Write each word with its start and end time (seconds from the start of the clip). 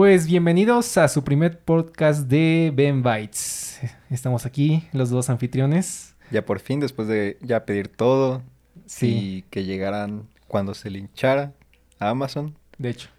Pues 0.00 0.26
bienvenidos 0.26 0.96
a 0.96 1.08
su 1.08 1.24
primer 1.24 1.58
podcast 1.58 2.26
de 2.26 2.72
Ben 2.74 3.02
Bytes. 3.02 3.80
Estamos 4.08 4.46
aquí, 4.46 4.88
los 4.94 5.10
dos 5.10 5.28
anfitriones. 5.28 6.16
Ya 6.30 6.42
por 6.46 6.58
fin, 6.58 6.80
después 6.80 7.06
de 7.06 7.36
ya 7.42 7.66
pedir 7.66 7.88
todo 7.88 8.42
Sí. 8.86 9.08
y 9.08 9.42
que 9.50 9.64
llegaran 9.64 10.26
cuando 10.48 10.72
se 10.72 10.88
linchara 10.88 11.52
a 11.98 12.08
Amazon. 12.08 12.56
De 12.78 12.88
hecho. 12.88 13.10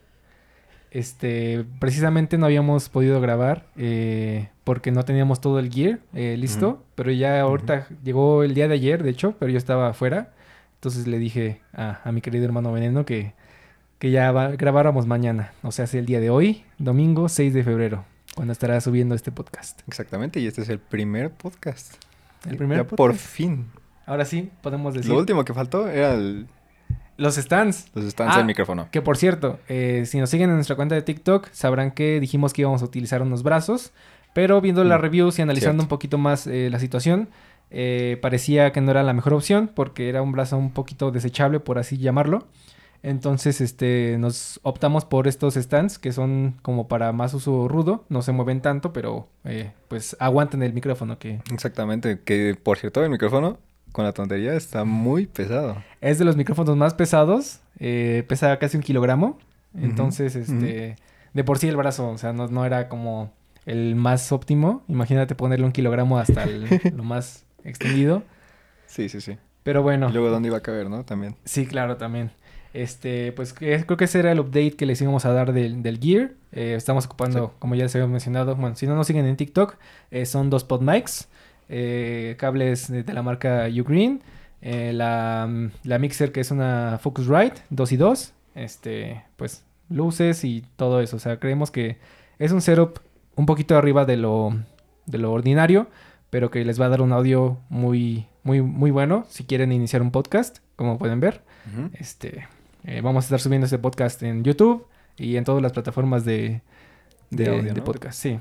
Este, 0.90 1.66
precisamente 1.78 2.40
no 2.40 2.48
habíamos 2.48 2.90
podido 2.90 3.22
grabar 3.22 3.68
eh, 3.78 4.50
porque 4.64 4.90
no 4.90 5.06
teníamos 5.06 5.40
todo 5.40 5.60
el 5.60 5.72
gear 5.72 6.00
eh, 6.16 6.36
listo, 6.36 6.84
pero 6.96 7.12
ya 7.12 7.42
ahorita 7.42 7.90
llegó 8.04 8.42
el 8.42 8.56
día 8.56 8.68
de 8.68 8.74
ayer, 8.74 9.04
de 9.04 9.12
hecho, 9.12 9.36
pero 9.38 9.52
yo 9.52 9.60
estaba 9.60 9.90
afuera. 9.90 10.34
Entonces 10.78 11.06
le 11.06 11.20
dije 11.20 11.62
a, 11.74 12.02
a 12.04 12.12
mi 12.12 12.22
querido 12.22 12.44
hermano 12.44 12.72
Veneno 12.74 13.06
que, 13.06 13.36
que 14.02 14.10
ya 14.10 14.32
va- 14.32 14.50
grabáramos 14.50 15.06
mañana, 15.06 15.54
o 15.62 15.72
sea, 15.72 15.86
es 15.86 15.94
el 15.94 16.08
día 16.08 16.20
de 16.20 16.32
hoy, 16.32 16.64
domingo 16.80 17.30
6 17.30 17.54
de 17.54 17.64
febrero, 17.64 18.04
cuando 18.34 18.52
estará 18.52 18.82
subiendo 18.82 19.14
este 19.14 19.32
podcast. 19.32 19.82
Exactamente, 19.88 20.40
y 20.40 20.48
este 20.48 20.64
es 20.64 20.70
el 20.70 20.80
primer 20.80 21.30
podcast. 21.30 21.94
El 22.50 22.58
primer 22.58 22.78
Ya 22.80 22.84
podcast. 22.86 22.98
por 22.98 23.14
fin. 23.14 23.68
Ahora 24.08 24.26
sí, 24.26 24.50
podemos 24.64 24.96
decir. 24.96 25.12
Lo 25.12 25.20
último 25.20 25.46
que 25.46 25.54
faltó 25.54 25.88
era 25.88 26.16
el- 26.16 26.48
Los 27.18 27.36
stands. 27.36 27.92
los 27.94 28.06
stands 28.10 28.34
Ah, 28.34 28.38
del 28.40 28.48
micrófono. 28.48 28.88
Que 28.90 29.04
por 29.04 29.18
cierto, 29.18 29.60
eh, 29.70 30.06
si 30.08 30.18
nos 30.20 30.32
siguen 30.32 30.50
en 30.50 30.56
nuestra 30.56 30.76
cuenta 30.76 30.96
de 30.96 31.04
TikTok, 31.04 31.50
sabrán 31.52 31.92
que 31.92 32.20
dijimos 32.20 32.54
que 32.54 32.62
íbamos 32.64 32.82
a 32.82 32.86
utilizar 32.86 33.22
unos 33.22 33.44
brazos. 33.44 33.92
Pero 34.34 34.62
viendo 34.62 34.84
las 34.84 34.98
Mm, 34.98 35.02
reviews 35.04 35.38
y 35.38 35.44
analizando 35.44 35.82
cierto. 35.82 35.84
un 35.84 35.90
poquito 35.90 36.18
más 36.18 36.48
eh, 36.48 36.70
la 36.72 36.80
situación, 36.80 37.30
eh, 37.70 38.18
parecía 38.22 38.72
que 38.72 38.82
no 38.82 38.90
era 38.90 39.04
la 39.04 39.14
mejor 39.14 39.34
opción 39.36 39.70
porque 39.76 40.10
era 40.10 40.24
un 40.24 40.32
brazo 40.32 40.58
un 40.58 40.72
poquito 40.72 41.12
desechable, 41.12 41.60
por 41.60 41.78
así 41.78 41.98
llamarlo. 42.00 42.48
Entonces, 43.04 43.62
este, 43.62 44.18
nos 44.20 44.60
optamos 44.64 45.06
por 45.06 45.28
estos 45.28 45.56
stands 45.56 45.98
que 45.98 46.12
son 46.12 46.58
como 46.62 46.88
para 46.88 47.12
más 47.14 47.34
uso 47.34 47.68
rudo, 47.68 48.06
no 48.10 48.22
se 48.22 48.32
mueven 48.32 48.62
tanto, 48.62 48.94
pero 48.94 49.28
eh, 49.44 49.72
pues 49.88 50.16
aguantan 50.20 50.62
el 50.62 50.74
micrófono, 50.74 51.18
que 51.18 51.42
Exactamente, 51.52 52.20
que 52.24 52.56
por 52.62 52.78
cierto 52.78 53.04
el 53.04 53.10
micrófono 53.10 53.58
con 53.92 54.06
la 54.06 54.14
tontería 54.14 54.54
está 54.54 54.84
muy 54.86 55.26
pesado. 55.26 55.84
es 56.00 56.20
de 56.20 56.26
los 56.26 56.38
micrófonos 56.38 56.78
más 56.78 56.94
pesados, 56.94 57.60
eh, 57.80 58.24
pesa 58.28 58.58
casi 58.60 58.78
un 58.78 58.84
kilogramo. 58.84 59.38
Entonces, 59.74 60.36
este, 60.36 60.98
de 61.34 61.44
por 61.44 61.58
sí 61.58 61.68
el 61.70 61.78
brazo, 61.78 62.10
o 62.10 62.18
sea, 62.18 62.34
no, 62.34 62.48
no 62.50 62.66
era 62.66 62.88
como 62.90 63.32
el 63.66 63.96
más 63.96 64.32
óptimo. 64.32 64.84
Imagínate 64.88 65.34
ponerle 65.34 65.66
un 65.66 65.72
kilogramo 65.72 66.20
hasta 66.20 66.44
el- 66.44 66.68
lo 66.96 67.04
más 67.04 67.46
extendido. 67.64 68.24
Sí, 68.86 69.08
sí, 69.10 69.22
sí. 69.22 69.38
Pero 69.64 69.82
bueno, 69.84 70.10
Y 70.10 70.14
luego 70.14 70.30
dónde 70.30 70.48
iba 70.50 70.58
a 70.58 70.62
caber, 70.62 70.90
¿no? 70.90 71.04
También. 71.06 71.36
sí, 71.46 71.66
claro, 71.66 71.96
también. 71.98 72.32
Este, 72.74 73.32
pues 73.34 73.54
creo 73.54 73.98
que 73.98 74.06
ese 74.06 74.20
era 74.20 74.32
el 74.32 74.40
update 74.40 74.72
que 74.72 74.86
les 74.86 75.02
íbamos 75.02 75.26
a 75.26 75.34
dar 75.34 75.52
del, 75.54 75.84
del 75.84 76.00
Gear. 76.00 76.32
Eh, 76.54 76.76
estamos 76.78 77.06
ocupando, 77.06 77.48
Sí. 77.48 77.54
como 77.60 77.76
ya 77.76 77.84
les 77.84 77.96
había 77.96 78.08
mencionado, 78.08 78.56
bueno, 78.56 78.76
si 78.76 78.88
no 78.88 78.96
nos 78.96 79.08
siguen 79.08 79.26
en 79.26 79.36
TikTok, 79.36 79.76
eh, 80.12 80.26
son 80.26 80.50
dos 80.50 80.64
pod 80.64 80.82
mics, 80.82 81.28
eh, 81.70 82.36
cables 82.40 82.90
de, 82.92 83.04
de 83.04 83.14
la 83.14 83.24
marca 83.24 83.68
Ugreen, 83.68 84.22
eh, 84.62 84.92
la, 84.94 85.50
la 85.84 86.00
mixer 86.00 86.32
que 86.32 86.40
es 86.42 86.52
una 86.52 86.98
Focusrite 87.02 87.62
2 87.72 87.92
y 87.92 87.98
2, 87.98 88.34
este, 88.56 89.24
pues 89.38 89.64
luces 89.90 90.44
y 90.46 90.64
todo 90.78 91.02
eso. 91.02 91.18
O 91.18 91.20
sea, 91.20 91.40
creemos 91.40 91.72
que 91.72 91.98
es 92.40 92.52
un 92.52 92.62
setup 92.62 93.00
un 93.36 93.46
poquito 93.46 93.78
arriba 93.78 94.06
de 94.06 94.18
lo, 94.18 94.54
de 95.08 95.18
lo 95.18 95.32
ordinario, 95.34 95.88
pero 96.30 96.50
que 96.52 96.64
les 96.64 96.80
va 96.80 96.86
a 96.86 96.90
dar 96.90 97.02
un 97.02 97.12
audio 97.12 97.58
muy, 97.70 98.28
muy, 98.44 98.62
muy 98.62 98.92
bueno 98.92 99.26
si 99.30 99.44
quieren 99.44 99.72
iniciar 99.74 100.02
un 100.02 100.12
podcast, 100.12 100.60
como 100.78 100.98
pueden 100.98 101.20
ver. 101.20 101.42
Este, 101.94 102.48
eh, 102.86 103.02
vamos 103.02 103.24
a 103.24 103.28
estar 103.28 103.40
subiendo 103.40 103.66
este 103.66 103.78
podcast 103.78 104.22
en 104.24 104.44
YouTube 104.44 104.86
y 105.18 105.36
en 105.38 105.44
todas 105.44 105.62
las 105.62 105.72
plataformas 105.74 106.26
de, 106.26 106.62
de, 107.30 107.44
De 107.46 107.50
audio, 107.50 107.74
de 107.74 107.80
¿no? 107.80 107.84
podcast, 107.84 108.20
sí. 108.20 108.40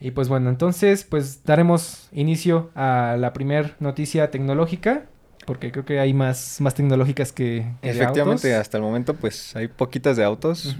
Y 0.00 0.12
pues 0.12 0.28
bueno, 0.28 0.48
entonces 0.48 1.04
pues 1.04 1.42
daremos 1.44 2.08
inicio 2.12 2.70
a 2.74 3.16
la 3.18 3.32
primer 3.32 3.74
noticia 3.80 4.30
tecnológica, 4.30 5.06
porque 5.44 5.72
creo 5.72 5.84
que 5.84 5.98
hay 5.98 6.14
más, 6.14 6.60
más 6.60 6.74
tecnológicas 6.74 7.32
que, 7.32 7.66
que 7.82 7.88
de 7.88 7.94
Efectivamente, 7.98 8.48
autos. 8.52 8.60
hasta 8.60 8.76
el 8.76 8.82
momento 8.82 9.14
pues 9.14 9.56
hay 9.56 9.66
poquitas 9.68 10.16
de 10.16 10.24
autos. 10.24 10.76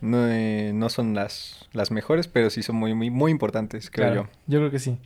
No, 0.00 0.26
eh, 0.28 0.72
no 0.74 0.88
son 0.88 1.14
las, 1.14 1.68
las 1.72 1.90
mejores, 1.90 2.26
pero 2.26 2.50
sí 2.50 2.62
son 2.62 2.76
muy, 2.76 2.94
muy, 2.94 3.10
muy 3.10 3.30
importantes, 3.30 3.90
creo 3.90 4.06
claro, 4.12 4.28
yo 4.46 4.58
creo 4.58 4.70
que 4.70 4.78
sí. 4.78 4.98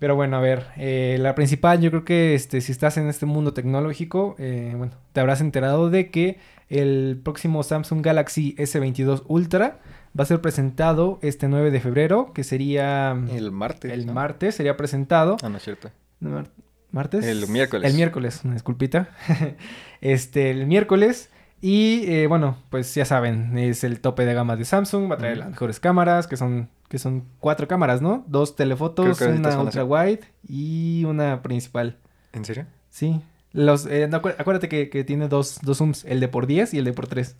Pero 0.00 0.16
bueno, 0.16 0.36
a 0.36 0.40
ver, 0.40 0.66
eh, 0.76 1.18
la 1.20 1.36
principal, 1.36 1.80
yo 1.80 1.90
creo 1.90 2.04
que 2.04 2.34
este, 2.34 2.60
si 2.62 2.72
estás 2.72 2.96
en 2.96 3.06
este 3.08 3.26
mundo 3.26 3.52
tecnológico, 3.54 4.34
eh, 4.38 4.74
bueno, 4.76 4.94
te 5.12 5.20
habrás 5.20 5.40
enterado 5.40 5.90
de 5.90 6.10
que 6.10 6.38
el 6.68 7.20
próximo 7.22 7.62
Samsung 7.62 8.02
Galaxy 8.04 8.56
S22 8.56 9.22
Ultra 9.28 9.78
va 10.18 10.24
a 10.24 10.26
ser 10.26 10.40
presentado 10.40 11.18
este 11.22 11.46
9 11.48 11.70
de 11.70 11.80
febrero, 11.80 12.32
que 12.34 12.42
sería 12.44 13.14
yo. 13.28 13.36
El 13.36 13.52
martes. 13.52 13.92
el 13.92 14.06
¿no? 14.06 14.14
martes, 14.14 14.54
sería 14.56 14.76
presentado. 14.76 15.36
Ah, 15.42 15.48
no 15.48 15.58
es 15.58 15.62
cierto. 15.62 15.90
¿No, 16.18 16.30
mar- 16.30 16.50
¿Martes? 16.92 17.24
El 17.24 17.46
miércoles. 17.48 17.88
El 17.88 17.96
miércoles, 17.96 18.40
una 18.42 18.54
disculpita. 18.54 19.10
este, 20.00 20.50
el 20.50 20.66
miércoles. 20.66 21.30
Y 21.60 22.04
eh, 22.10 22.26
bueno, 22.26 22.56
pues 22.70 22.94
ya 22.94 23.04
saben, 23.04 23.56
es 23.58 23.84
el 23.84 24.00
tope 24.00 24.24
de 24.24 24.32
gama 24.34 24.56
de 24.56 24.64
Samsung. 24.64 25.10
Va 25.10 25.16
a 25.16 25.18
traer 25.18 25.36
las 25.38 25.50
mejores 25.50 25.78
cámaras, 25.78 26.26
que 26.26 26.36
son, 26.38 26.70
que 26.90 26.98
son 26.98 27.24
cuatro 27.38 27.68
cámaras, 27.68 28.02
¿no? 28.02 28.24
Dos 28.26 28.56
telefotos, 28.56 29.20
una 29.20 29.60
ultra 29.60 29.84
wide 29.84 30.22
y 30.46 31.04
una 31.04 31.40
principal. 31.40 31.96
¿En 32.32 32.44
serio? 32.44 32.66
Sí. 32.90 33.20
Los, 33.52 33.86
eh, 33.86 34.08
no, 34.08 34.16
acuérdate 34.16 34.68
que, 34.68 34.90
que 34.90 35.04
tiene 35.04 35.28
dos, 35.28 35.60
dos 35.62 35.78
zooms, 35.78 36.04
el 36.04 36.18
de 36.18 36.26
por 36.26 36.48
10 36.48 36.74
y 36.74 36.78
el 36.78 36.84
de 36.84 36.92
por 36.92 37.06
3. 37.06 37.36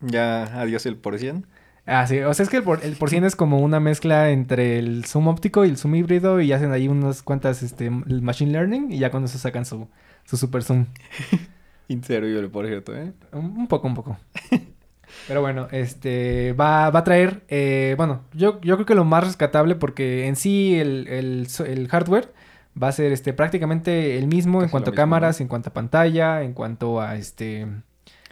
Ya, 0.00 0.60
adiós 0.60 0.84
el 0.84 0.96
por 0.96 1.18
cien. 1.18 1.46
Ah, 1.86 2.06
sí. 2.06 2.20
O 2.20 2.34
sea, 2.34 2.44
es 2.44 2.50
que 2.50 2.58
el 2.58 2.62
por, 2.62 2.84
el 2.84 2.96
por 2.96 3.08
100 3.08 3.24
es 3.24 3.36
como 3.36 3.60
una 3.60 3.80
mezcla 3.80 4.28
entre 4.30 4.78
el 4.78 5.06
zoom 5.06 5.28
óptico 5.28 5.64
y 5.64 5.70
el 5.70 5.78
zoom 5.78 5.94
híbrido 5.94 6.42
y 6.42 6.52
hacen 6.52 6.70
ahí 6.70 6.86
unas 6.86 7.22
cuantas 7.22 7.62
este, 7.62 7.86
el 7.86 8.20
machine 8.20 8.52
learning 8.52 8.92
y 8.92 8.98
ya 8.98 9.10
con 9.10 9.24
eso 9.24 9.38
sacan 9.38 9.64
su, 9.64 9.88
su 10.24 10.36
super 10.36 10.62
zoom. 10.62 10.84
Inservible, 11.88 12.48
por 12.48 12.66
cierto, 12.66 12.94
¿eh? 12.94 13.14
Un, 13.32 13.56
un 13.56 13.66
poco, 13.66 13.86
un 13.86 13.94
poco. 13.94 14.18
Pero 15.28 15.40
bueno, 15.40 15.68
este 15.70 16.52
va, 16.54 16.90
va 16.90 17.00
a 17.00 17.04
traer, 17.04 17.42
eh, 17.48 17.94
bueno, 17.96 18.22
yo, 18.32 18.60
yo 18.60 18.76
creo 18.76 18.86
que 18.86 18.94
lo 18.94 19.04
más 19.04 19.24
rescatable 19.24 19.74
porque 19.74 20.26
en 20.26 20.36
sí 20.36 20.78
el, 20.78 21.06
el 21.08 21.48
el 21.66 21.88
hardware 21.88 22.32
va 22.80 22.88
a 22.88 22.92
ser 22.92 23.12
este 23.12 23.32
prácticamente 23.32 24.18
el 24.18 24.26
mismo 24.26 24.62
en 24.62 24.68
cuanto 24.68 24.90
a 24.90 24.92
mismo, 24.92 25.02
cámaras, 25.02 25.38
¿no? 25.40 25.44
en 25.44 25.48
cuanto 25.48 25.68
a 25.70 25.72
pantalla, 25.72 26.42
en 26.42 26.52
cuanto 26.52 27.00
a 27.00 27.16
este... 27.16 27.66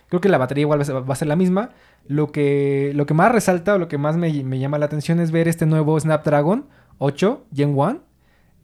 Creo 0.09 0.21
que 0.21 0.29
la 0.29 0.37
batería 0.39 0.63
igual 0.63 0.79
va 0.79 0.83
a 0.83 0.87
ser, 0.87 1.09
va 1.09 1.13
a 1.13 1.17
ser 1.17 1.29
la 1.29 1.37
misma. 1.37 1.71
Lo 2.07 2.33
que, 2.33 2.93
lo 2.95 3.07
que 3.07 3.15
más 3.15 3.33
resalta 3.33 3.75
o 3.75 3.79
lo 3.79 3.89
que 3.89 3.97
más 3.99 4.17
me, 4.17 4.31
me 4.45 4.59
llama 4.59 4.79
la 4.79 4.87
atención 4.87 5.21
es 5.21 5.31
ver 5.31 5.49
este 5.49 5.65
nuevo 5.65 5.99
Snapdragon 5.99 6.67
8 6.99 7.45
Gen 7.55 7.75
1 7.79 8.01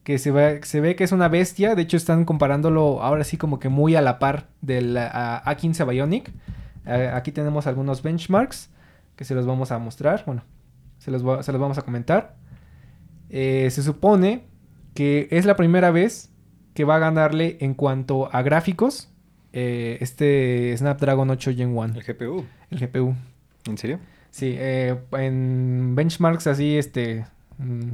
que 0.03 0.19
se 0.19 0.31
ve, 0.31 0.61
se 0.65 0.81
ve 0.81 0.97
que 0.97 1.05
es 1.05 1.13
una 1.13 1.29
bestia. 1.29 1.75
De 1.75 1.83
hecho, 1.83 1.97
están 1.97 2.25
comparándolo 2.25 3.03
ahora 3.03 3.25
sí 3.25 3.37
como 3.37 3.59
que 3.59 3.69
muy 3.69 3.95
a 3.95 4.03
la 4.03 4.19
par 4.19 4.49
del 4.61 4.97
a- 4.99 5.43
A15 5.45 5.89
Bionic. 5.89 6.33
Aquí 6.87 7.33
tenemos 7.33 7.67
algunos 7.67 8.03
benchmarks 8.03 8.71
que 9.17 9.25
se 9.25 9.35
los 9.35 9.47
vamos 9.47 9.71
a 9.73 9.79
mostrar. 9.79 10.23
Bueno, 10.27 10.43
se 10.99 11.11
los, 11.11 11.27
va- 11.27 11.43
se 11.43 11.53
los 11.53 11.61
vamos 11.61 11.79
a 11.79 11.83
comentar. 11.83 12.37
Eh, 13.31 13.69
se 13.71 13.83
supone 13.83 14.45
que 14.95 15.29
es 15.31 15.45
la 15.45 15.57
primera 15.57 15.91
vez 15.91 16.31
que 16.75 16.85
va 16.85 16.97
a 16.97 16.99
ganarle 16.99 17.59
en 17.61 17.75
cuanto 17.75 18.35
a 18.35 18.43
gráficos 18.43 19.11
eh, 19.53 19.99
este 20.01 20.75
Snapdragon 20.77 21.29
8 21.31 21.53
Gen 21.55 21.77
1, 21.77 21.95
El 21.95 22.03
GPU. 22.05 22.45
el 22.71 22.79
GPU. 22.79 23.15
¿En 23.67 23.77
serio? 23.79 23.99
Sí, 24.31 24.55
eh, 24.57 24.97
en 25.13 25.95
benchmarks 25.95 26.47
así, 26.47 26.77
este, 26.79 27.27
mm, 27.59 27.89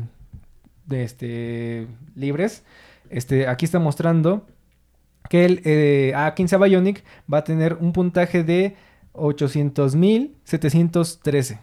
de 0.87 1.05
este, 1.05 1.87
libres, 2.15 2.65
este, 3.11 3.47
aquí 3.49 3.65
está 3.65 3.79
mostrando 3.79 4.47
que 5.29 5.45
el 5.45 5.61
eh, 5.65 6.13
A15 6.15 6.63
Bionic 6.63 7.03
va 7.33 7.39
a 7.39 7.45
tener 7.45 7.79
un 7.81 7.93
puntaje 7.93 8.45
de 8.45 8.77
800.713. 9.15 11.59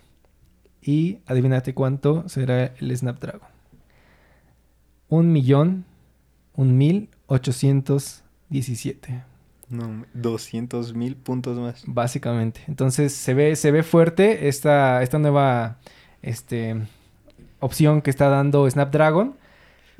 Y 0.82 1.20
adivínate 1.28 1.74
cuánto 1.74 2.28
será 2.28 2.74
el 2.80 2.98
Snapdragon. 2.98 3.48
Un 5.10 5.32
millón, 5.32 5.86
un 6.56 6.78
mil 6.78 7.10
ochocientos 7.28 8.24
diecisiete. 8.50 9.24
No, 9.70 10.04
200 10.14 10.94
mil 10.96 11.16
puntos 11.16 11.58
más. 11.58 11.84
Básicamente. 11.86 12.62
Entonces 12.68 13.14
se 13.14 13.34
ve, 13.34 13.56
se 13.56 13.72
ve 13.72 13.84
fuerte 13.84 14.50
esta, 14.50 15.02
esta 15.02 15.18
nueva 15.20 15.78
este, 16.22 16.76
opción 17.60 18.02
que 18.02 18.10
está 18.10 18.28
dando 18.28 18.70
Snapdragon. 18.70 19.38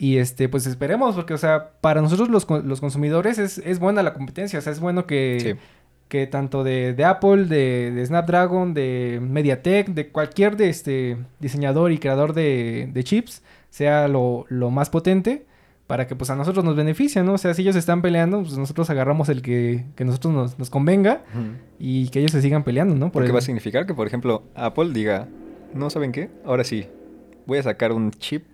Y 0.04 0.18
este, 0.18 0.50
pues 0.50 0.66
esperemos, 0.66 1.14
porque, 1.14 1.36
o 1.36 1.38
sea, 1.38 1.74
para 1.80 2.02
nosotros 2.02 2.28
los, 2.30 2.48
los 2.66 2.80
consumidores 2.82 3.38
es, 3.38 3.60
es 3.60 3.78
buena 3.78 4.02
la 4.02 4.14
competencia. 4.14 4.58
O 4.58 4.62
sea, 4.64 4.72
es 4.74 4.80
bueno 4.80 5.06
que, 5.06 5.38
Sí. 5.40 5.60
que 6.08 6.26
tanto 6.26 6.64
de, 6.64 6.94
de 6.94 7.06
Apple, 7.06 7.46
de, 7.46 7.92
de 7.92 8.06
Snapdragon, 8.08 8.74
de 8.74 9.20
MediaTek, 9.22 9.90
de 9.90 10.08
cualquier 10.10 10.58
de 10.58 10.70
este 10.70 11.18
diseñador 11.40 11.92
y 11.92 12.00
creador 12.00 12.34
de, 12.34 12.90
de 12.92 13.04
chips, 13.04 13.44
sea 13.70 14.08
lo, 14.08 14.46
lo 14.50 14.72
más 14.72 14.90
potente 14.90 15.46
para 15.86 16.08
que 16.08 16.16
pues 16.16 16.30
a 16.32 16.36
nosotros 16.36 16.64
nos 16.66 16.76
beneficie, 16.76 17.22
¿no? 17.22 17.34
O 17.34 17.38
sea, 17.38 17.54
si 17.54 17.62
ellos 17.62 17.76
están 17.76 18.02
peleando, 18.02 18.42
pues 18.42 18.58
nosotros 18.58 18.90
agarramos 18.90 19.30
el 19.30 19.42
que, 19.44 19.86
que 19.96 20.04
nosotros 20.06 20.34
nos, 20.34 20.58
nos 20.58 20.70
convenga 20.70 21.22
y 21.80 22.08
que 22.10 22.20
ellos 22.20 22.32
se 22.32 22.42
sigan 22.42 22.64
peleando, 22.64 22.96
¿no? 22.96 23.08
Por 23.08 23.12
Porque 23.12 23.28
el- 23.28 23.36
va 23.36 23.40
a 23.40 23.42
significar 23.42 23.86
que, 23.86 23.94
por 23.94 24.08
ejemplo, 24.08 24.44
Apple 24.56 24.92
diga, 24.94 25.28
no 25.74 25.90
saben 25.90 26.12
qué, 26.14 26.30
ahora 26.46 26.64
sí, 26.64 26.88
voy 27.46 27.58
a 27.60 27.64
sacar 27.64 27.92
un 27.92 28.10
chip 28.12 28.46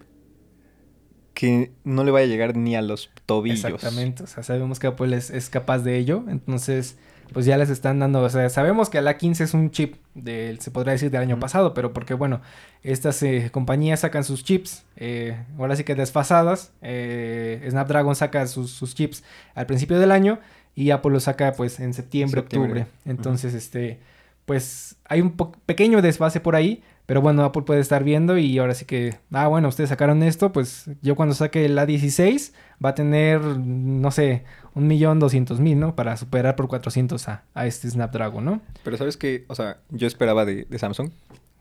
que 1.37 1.69
no 1.83 2.03
le 2.03 2.09
vaya 2.09 2.25
a 2.25 2.29
llegar 2.29 2.57
ni 2.57 2.75
a 2.75 2.81
los 2.81 3.11
tobillos. 3.27 3.63
Exactamente, 3.63 4.23
o 4.23 4.27
sea, 4.27 4.41
sabemos 4.41 4.79
que 4.79 4.87
Apple 4.87 5.15
es, 5.15 5.29
es 5.29 5.51
capaz 5.51 5.83
de 5.83 5.95
ello, 5.95 6.23
entonces 6.29 6.97
pues 7.31 7.45
ya 7.45 7.57
les 7.57 7.69
están 7.69 7.99
dando, 7.99 8.23
o 8.23 8.29
sea, 8.29 8.49
sabemos 8.49 8.89
que 8.89 8.97
el 8.97 9.05
A15 9.05 9.41
es 9.41 9.53
un 9.53 9.69
chip 9.69 9.97
del, 10.15 10.59
se 10.61 10.71
podría 10.71 10.93
decir 10.93 11.11
del 11.11 11.21
año 11.21 11.39
pasado, 11.39 11.75
pero 11.75 11.93
porque 11.93 12.15
bueno, 12.15 12.41
estas 12.81 13.21
eh, 13.21 13.49
compañías 13.51 13.99
sacan 13.99 14.23
sus 14.23 14.43
chips, 14.43 14.83
eh, 14.95 15.37
ahora 15.59 15.75
sí 15.75 15.83
que 15.83 15.93
desfasadas, 15.93 16.71
eh, 16.81 17.63
Snapdragon 17.69 18.15
saca 18.15 18.47
sus, 18.47 18.71
sus 18.71 18.95
chips 18.95 19.23
al 19.53 19.67
principio 19.67 19.99
del 19.99 20.11
año 20.11 20.39
y 20.73 20.89
Apple 20.89 21.11
los 21.11 21.25
saca 21.25 21.51
pues 21.51 21.79
en 21.79 21.93
septiembre, 21.93 22.41
Septiembre. 22.41 22.81
octubre, 22.81 23.01
entonces 23.05 23.53
este, 23.53 23.99
pues 24.45 24.95
hay 25.05 25.21
un 25.21 25.37
pequeño 25.67 26.01
desfase 26.01 26.39
por 26.39 26.55
ahí, 26.55 26.81
pero 27.07 27.21
bueno, 27.21 27.43
Apple 27.43 27.63
puede 27.63 27.79
estar 27.79 28.03
viendo 28.03 28.37
y 28.37 28.59
ahora 28.59 28.75
sí 28.75 28.85
que, 28.85 29.15
ah, 29.31 29.47
bueno, 29.47 29.67
ustedes 29.69 29.89
sacaron 29.89 30.21
esto, 30.21 30.51
pues 30.51 30.85
yo 31.01 31.15
cuando 31.15 31.33
saque 31.33 31.65
el 31.65 31.75
A16 31.77 32.53
va 32.83 32.89
a 32.89 32.95
tener, 32.95 33.41
no 33.41 34.11
sé, 34.11 34.43
un 34.75 34.87
millón 34.87 35.17
doscientos 35.19 35.59
mil, 35.59 35.79
¿no? 35.79 35.95
Para 35.95 36.15
superar 36.17 36.55
por 36.55 36.67
400 36.67 37.27
a, 37.29 37.43
a 37.55 37.65
este 37.65 37.89
Snapdragon, 37.89 38.45
¿no? 38.45 38.61
Pero 38.83 38.97
¿sabes 38.97 39.17
qué? 39.17 39.45
O 39.47 39.55
sea, 39.55 39.77
yo 39.89 40.05
esperaba 40.05 40.45
de, 40.45 40.65
de 40.69 40.77
Samsung. 40.77 41.09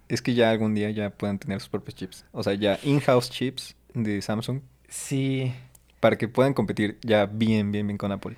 Es 0.08 0.20
que 0.20 0.34
ya 0.34 0.50
algún 0.50 0.75
día 0.75 0.90
ya 0.90 1.10
puedan 1.10 1.38
tener 1.38 1.60
sus 1.60 1.69
propios 1.70 1.94
chips. 1.96 2.25
O 2.32 2.42
sea, 2.42 2.54
ya 2.54 2.78
in-house 2.84 3.31
chips 3.31 3.75
de 3.94 4.20
Samsung 4.22 4.60
Sí. 4.88 5.52
para 6.00 6.16
que 6.19 6.28
puedan 6.28 6.54
competir 6.54 6.99
ya 7.02 7.26
bien, 7.26 7.72
bien, 7.72 7.87
bien 7.87 7.99
con 7.99 8.12
Apple. 8.12 8.37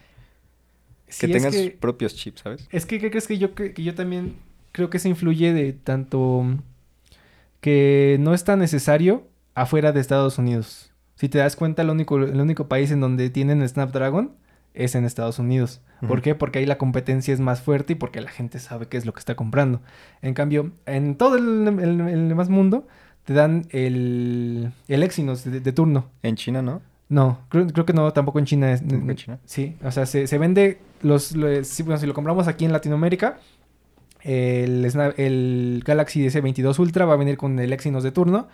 sí, 1.09 1.27
que 1.27 1.33
tengan 1.33 1.53
sus 1.53 1.63
que, 1.63 1.71
propios 1.71 2.15
chips, 2.15 2.41
¿sabes? 2.43 2.69
es 2.71 2.87
que, 2.87 3.01
¿qué 3.01 3.11
crees 3.11 3.27
que 3.27 3.39
yo, 3.39 3.55
que, 3.55 3.73
que 3.73 3.83
yo 3.83 3.95
también 3.95 4.37
creo 4.73 4.91
que 4.91 4.99
se 4.99 5.09
influye 5.09 5.53
de 5.53 5.73
tanto 5.73 6.45
que 7.61 8.17
no 8.21 8.35
es 8.35 8.45
tan 8.45 8.59
necesario 8.59 9.27
afuera 9.55 9.93
de 9.93 10.01
Estados 10.01 10.39
Unidos. 10.39 10.93
Si 11.17 11.29
te 11.29 11.39
das 11.39 11.57
cuenta, 11.57 11.83
el 11.83 11.91
único, 11.91 12.17
el 12.19 12.41
único 12.41 12.69
país 12.69 12.91
en 12.91 13.01
donde 13.01 13.29
tienen 13.31 13.67
Snapdragon 13.69 14.33
es 14.75 14.95
en 14.95 15.05
Estados 15.05 15.39
Unidos. 15.41 15.81
¿Por 16.07 16.23
qué? 16.23 16.37
Porque 16.37 16.61
ahí 16.61 16.67
la 16.67 16.79
competencia 16.79 17.35
es 17.35 17.41
más 17.41 17.61
fuerte 17.61 17.95
y 17.95 17.97
porque 17.97 18.21
la 18.21 18.31
gente 18.31 18.61
sabe 18.61 18.87
qué 18.87 18.97
es 18.97 19.05
lo 19.05 19.13
que 19.13 19.19
está 19.19 19.35
comprando. 19.35 19.81
En 20.23 20.35
cambio, 20.35 20.71
en 20.87 21.17
todo 21.17 21.37
el, 21.37 21.67
el- 21.81 22.01
el 22.01 22.29
demás 22.29 22.49
mundo 22.49 22.87
te 23.25 23.35
dan 23.35 23.67
el, 23.71 24.71
el 24.87 25.03
Exynos 25.03 25.43
de, 25.45 25.59
de 25.59 25.73
turno. 25.73 26.07
En 26.23 26.37
China, 26.37 26.63
¿no? 26.63 26.81
No, 27.09 27.41
creo, 27.49 27.67
creo 27.67 27.85
que 27.85 27.93
no, 27.95 28.13
tampoco 28.13 28.39
en 28.39 28.45
China. 28.45 28.71
Es, 28.73 28.87
¿Tampoco 28.87 29.11
en 29.11 29.17
China? 29.17 29.39
Sí, 29.45 29.75
o 29.83 29.91
sea, 29.91 30.07
se, 30.07 30.29
se 30.29 30.39
vende 30.39 30.79
los, 31.03 31.35
los- 31.35 31.67
sí, 31.67 31.83
bueno, 31.83 31.99
si 31.99 32.07
lo 32.07 32.15
compramos 32.15 32.47
aquí 32.47 32.65
en 32.65 32.73
Latinoamérica, 32.73 33.39
el, 34.29 34.85
el 35.17 35.83
Galaxy 35.85 36.27
S22 36.27 36.79
Ultra 36.79 37.05
va 37.07 37.15
a 37.15 37.17
venir 37.17 37.37
con 37.37 37.59
el 37.59 37.73
Exynos 37.73 38.03
de 38.03 38.13
turno, 38.13 38.49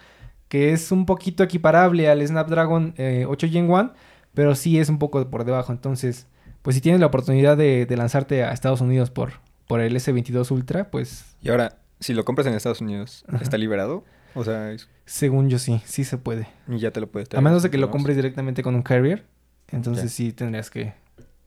que 0.48 0.72
es 0.72 0.92
un 0.92 1.04
poquito 1.06 1.42
equiparable 1.42 2.08
al 2.08 2.26
Snapdragon 2.26 2.94
eh, 2.96 3.24
8 3.28 3.48
Gen 3.50 3.68
1, 3.70 3.92
pero 4.34 4.54
sí 4.54 4.78
es 4.78 4.88
un 4.88 4.98
poco 4.98 5.28
por 5.30 5.44
debajo. 5.44 5.72
Entonces, 5.72 6.26
pues 6.62 6.76
si 6.76 6.80
tienes 6.82 7.00
la 7.00 7.06
oportunidad 7.06 7.56
de, 7.56 7.86
de 7.86 7.96
lanzarte 7.96 8.44
a 8.44 8.52
Estados 8.52 8.80
Unidos 8.80 9.10
por, 9.10 9.32
por 9.66 9.80
el 9.80 9.94
S22 9.96 10.50
Ultra, 10.50 10.90
pues 10.90 11.36
Y 11.42 11.48
ahora, 11.50 11.78
si 12.00 12.14
lo 12.14 12.24
compras 12.24 12.46
en 12.46 12.54
Estados 12.54 12.80
Unidos, 12.80 13.24
Ajá. 13.28 13.38
¿está 13.42 13.58
liberado? 13.58 14.04
O 14.34 14.44
sea, 14.44 14.70
es- 14.72 14.88
según 15.06 15.48
yo 15.50 15.58
sí, 15.58 15.80
sí 15.84 16.04
se 16.04 16.18
puede. 16.18 16.46
ya 16.68 16.90
te 16.90 17.00
lo 17.00 17.08
puedes 17.10 17.28
A 17.28 17.30
traer. 17.30 17.44
menos 17.44 17.62
de 17.62 17.70
que 17.70 17.78
lo 17.78 17.90
compres 17.90 18.16
directamente 18.16 18.62
con 18.62 18.74
un 18.74 18.82
carrier. 18.82 19.24
Entonces 19.68 20.04
Ya. 20.04 20.10
sí 20.10 20.32
tendrías 20.32 20.70
que... 20.70 20.92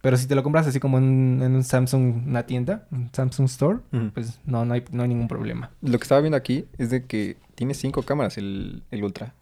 Pero 0.01 0.15
si 0.17 0.27
te 0.27 0.35
lo 0.35 0.43
compras 0.43 0.67
así 0.67 0.79
como 0.79 0.97
en, 0.99 1.41
en 1.41 1.55
un 1.55 1.63
Samsung, 1.63 2.27
una 2.27 2.45
tienda, 2.45 2.87
un 2.91 3.09
Samsung 3.11 3.45
Store, 3.45 3.79
pues 4.13 4.39
no, 4.45 4.63
no 4.63 4.73
hay, 4.75 4.83
no 4.91 5.03
hay 5.03 5.09
ningún 5.09 5.27
problema. 5.27 5.71
Lo 5.81 5.97
que 5.97 6.03
estaba 6.03 6.21
viendo 6.21 6.37
aquí 6.37 6.65
es 6.77 6.89
de 6.91 7.05
que 7.05 7.37
tiene 7.55 7.73
cinco 7.73 8.03
cámaras 8.03 8.37
el, 8.37 8.83
el 8.91 9.03
Ultra. 9.03 9.33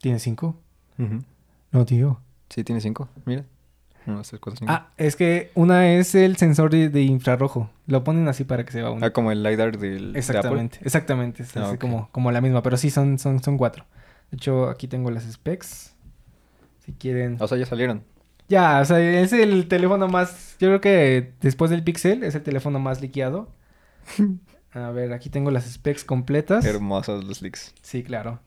¿Tiene 0.00 0.18
cinco? 0.18 0.56
No, 1.70 1.84
tío. 1.84 2.20
Sí, 2.48 2.64
tiene 2.64 2.80
cinco. 2.80 3.08
Mira. 3.24 3.44
Cinco. 4.22 4.54
Ah, 4.66 4.88
es 4.96 5.16
que 5.16 5.50
una 5.54 5.92
es 5.92 6.14
el 6.14 6.38
sensor 6.38 6.70
de, 6.70 6.88
de 6.88 7.02
infrarrojo. 7.02 7.68
Lo 7.86 8.04
ponen 8.04 8.26
así 8.26 8.44
para 8.44 8.64
que 8.64 8.72
se 8.72 8.80
vea 8.80 8.90
uno. 8.90 9.04
Ah, 9.04 9.10
como 9.10 9.30
el 9.32 9.42
LiDAR 9.42 9.76
del 9.76 9.80
de 9.80 10.08
Apple. 10.08 10.18
exactamente, 10.18 10.78
exactamente. 10.82 11.42
Es 11.42 11.54
Ah, 11.58 11.68
así 11.68 11.76
como, 11.76 12.08
como 12.10 12.32
la 12.32 12.40
misma, 12.40 12.62
pero 12.62 12.78
sí 12.78 12.88
son, 12.88 13.18
son, 13.18 13.42
son 13.42 13.58
cuatro. 13.58 13.84
De 14.30 14.36
hecho, 14.36 14.70
aquí 14.70 14.88
tengo 14.88 15.10
las 15.10 15.24
specs. 15.30 15.94
Si 16.86 16.92
quieren... 16.92 17.36
O 17.38 17.46
sea, 17.46 17.58
ya 17.58 17.66
salieron. 17.66 18.02
Ya, 18.48 18.80
o 18.80 18.84
sea, 18.84 18.98
es 18.98 19.32
el 19.32 19.68
teléfono 19.68 20.08
más. 20.08 20.56
Yo 20.58 20.68
creo 20.68 20.80
que 20.80 21.32
después 21.40 21.70
del 21.70 21.84
Pixel 21.84 22.22
es 22.22 22.34
el 22.34 22.42
teléfono 22.42 22.78
más 22.78 23.00
liqueado. 23.00 23.48
A 24.72 24.90
ver, 24.90 25.12
aquí 25.12 25.30
tengo 25.30 25.50
las 25.50 25.64
specs 25.70 26.04
completas. 26.04 26.64
Hermosos 26.64 27.24
los 27.24 27.40
leaks. 27.42 27.74
Sí, 27.82 28.02
claro. 28.02 28.40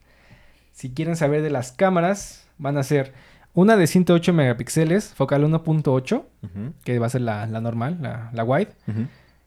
Si 0.72 0.92
quieren 0.92 1.16
saber 1.16 1.42
de 1.42 1.50
las 1.50 1.72
cámaras, 1.72 2.48
van 2.58 2.78
a 2.78 2.84
ser 2.84 3.14
una 3.54 3.76
de 3.76 3.86
108 3.88 4.32
megapíxeles, 4.34 5.14
focal 5.14 5.44
1.8, 5.44 6.24
Ujú, 6.44 6.74
que 6.84 7.00
va 7.00 7.08
a 7.08 7.10
ser 7.10 7.22
la, 7.22 7.46
la 7.48 7.60
normal, 7.60 7.98
la, 8.02 8.30
la 8.34 8.44
wide. 8.44 8.70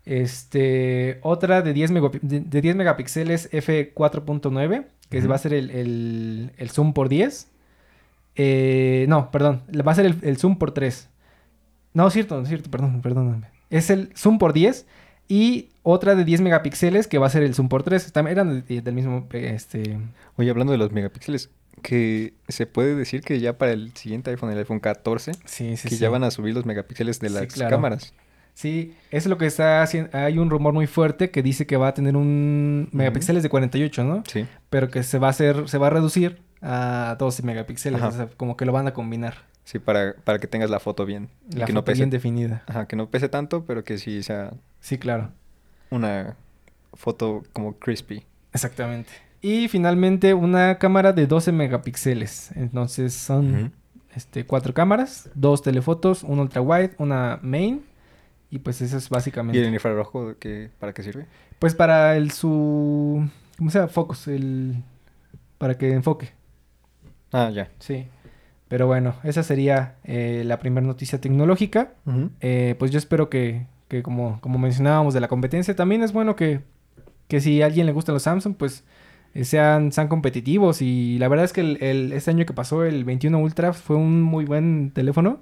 Este, 0.04 1.18
otra 1.22 1.62
de 1.62 1.72
10, 1.72 1.92
megapi- 1.92 2.20
de, 2.20 2.40
de 2.40 2.60
10 2.60 2.76
megapíxeles 2.76 3.50
f4.9, 3.52 4.86
que 5.08 5.20
va 5.26 5.34
a 5.36 5.38
ser 5.38 5.54
el, 5.54 5.70
el- 5.70 6.52
el 6.56 6.70
zoom 6.70 6.92
por 6.92 7.08
10. 7.08 7.48
Eh, 8.36 9.06
no, 9.08 9.30
perdón, 9.30 9.62
va 9.86 9.92
a 9.92 9.94
ser 9.94 10.06
el, 10.06 10.16
el 10.22 10.36
zoom 10.38 10.58
por 10.58 10.72
3. 10.72 11.08
No, 11.92 12.10
cierto, 12.10 12.38
no, 12.40 12.46
cierto, 12.46 12.70
perdón, 12.70 13.00
perdóname. 13.02 13.48
Es 13.70 13.90
el 13.90 14.10
zoom 14.16 14.38
por 14.38 14.52
10 14.52 14.86
y 15.28 15.68
otra 15.82 16.14
de 16.14 16.24
10 16.24 16.40
megapíxeles 16.40 17.06
que 17.06 17.18
va 17.18 17.26
a 17.26 17.30
ser 17.30 17.42
el 17.42 17.54
zoom 17.54 17.68
por 17.68 17.82
3. 17.82 18.12
Tam- 18.12 18.28
Eran 18.28 18.64
de- 18.66 18.80
del 18.80 18.94
mismo, 18.94 19.26
eh, 19.32 19.52
este... 19.54 19.98
Oye, 20.36 20.50
hablando 20.50 20.72
de 20.72 20.78
los 20.78 20.90
megapíxeles, 20.92 21.50
que 21.82 22.34
se 22.48 22.66
puede 22.66 22.94
decir 22.94 23.20
que 23.22 23.38
ya 23.40 23.58
para 23.58 23.72
el 23.72 23.92
siguiente 23.94 24.30
iPhone, 24.30 24.50
el 24.50 24.58
iPhone 24.58 24.80
14, 24.80 25.32
Sí, 25.44 25.76
sí, 25.76 25.88
que 25.88 25.94
sí. 25.94 26.00
ya 26.00 26.10
van 26.10 26.24
a 26.24 26.30
subir 26.30 26.54
los 26.54 26.64
megapíxeles 26.66 27.20
de 27.20 27.30
las 27.30 27.46
claro. 27.52 27.70
cámaras. 27.70 28.14
Sí, 28.54 28.94
es 29.10 29.26
lo 29.26 29.36
que 29.36 29.46
está 29.46 29.82
haciendo. 29.82 30.10
Hay 30.16 30.38
un 30.38 30.48
rumor 30.48 30.72
muy 30.72 30.86
fuerte 30.86 31.30
que 31.30 31.42
dice 31.42 31.66
que 31.66 31.76
va 31.76 31.88
a 31.88 31.94
tener 31.94 32.16
un 32.16 32.88
megapíxeles 32.92 33.42
de 33.42 33.48
48, 33.48 34.04
¿no? 34.04 34.22
Sí. 34.28 34.46
pero 34.70 34.88
que 34.90 35.02
se 35.02 35.18
va 35.18 35.26
a 35.26 35.30
hacer, 35.30 35.68
se 35.68 35.76
va 35.78 35.88
a 35.88 35.90
reducir 35.90 36.38
a 36.64 37.16
12 37.18 37.42
megapíxeles, 37.42 38.00
Ajá. 38.00 38.08
o 38.08 38.12
sea, 38.12 38.28
como 38.36 38.56
que 38.56 38.64
lo 38.64 38.72
van 38.72 38.86
a 38.88 38.94
combinar, 38.94 39.34
Sí, 39.64 39.78
para, 39.78 40.14
para 40.24 40.38
que 40.38 40.46
tengas 40.46 40.68
la 40.68 40.78
foto 40.78 41.06
bien. 41.06 41.30
Y 41.50 41.56
la 41.56 41.64
que 41.66 41.72
foto 41.72 41.80
no 41.80 41.84
pese. 41.86 42.00
bien 42.00 42.10
definida. 42.10 42.62
Ajá, 42.66 42.86
que 42.86 42.96
no 42.96 43.08
pese 43.08 43.30
tanto, 43.30 43.64
pero 43.64 43.82
que 43.82 43.96
sí 43.98 44.22
sea 44.22 44.52
Sí, 44.80 44.98
claro, 44.98 45.30
una 45.90 46.36
foto 46.92 47.42
como 47.52 47.74
crispy. 47.78 48.24
exactamente. 48.52 49.10
Y 49.40 49.68
finalmente 49.68 50.32
una 50.34 50.78
cámara 50.78 51.12
de 51.12 51.26
12 51.26 51.52
megapíxeles, 51.52 52.50
entonces 52.56 53.12
son 53.14 53.72
este 54.14 54.46
cuatro 54.46 54.72
cámaras, 54.74 55.28
dos 55.34 55.60
telefotos, 55.62 56.22
un 56.22 56.38
ultra 56.40 56.60
wide, 56.62 56.92
una 56.98 57.38
main 57.42 57.84
y 58.50 58.58
pues 58.60 58.80
eso 58.80 58.96
es 58.98 59.06
¿Y 59.06 59.10
básicamente. 59.10 59.66
el 59.66 59.72
infrarrojo 59.74 60.34
qué, 60.38 60.70
para 60.78 60.92
qué 60.94 61.02
sirve? 61.02 61.26
Pues 61.58 61.74
para 61.74 62.16
el 62.16 62.30
su 62.30 63.28
¿cómo 63.58 63.70
se 63.70 63.78
llama? 63.78 63.88
Focus, 63.88 64.28
el 64.28 64.76
para 65.58 65.76
que 65.76 65.92
enfoque. 65.92 66.32
Ah, 67.36 67.50
ya. 67.50 67.68
Sí. 67.80 68.06
Pero 68.68 68.86
bueno, 68.86 69.14
esa 69.24 69.42
sería 69.42 69.96
eh, 70.04 70.42
la 70.46 70.58
primera 70.58 70.86
noticia 70.86 71.20
tecnológica. 71.20 71.94
Eh, 72.40 72.76
pues 72.78 72.90
yo 72.90 72.98
espero 72.98 73.28
que, 73.28 73.66
que 73.88 74.02
como, 74.02 74.40
como 74.40 74.58
mencionábamos 74.58 75.14
de 75.14 75.20
la 75.20 75.28
competencia, 75.28 75.76
también 75.76 76.02
es 76.02 76.12
bueno 76.12 76.36
que, 76.36 76.60
que 77.28 77.40
si 77.40 77.60
a 77.62 77.66
alguien 77.66 77.86
le 77.86 77.92
gustan 77.92 78.14
los 78.14 78.22
Samsung, 78.22 78.54
pues 78.56 78.84
eh, 79.34 79.44
sean, 79.44 79.92
sean 79.92 80.08
competitivos. 80.08 80.80
Y 80.80 81.18
la 81.18 81.28
verdad 81.28 81.44
es 81.44 81.52
que 81.52 81.60
el, 81.60 81.82
el- 81.82 82.12
este 82.12 82.30
año 82.30 82.46
que 82.46 82.52
pasó, 82.54 82.84
el 82.84 83.04
21 83.04 83.38
Ultra, 83.38 83.72
fue 83.72 83.96
un 83.96 84.22
muy 84.22 84.44
buen 84.44 84.90
teléfono. 84.92 85.40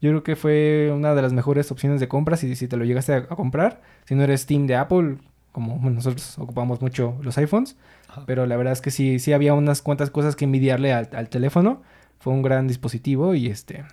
Yo 0.00 0.10
creo 0.10 0.22
que 0.22 0.36
fue 0.36 0.92
una 0.94 1.14
de 1.14 1.22
las 1.22 1.32
mejores 1.32 1.70
opciones 1.72 2.00
de 2.00 2.08
compra 2.08 2.36
si, 2.36 2.54
si 2.54 2.68
te 2.68 2.76
lo 2.76 2.84
llegaste 2.84 3.14
a, 3.14 3.16
a 3.18 3.36
comprar. 3.36 3.80
Si 4.04 4.14
no 4.14 4.22
eres 4.24 4.46
Team 4.46 4.66
de 4.66 4.76
Apple, 4.76 5.16
como 5.52 5.78
nosotros 5.90 6.38
ocupamos 6.38 6.80
mucho 6.82 7.16
los 7.22 7.36
iPhones. 7.38 7.76
Ajá. 8.18 8.26
Pero 8.26 8.46
la 8.46 8.56
verdad 8.56 8.72
es 8.72 8.80
que 8.80 8.90
sí, 8.90 9.18
sí 9.18 9.32
había 9.32 9.54
unas 9.54 9.82
cuantas 9.82 10.10
cosas 10.10 10.36
que 10.36 10.44
envidiarle 10.44 10.92
al, 10.92 11.08
al 11.12 11.28
teléfono. 11.28 11.82
Fue 12.20 12.32
un 12.32 12.42
gran 12.42 12.68
dispositivo 12.68 13.34
y 13.34 13.46
este... 13.48 13.84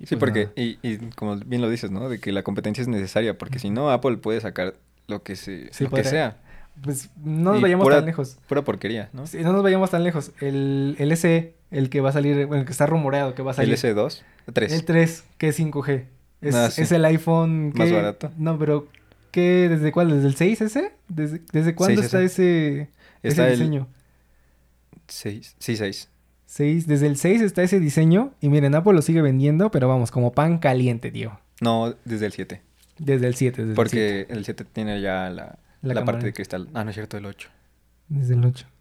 y 0.00 0.06
Sí, 0.06 0.16
pues 0.16 0.20
porque, 0.20 0.48
y, 0.56 0.78
y 0.82 0.98
como 1.16 1.36
bien 1.36 1.62
lo 1.62 1.68
dices, 1.70 1.90
¿no? 1.90 2.08
De 2.08 2.18
que 2.20 2.32
la 2.32 2.42
competencia 2.42 2.82
es 2.82 2.88
necesaria, 2.88 3.36
porque 3.38 3.58
si 3.58 3.70
no, 3.70 3.90
Apple 3.90 4.16
puede 4.18 4.40
sacar 4.40 4.74
lo 5.08 5.22
que 5.22 5.36
se, 5.36 5.68
Sí, 5.72 5.84
lo 5.84 5.90
que 5.90 6.04
sea. 6.04 6.36
Pues 6.82 7.08
no 7.24 7.52
nos 7.52 7.60
Y 7.60 7.62
vayamos 7.62 7.84
pura- 7.84 7.96
tan 7.96 8.04
lejos. 8.06 8.36
Pura 8.48 8.62
porquería, 8.62 9.08
¿no? 9.14 9.26
Sí, 9.26 9.38
no 9.42 9.52
nos 9.52 9.62
vayamos 9.62 9.90
tan 9.90 10.04
lejos. 10.04 10.32
El, 10.40 10.94
el 10.98 11.16
SE, 11.16 11.54
el 11.70 11.88
que 11.88 12.00
va 12.02 12.10
a 12.10 12.12
salir, 12.12 12.46
bueno, 12.46 12.60
el 12.60 12.66
que 12.66 12.72
está 12.72 12.84
rumoreado 12.86 13.34
que 13.34 13.42
va 13.42 13.52
a 13.52 13.54
El 13.62 13.76
salir. 13.76 13.96
S2, 13.96 14.20
3. 14.52 14.72
El 14.72 14.84
3, 14.84 15.24
que 15.38 15.48
es 15.48 15.58
5G. 15.58 16.04
Es, 16.42 16.54
Ah, 16.54 16.70
sí. 16.70 16.82
es 16.82 16.92
el 16.92 17.04
iPhone 17.06 17.72
Más 17.74 17.90
barato. 17.90 18.30
No, 18.36 18.58
pero 18.58 18.88
¿qué? 19.30 19.68
¿Desde 19.70 19.90
cuál? 19.90 20.10
¿Desde 20.10 20.28
el 20.28 20.36
6 20.36 20.60
ese? 20.60 20.92
¿Desde, 21.08 21.40
desde 21.50 21.74
cuándo 21.74 22.02
6S. 22.02 22.04
está 22.04 22.22
ese, 22.22 22.88
Está 23.22 23.44
ese 23.44 23.52
el 23.54 23.58
diseño? 23.58 23.88
6, 25.08 25.56
sí, 25.58 25.76
6. 25.76 26.10
6, 26.46 26.86
desde 26.86 27.06
el 27.06 27.16
6 27.16 27.42
está 27.42 27.62
ese 27.62 27.80
diseño. 27.80 28.32
Y 28.40 28.48
miren, 28.48 28.74
Apple 28.74 28.92
lo 28.92 29.02
sigue 29.02 29.22
vendiendo, 29.22 29.70
pero 29.70 29.88
vamos, 29.88 30.10
como 30.10 30.32
pan 30.32 30.58
caliente, 30.58 31.10
tío. 31.10 31.38
No, 31.60 31.94
desde 32.04 32.26
el 32.26 32.32
7. 32.32 32.62
Desde 32.98 33.26
el 33.26 33.34
7. 33.34 33.62
Desde 33.64 33.70
el 33.72 33.74
7. 33.74 33.74
Porque 33.76 34.26
el 34.30 34.44
7 34.44 34.64
tiene 34.72 35.00
ya 35.00 35.28
la, 35.30 35.58
La 35.82 35.94
la, 35.94 36.04
parte 36.04 36.26
de 36.26 36.32
cristal. 36.32 36.68
Ah, 36.74 36.84
no 36.84 36.90
es 36.90 36.94
cierto, 36.96 37.16
el 37.18 37.26
8. 37.26 37.48
Desde 38.08 38.34
el 38.34 38.44
8. 38.44 38.66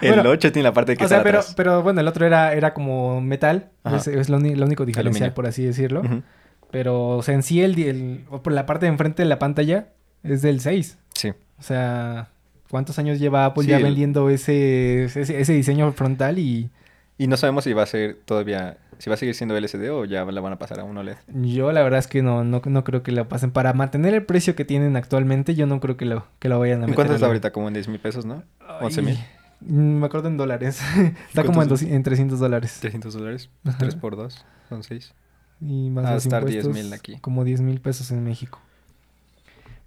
El 0.00 0.14
Bueno, 0.14 0.30
8 0.30 0.50
tiene 0.50 0.64
la 0.66 0.72
parte 0.72 0.96
que 0.96 1.02
O 1.02 1.06
está 1.06 1.16
sea, 1.16 1.22
pero, 1.22 1.40
atrás. 1.40 1.54
pero 1.54 1.82
bueno, 1.82 2.00
el 2.00 2.08
otro 2.08 2.24
era, 2.24 2.54
era 2.54 2.72
como 2.72 3.20
metal. 3.20 3.68
Ajá. 3.84 3.96
Es, 3.98 4.06
es 4.06 4.30
lo, 4.30 4.38
lo 4.38 4.64
único 4.64 4.86
diferencial, 4.86 5.24
Aluminio. 5.24 5.34
por 5.34 5.46
así 5.46 5.62
decirlo. 5.62 6.00
Ujú. 6.00 6.22
Pero, 6.70 7.08
o 7.18 7.22
sea, 7.22 7.34
en 7.34 7.42
sí, 7.42 7.60
el, 7.60 7.78
el- 7.78 8.24
o 8.30 8.42
por 8.42 8.54
la 8.54 8.64
parte 8.64 8.86
de 8.86 8.92
enfrente 8.92 9.22
de 9.22 9.28
la 9.28 9.38
pantalla 9.38 9.88
es 10.22 10.40
del 10.40 10.60
6. 10.60 10.96
Sí. 11.14 11.28
O 11.58 11.62
sea, 11.62 12.30
¿cuántos 12.70 12.98
años 12.98 13.18
lleva 13.18 13.44
Apple 13.46 13.64
Sí, 13.64 13.70
ya 13.70 13.76
el- 13.78 13.82
vendiendo 13.84 14.30
ese, 14.30 15.04
ese, 15.04 15.20
ese 15.40 15.52
diseño 15.52 15.90
frontal? 15.92 16.38
Y 16.38 16.70
Y 17.18 17.26
no 17.26 17.36
sabemos 17.36 17.64
si 17.64 17.72
va 17.74 17.82
a 17.82 17.86
ser 17.86 18.16
todavía, 18.24 18.78
si 18.98 19.10
va 19.10 19.14
a 19.14 19.16
seguir 19.18 19.34
siendo 19.34 19.54
LCD 19.56 19.90
o 19.90 20.04
ya 20.06 20.24
la 20.24 20.40
van 20.40 20.52
a 20.54 20.58
pasar 20.58 20.80
a 20.80 20.84
un 20.84 20.96
OLED. 20.96 21.16
yo 21.42 21.70
la 21.72 21.82
verdad 21.82 21.98
es 21.98 22.06
que 22.06 22.22
no, 22.22 22.44
no, 22.44 22.62
no 22.64 22.84
creo 22.84 23.02
que 23.02 23.12
lo 23.12 23.28
pasen. 23.28 23.50
Para 23.50 23.72
mantener 23.74 24.14
el 24.14 24.24
precio 24.24 24.54
que 24.56 24.64
tienen 24.64 24.96
actualmente, 24.96 25.54
yo 25.54 25.66
no 25.66 25.80
creo 25.80 25.96
que 25.98 26.06
lo, 26.06 26.26
que 26.38 26.48
lo 26.48 26.58
vayan 26.58 26.80
a 26.80 26.84
¿En 26.84 26.90
meter. 26.90 26.94
cuánto 26.96 27.12
a 27.12 27.16
está 27.16 27.26
la- 27.26 27.30
ahorita? 27.30 27.52
Como 27.52 27.68
en 27.68 27.74
10 27.74 27.88
mil 27.88 28.00
pesos, 28.00 28.24
¿no? 28.24 28.42
Ay, 28.60 28.86
11 28.86 29.02
mil. 29.02 29.18
Me 29.60 30.06
acuerdo 30.06 30.28
en 30.28 30.38
dólares. 30.38 30.80
está 31.28 31.44
como 31.44 31.62
en, 31.62 31.68
dos- 31.68 31.82
en 31.82 32.02
300 32.02 32.38
dólares. 32.40 32.78
300 32.80 33.12
dólares. 33.12 33.50
Ajá. 33.66 33.76
3 33.78 33.94
por 33.96 34.16
2 34.16 34.44
son 34.70 34.82
6. 34.82 35.12
Y 35.60 35.90
más 35.90 36.06
Va 36.06 36.10
a 36.12 36.16
estar 36.16 36.40
impuestos, 36.42 36.72
10,000 36.74 36.92
aquí. 36.94 37.18
Como 37.20 37.44
10 37.44 37.60
mil 37.60 37.80
pesos 37.82 38.10
en 38.12 38.24
México. 38.24 38.60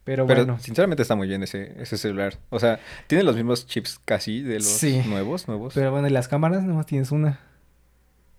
Pero, 0.05 0.27
Pero 0.27 0.45
bueno. 0.45 0.59
sinceramente 0.59 1.01
está 1.01 1.15
muy 1.15 1.27
bien 1.29 1.43
ese, 1.43 1.73
ese 1.81 1.97
celular. 1.97 2.37
O 2.49 2.59
sea, 2.59 2.79
tiene 3.07 3.23
los 3.23 3.35
mismos 3.35 3.65
chips 3.67 3.99
casi 4.03 4.41
de 4.41 4.55
los 4.55 4.65
Sí. 4.67 5.01
nuevos, 5.07 5.47
nuevos. 5.47 5.73
Pero 5.73 5.91
bueno, 5.91 6.07
y 6.07 6.11
las 6.11 6.27
cámaras 6.27 6.63
nomás 6.63 6.85
tienes 6.85 7.11
una. 7.11 7.39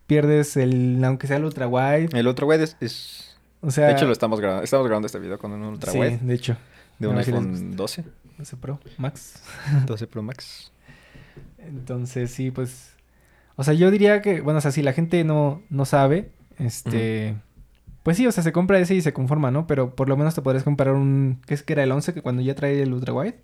Pierdes 0.06 0.56
el, 0.58 1.02
aunque 1.02 1.26
sea 1.26 1.38
el 1.38 1.44
ultra 1.44 1.66
wide. 1.66 2.10
El 2.12 2.26
otro 2.26 2.46
wide 2.46 2.64
es, 2.64 2.76
es- 2.80 3.36
O 3.62 3.70
sea, 3.70 3.86
de 3.86 3.92
hecho 3.94 4.04
lo 4.04 4.12
estamos 4.12 4.38
grabando, 4.40 4.62
estamos 4.64 4.86
grabando 4.86 5.06
este 5.06 5.18
video 5.18 5.38
con 5.38 5.52
un 5.52 5.62
ultra 5.62 5.90
sí, 5.92 5.98
wide 5.98 6.18
de 6.20 6.34
hecho. 6.34 6.56
de 6.98 7.08
un 7.08 7.14
si 7.24 7.30
iPhone 7.30 7.74
12, 7.76 8.04
Ese 8.38 8.56
Pro 8.58 8.78
Max. 8.98 9.42
12 9.86 10.06
Pro 10.06 10.22
Max. 10.22 10.70
Entonces, 11.58 12.30
sí, 12.30 12.50
pues. 12.50 12.92
O 13.56 13.64
sea, 13.64 13.72
yo 13.72 13.90
diría 13.90 14.20
que, 14.20 14.40
bueno, 14.42 14.58
o 14.58 14.60
sea, 14.60 14.70
si 14.72 14.82
la 14.82 14.92
gente 14.92 15.24
no, 15.24 15.62
no 15.70 15.86
sabe, 15.86 16.30
este. 16.58 17.36
Pues 18.04 18.16
sí, 18.16 18.26
o 18.26 18.30
sea, 18.32 18.44
se 18.44 18.52
compra 18.52 18.78
ese 18.78 18.94
y 18.94 19.00
se 19.00 19.12
conforma, 19.12 19.50
¿no? 19.50 19.66
Pero 19.66 19.96
por 19.96 20.08
lo 20.08 20.16
menos 20.16 20.34
te 20.36 20.42
podrías 20.42 20.62
comprar 20.62 20.94
un. 20.94 21.40
¿Qué 21.46 21.54
es 21.54 21.62
que 21.64 21.72
era 21.72 21.82
el 21.82 21.90
11? 21.90 22.14
Que 22.14 22.22
cuando 22.22 22.40
ya 22.42 22.54
trae 22.54 22.80
el 22.82 22.92
ultra 22.92 23.12
wide. 23.12 23.40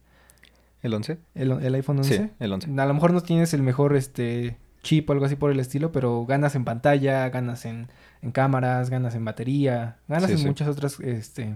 ¿El 0.82 0.94
11? 0.94 1.18
El, 1.34 1.50
el 1.52 1.74
iPhone 1.74 1.98
11. 1.98 2.16
Sí, 2.16 2.30
el 2.38 2.52
11. 2.52 2.70
A 2.80 2.86
lo 2.86 2.94
mejor 2.94 3.12
no 3.12 3.20
tienes 3.22 3.52
el 3.54 3.62
mejor 3.62 3.96
este 3.96 4.56
chip 4.82 5.10
o 5.10 5.12
algo 5.12 5.24
así 5.26 5.34
por 5.36 5.50
el 5.50 5.60
estilo, 5.60 5.92
pero 5.92 6.24
ganas 6.26 6.54
en 6.54 6.64
pantalla, 6.64 7.28
ganas 7.30 7.64
en, 7.66 7.88
en 8.22 8.32
cámaras, 8.32 8.88
ganas 8.90 9.14
en 9.14 9.24
batería, 9.24 9.96
ganas 10.08 10.26
Sí, 10.26 10.32
en 10.32 10.38
sí. 10.38 10.46
muchos 10.46 10.68
otros 10.68 11.00
este 11.00 11.54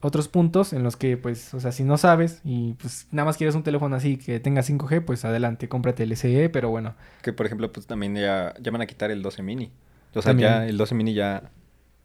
otros 0.00 0.26
puntos 0.26 0.72
en 0.72 0.82
los 0.82 0.96
que 0.96 1.16
pues, 1.16 1.54
o 1.54 1.60
sea, 1.60 1.70
si 1.70 1.84
no 1.84 1.96
sabes 1.96 2.40
y 2.44 2.72
pues 2.74 3.06
nada 3.12 3.24
más 3.26 3.36
quieres 3.36 3.54
un 3.54 3.62
teléfono 3.62 3.94
así 3.94 4.16
que 4.16 4.40
tenga 4.40 4.62
5G, 4.62 5.04
pues 5.04 5.24
adelante, 5.24 5.68
cómprate 5.68 6.02
el 6.02 6.16
SE, 6.16 6.48
pero 6.48 6.70
bueno, 6.70 6.94
Que 7.22 7.32
por 7.32 7.46
ejemplo, 7.46 7.70
pues 7.70 7.86
también 7.86 8.16
ya, 8.16 8.52
ya 8.60 8.72
van 8.72 8.80
a 8.82 8.86
quitar 8.86 9.12
el 9.12 9.22
12 9.22 9.42
mini. 9.44 9.70
O 10.14 10.20
sea, 10.22 10.30
También. 10.30 10.48
ya 10.50 10.66
el 10.66 10.76
12 10.76 10.94
mini 10.96 11.14
ya. 11.14 11.50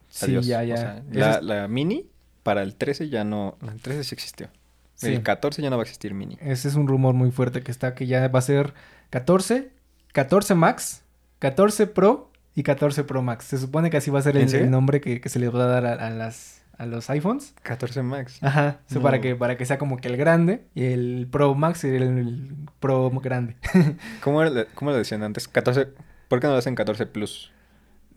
Sí, 0.09 0.31
ya 0.41 0.59
O 0.59 0.63
ya. 0.63 0.77
sea, 0.77 1.03
la, 1.11 1.31
es- 1.37 1.43
la 1.43 1.67
mini 1.67 2.09
para 2.43 2.61
el 2.63 2.75
13 2.75 3.09
ya 3.09 3.23
no. 3.23 3.57
El 3.61 3.81
13 3.81 4.03
sí 4.03 4.15
existió. 4.15 4.47
sí. 4.95 5.07
El 5.13 5.21
14 5.23 5.61
ya 5.61 5.69
no 5.69 5.77
va 5.77 5.83
a 5.83 5.85
existir 5.85 6.13
mini. 6.13 6.37
Ese 6.41 6.67
es 6.67 6.75
un 6.75 6.87
rumor 6.87 7.13
muy 7.13 7.31
fuerte 7.31 7.61
que 7.61 7.71
está 7.71 7.93
que 7.95 8.07
ya 8.07 8.27
va 8.27 8.39
a 8.39 8.41
ser 8.41 8.73
14, 9.09 9.71
14 10.13 10.55
Max, 10.55 11.03
14 11.39 11.87
Pro 11.87 12.31
y 12.55 12.63
14 12.63 13.03
Pro 13.03 13.21
Max. 13.21 13.45
Se 13.45 13.57
supone 13.57 13.89
que 13.89 13.97
así 13.97 14.09
va 14.11 14.19
a 14.19 14.21
ser 14.23 14.37
¿En 14.37 14.49
el, 14.49 14.71
nombre 14.71 15.01
que, 15.01 15.21
que 15.21 15.29
se 15.29 15.39
les 15.39 15.53
va 15.53 15.63
a 15.63 15.67
dar 15.67 15.85
a, 15.85 15.93
a 16.07 16.09
las 16.09 16.55
a 16.77 16.85
los 16.85 17.09
iPhones. 17.09 17.53
14 17.63 18.03
Max. 18.03 18.37
Ajá, 18.43 18.79
o 18.87 18.93
sea, 18.93 19.01
para 19.01 19.17
No. 19.17 19.23
que 19.23 19.35
para 19.35 19.57
que 19.57 19.65
sea 19.65 19.79
como 19.79 19.97
que 19.97 20.07
el 20.09 20.15
grande 20.17 20.63
y 20.75 20.85
el 20.85 21.27
Pro 21.31 21.55
Max 21.55 21.83
y 21.83 21.87
el, 21.87 22.03
el 22.03 22.55
Pro 22.79 23.09
grande. 23.11 23.55
¿Cómo, 24.23 24.43
era- 24.43 24.65
cómo 24.75 24.91
lo 24.91 24.97
decían 24.97 25.23
antes? 25.23 25.47
14. 25.47 25.87
¿Por 26.27 26.39
qué 26.39 26.45
no 26.47 26.53
lo 26.53 26.59
hacen 26.59 26.75
14 26.75 27.07
Plus? 27.07 27.51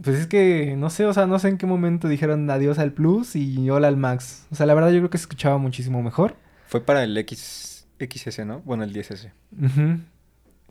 Pues 0.02 0.16
es 0.16 0.26
que 0.26 0.74
no 0.78 0.88
sé, 0.90 1.04
o 1.06 1.12
sea, 1.12 1.26
no 1.26 1.38
sé 1.38 1.48
en 1.48 1.58
qué 1.58 1.66
momento 1.66 2.08
dijeron 2.08 2.48
adiós 2.50 2.78
al 2.78 2.92
Plus 2.92 3.36
y 3.36 3.68
hola 3.70 3.88
al 3.88 3.96
Max. 3.96 4.46
O 4.50 4.54
sea, 4.54 4.66
la 4.66 4.74
verdad 4.74 4.90
yo 4.90 4.98
creo 4.98 5.10
que 5.10 5.18
se 5.18 5.22
escuchaba 5.22 5.58
muchísimo 5.58 6.02
mejor. 6.02 6.36
Fue 6.68 6.80
para 6.84 7.02
el 7.04 7.16
X, 7.18 7.86
XS, 7.98 8.46
¿no? 8.46 8.60
Bueno, 8.60 8.84
el 8.84 8.92
10S. 8.94 9.30
Ujú. 9.60 9.98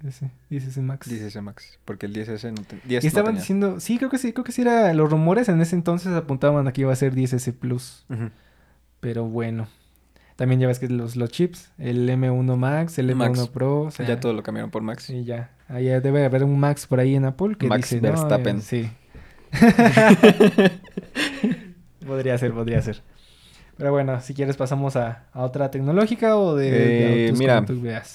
Ese, 0.08 0.32
dices 0.50 0.78
el 0.78 0.84
Max. 0.84 1.08
10S 1.12 1.42
Max. 1.42 1.78
Porque 1.84 2.06
el 2.06 2.14
10S 2.14 2.52
no, 2.54 2.64
ten- 2.64 2.82
10 2.86 3.04
Y 3.04 3.06
no 3.06 3.08
estaban 3.10 3.26
tenía. 3.32 3.42
diciendo, 3.42 3.80
sí, 3.82 3.98
creo 3.98 4.10
que 4.10 4.18
sí, 4.18 4.32
creo 4.32 4.46
que 4.46 4.54
sí 4.54 4.62
era, 4.62 4.94
los 4.94 5.10
rumores 5.12 5.50
en 5.50 5.60
ese 5.62 5.76
entonces 5.76 6.14
apuntaban 6.14 6.68
a 6.68 6.72
que 6.72 6.82
iba 6.82 6.94
a 6.94 6.96
ser 6.96 7.14
10S 7.14 7.52
Plus, 7.54 8.06
pero 9.02 9.26
bueno. 9.26 9.68
También 10.38 10.62
ya 10.62 10.68
ves 10.68 10.80
que 10.80 10.88
los, 10.88 11.18
los 11.18 11.30
chips, 11.32 11.70
el 11.78 12.08
M1 12.10 12.56
Max, 12.56 12.98
el 12.98 13.10
M1 13.10 13.16
Max. 13.18 13.48
Pro, 13.50 13.82
o 13.82 13.92
sea, 13.92 14.08
ya 14.08 14.22
todo 14.22 14.32
lo 14.32 14.42
cambiaron 14.42 14.72
por 14.72 14.82
Max. 14.82 15.04
Sí, 15.04 15.26
ya. 15.26 15.52
Ahí 15.68 15.86
debe 15.88 16.24
haber 16.24 16.46
un 16.46 16.58
Max 16.58 16.88
por 16.88 17.02
ahí 17.02 17.14
en 17.16 17.26
Apple 17.26 17.56
que 17.60 17.68
Max 17.68 17.90
dice, 17.90 18.02
no, 18.02 18.08
Verstappen. 18.08 18.58
eh, 18.60 18.62
sí. 18.62 18.90
podría 22.06 22.38
ser, 22.38 22.53
podría 22.53 22.82
ser. 22.82 23.01
Pero 23.77 23.91
bueno, 23.91 24.20
si 24.22 24.34
quieres 24.34 24.58
pasamos 24.58 24.96
a, 24.96 25.25
a 25.32 25.41
otra 25.44 25.72
tecnológica 25.72 26.36
o 26.38 26.56
de, 26.56 26.72
de 26.72 27.25
Eh, 27.25 27.25
autos 27.27 27.39
mira. 27.39 27.63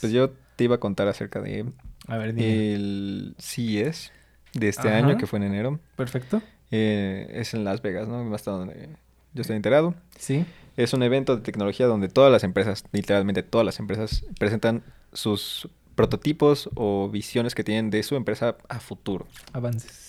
Pues 0.00 0.12
yo 0.12 0.30
te 0.56 0.64
iba 0.64 0.76
a 0.76 0.80
contar 0.80 1.08
acerca 1.08 1.40
de 1.40 1.64
A 2.06 2.16
ver, 2.18 2.34
dime. 2.34 2.74
el 2.74 3.34
CES 3.38 4.12
de 4.52 4.68
este 4.68 4.88
Ajá. 4.88 4.98
año, 4.98 5.16
que 5.16 5.26
fue 5.26 5.38
en 5.38 5.44
enero. 5.44 5.80
Perfecto. 5.96 6.42
Eh, 6.70 7.28
es 7.32 7.54
en 7.54 7.64
Las 7.64 7.80
Vegas, 7.82 8.08
¿no? 8.08 8.34
Hasta 8.34 8.50
donde 8.50 8.88
yo 9.32 9.40
estoy 9.40 9.56
enterado. 9.56 9.94
Sí. 10.18 10.44
Es 10.76 10.92
un 10.92 11.02
evento 11.02 11.36
de 11.36 11.42
tecnología 11.42 11.86
donde 11.86 12.08
todas 12.08 12.30
las 12.32 12.44
empresas, 12.44 12.84
literalmente 12.92 13.42
todas 13.42 13.64
las 13.64 13.78
empresas, 13.78 14.24
presentan 14.38 14.82
sus 15.12 15.68
prototipos 15.94 16.68
o 16.74 17.08
visiones 17.08 17.54
que 17.54 17.62
tienen 17.64 17.90
de 17.90 18.02
su 18.02 18.16
empresa 18.16 18.56
a 18.68 18.80
futuro. 18.80 19.26
Avances. 19.52 20.03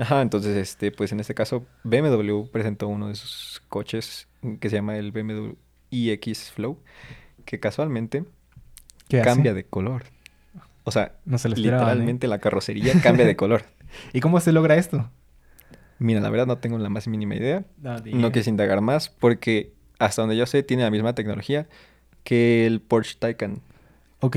Ajá, 0.00 0.22
entonces, 0.22 0.56
este, 0.56 0.90
pues 0.92 1.12
en 1.12 1.20
este 1.20 1.34
caso, 1.34 1.66
BMW 1.84 2.44
presentó 2.50 2.88
uno 2.88 3.08
de 3.08 3.14
sus 3.14 3.62
coches 3.68 4.28
que 4.60 4.70
se 4.70 4.76
llama 4.76 4.96
el 4.96 5.12
BMW 5.12 5.52
iX 5.90 6.50
Flow, 6.52 6.78
que 7.44 7.60
casualmente 7.60 8.24
¿Qué 9.08 9.20
cambia 9.20 9.52
hace? 9.52 9.56
de 9.56 9.64
color. 9.64 10.04
O 10.84 10.90
sea, 10.90 11.16
No 11.24 11.38
se 11.38 11.48
¿eh? 11.48 11.52
literalmente 11.56 12.26
la 12.28 12.38
carrocería 12.38 12.94
cambia 13.02 13.26
de 13.26 13.36
color. 13.36 13.64
¿Y 14.12 14.20
cómo 14.20 14.40
se 14.40 14.52
logra 14.52 14.76
esto? 14.76 15.10
Mira, 15.98 16.20
la 16.20 16.30
verdad 16.30 16.46
no 16.46 16.58
tengo 16.58 16.78
la 16.78 16.88
más 16.88 17.06
mínima 17.06 17.34
idea. 17.34 17.64
No, 17.82 17.98
No 17.98 18.32
quise 18.32 18.48
indagar 18.48 18.80
más 18.80 19.10
porque 19.10 19.74
hasta 19.98 20.22
donde 20.22 20.36
yo 20.36 20.46
sé 20.46 20.62
tiene 20.62 20.82
la 20.82 20.90
misma 20.90 21.14
tecnología 21.14 21.68
que 22.24 22.66
el 22.66 22.80
Porsche 22.80 23.16
Taycan. 23.18 23.60
Ok. 24.20 24.36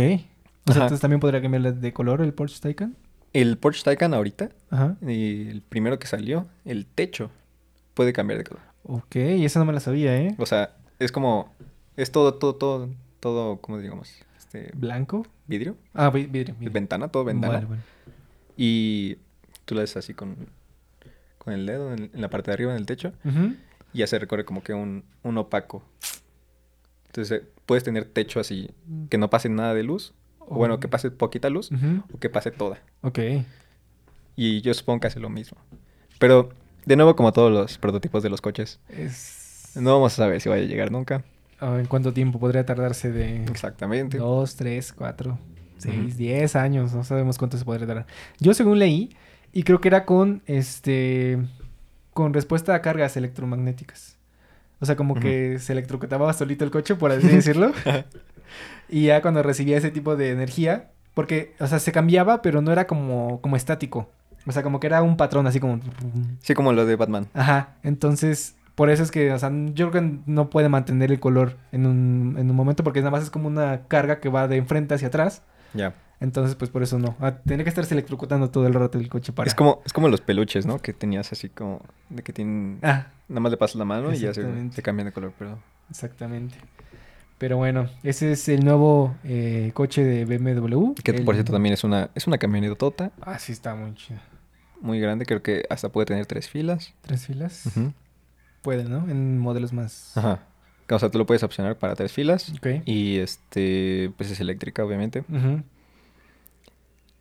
O 0.66 0.72
sea, 0.74 0.84
entonces 0.84 1.00
también 1.00 1.22
podría 1.22 1.42
cambiarle 1.42 1.72
de 1.72 1.94
color 1.94 2.22
el 2.22 2.34
Porsche 2.34 2.60
Taycan. 2.60 2.98
El 3.34 3.58
Porsche 3.58 3.84
Taycan 3.84 4.14
ahorita, 4.14 4.50
Ajá. 4.70 4.96
y 5.02 5.50
el 5.50 5.62
primero 5.62 5.98
que 6.00 6.08
salió, 6.08 6.48
el 6.66 6.86
techo, 6.86 7.32
puede 7.96 8.14
cambiar 8.14 8.38
de 8.38 8.44
color. 8.44 8.64
Ok, 8.84 9.16
esa 9.16 9.60
no 9.60 9.66
me 9.66 9.74
la 9.74 9.80
sabía, 9.80 10.16
¿eh? 10.22 10.36
O 10.38 10.46
sea, 10.46 10.76
es 11.00 11.12
como, 11.12 11.52
es 11.98 12.12
todo, 12.12 12.36
todo, 12.36 12.56
todo, 12.56 12.90
todo, 13.20 13.58
¿cómo 13.58 13.80
digamos? 13.80 14.12
Este, 14.38 14.72
¿Blanco? 14.76 15.26
vidrio, 15.48 15.76
Ah, 15.94 16.10
vi- 16.10 16.26
vidrio. 16.28 16.54
vidrio. 16.56 16.72
ventana, 16.72 17.08
todo 17.08 17.24
ventana. 17.24 17.54
Vale, 17.56 17.66
vale. 17.66 17.82
Y 18.56 19.18
tú 19.66 19.74
le 19.76 19.82
das 19.82 19.98
así 19.98 20.14
con, 20.14 20.36
con 21.40 21.54
el 21.54 21.66
dedo 21.66 21.92
en, 21.94 22.12
en 22.14 22.22
la 22.22 22.30
parte 22.30 22.52
de 22.52 22.54
arriba, 22.54 22.72
en 22.74 22.78
el 22.78 22.86
techo, 22.86 23.14
Ujú. 23.26 23.56
y 23.94 23.98
ya 24.00 24.08
se 24.08 24.20
recorre 24.20 24.46
como 24.46 24.62
que 24.64 24.74
un, 24.74 25.04
un 25.24 25.38
opaco. 25.40 25.84
Entonces 27.08 27.42
eh, 27.42 27.46
puedes 27.66 27.84
tener 27.84 28.06
techo 28.06 28.40
así, 28.40 28.70
que 29.10 29.18
no 29.18 29.30
pase 29.30 29.50
nada 29.50 29.74
de 29.74 29.84
luz, 29.84 30.14
o 30.48 30.56
bueno, 30.56 30.80
que 30.80 30.88
pase 30.88 31.12
poquita 31.12 31.50
luz, 31.50 31.70
o 32.14 32.20
que 32.20 32.30
pase 32.30 32.52
toda. 32.52 32.80
Ok. 33.02 33.20
Y 34.36 34.62
yo 34.62 34.74
supongo 34.74 35.02
que 35.02 35.08
hace 35.08 35.20
lo 35.20 35.30
mismo. 35.30 35.58
Pero, 36.20 36.50
de 36.86 36.96
nuevo, 36.96 37.16
como 37.16 37.32
todos 37.34 37.52
los 37.52 37.78
prototipos 37.78 38.24
de 38.24 38.30
los 38.30 38.42
coches, 38.42 38.80
Es... 38.90 39.72
no 39.76 39.94
vamos 39.94 40.14
a 40.14 40.16
saber 40.16 40.42
si 40.42 40.50
vaya 40.50 40.64
a 40.64 40.68
llegar 40.68 40.92
nunca. 40.92 41.24
Ah, 41.60 41.78
¿En 41.80 41.86
cuánto 41.86 42.14
tiempo 42.14 42.40
podría 42.40 42.66
tardarse 42.66 43.12
de 43.12 43.44
Exactamente. 43.46 44.18
dos, 44.18 44.56
tres, 44.56 44.92
cuatro, 44.92 45.38
seis, 45.78 46.18
diez 46.18 46.56
años? 46.56 46.94
No 46.94 47.04
sabemos 47.04 47.38
cuánto 47.38 47.58
se 47.58 47.66
podría 47.66 47.88
tardar. 47.88 48.06
Yo 48.40 48.54
según 48.54 48.80
leí, 48.80 49.16
y 49.54 49.64
creo 49.64 49.80
que 49.80 49.88
era 49.88 50.06
con 50.06 50.42
este 50.46 51.38
con 52.14 52.34
respuesta 52.34 52.76
a 52.76 52.82
cargas 52.82 53.18
electromagnéticas. 53.18 54.18
O 54.80 54.86
sea, 54.86 54.96
como 54.96 55.16
que 55.16 55.58
se 55.60 55.72
electrocutaba 55.74 56.32
solito 56.34 56.66
el 56.66 56.72
coche, 56.72 56.96
por 56.96 57.12
así 57.12 57.28
decirlo. 57.30 57.72
y 58.90 59.06
ya 59.08 59.22
cuando 59.22 59.44
recibía 59.44 59.78
ese 59.78 59.92
tipo 59.92 60.16
de 60.16 60.32
energía, 60.32 60.90
porque, 61.14 61.54
o 61.60 61.68
sea, 61.68 61.80
se 61.80 61.92
cambiaba, 61.92 62.42
pero 62.42 62.62
no 62.62 62.72
era 62.72 62.88
como, 62.88 63.40
como 63.42 63.56
estático. 63.56 64.10
O 64.46 64.52
sea, 64.52 64.64
como 64.64 64.80
que 64.80 64.88
era 64.88 65.02
un 65.04 65.16
patrón 65.16 65.48
así 65.48 65.60
como... 65.60 65.80
Sí, 66.42 66.54
como 66.54 66.74
lo 66.74 66.86
de 66.86 66.96
Batman. 66.96 67.28
Ajá, 67.34 67.76
entonces 67.84 68.56
por 68.76 68.90
eso 68.90 69.04
es 69.04 69.12
que, 69.12 69.32
o 69.32 69.38
sea, 69.40 69.52
yo 69.74 69.92
creo 69.92 70.04
que 70.04 70.18
no 70.26 70.50
puede 70.50 70.68
mantener 70.68 71.12
el 71.12 71.20
color 71.20 71.58
en 71.72 71.86
un, 71.86 72.36
en 72.40 72.50
un 72.50 72.56
momento 72.56 72.84
porque 72.84 73.00
nada 73.00 73.12
más 73.12 73.24
es 73.24 73.30
como 73.30 73.48
una 73.48 73.82
carga 73.88 74.20
que 74.20 74.30
va 74.30 74.48
de 74.48 74.58
enfrente 74.58 74.96
hacia 74.96 75.10
atrás. 75.10 75.44
Ya. 75.74 75.94
Entonces, 76.20 76.56
pues 76.56 76.72
por 76.72 76.82
eso 76.82 76.98
no. 76.98 77.16
Ah, 77.20 77.34
Tiene 77.46 77.64
que 77.64 77.70
estarse 77.70 77.94
electrocutando 77.94 78.50
todo 78.50 78.66
el 78.66 78.74
rato 78.74 78.98
el 78.98 79.10
coche 79.10 79.32
para... 79.34 79.48
Es 79.48 79.56
como, 79.56 79.82
es 79.86 79.94
como 79.94 80.08
los 80.08 80.22
peluches, 80.22 80.66
¿no? 80.66 80.80
Que 80.80 80.94
tenías 80.94 81.32
así 81.32 81.50
como, 81.50 81.82
de 82.10 82.24
que 82.24 82.34
tienen, 82.34 82.80
Ah, 82.82 83.08
nada 83.28 83.42
más 83.42 83.52
le 83.52 83.58
pasas 83.58 83.76
la 83.76 83.86
mano 83.86 84.14
y 84.14 84.18
ya 84.20 84.34
se, 84.34 84.72
se 84.72 84.82
cambian 84.82 85.08
de 85.08 85.12
color, 85.12 85.34
pero... 85.38 85.60
exactamente. 85.90 86.56
Pero 87.44 87.58
bueno, 87.58 87.90
ese 88.04 88.32
es 88.32 88.48
el 88.48 88.64
nuevo 88.64 89.18
eh, 89.26 89.72
coche 89.74 90.02
de 90.02 90.24
BMW. 90.24 90.94
Que 91.04 91.12
El- 91.12 91.26
por 91.26 91.36
cierto 91.36 91.52
también 91.52 91.74
es 91.74 91.84
una, 91.84 92.10
es 92.16 92.26
una 92.26 92.38
camionetota 92.38 93.12
Ah, 93.20 93.38
sí, 93.38 93.52
está 93.52 93.76
muy 93.76 93.94
chido. 93.96 94.18
muy 94.80 94.98
grande. 95.02 95.26
Creo 95.26 95.44
que 95.44 95.66
hasta 95.70 95.90
puede 95.90 96.06
tener 96.06 96.26
tres 96.26 96.48
filas. 96.48 96.94
¿Tres 97.02 97.26
filas? 97.28 97.66
Ujú. 97.66 97.92
Pueden, 98.62 98.90
¿no? 98.90 99.10
En 99.12 99.40
modelos 99.40 99.74
más... 99.74 100.16
Ajá. 100.16 100.40
O 100.90 100.98
sea, 100.98 101.10
tú 101.12 101.18
lo 101.18 101.26
puedes 101.26 101.44
opcionar 101.44 101.78
para 101.78 101.96
tres 101.96 102.14
filas. 102.14 102.50
Ok. 102.56 102.68
Y 102.86 103.18
este, 103.18 104.14
pues 104.16 104.32
es 104.32 104.40
eléctrica, 104.40 104.86
obviamente. 104.86 105.26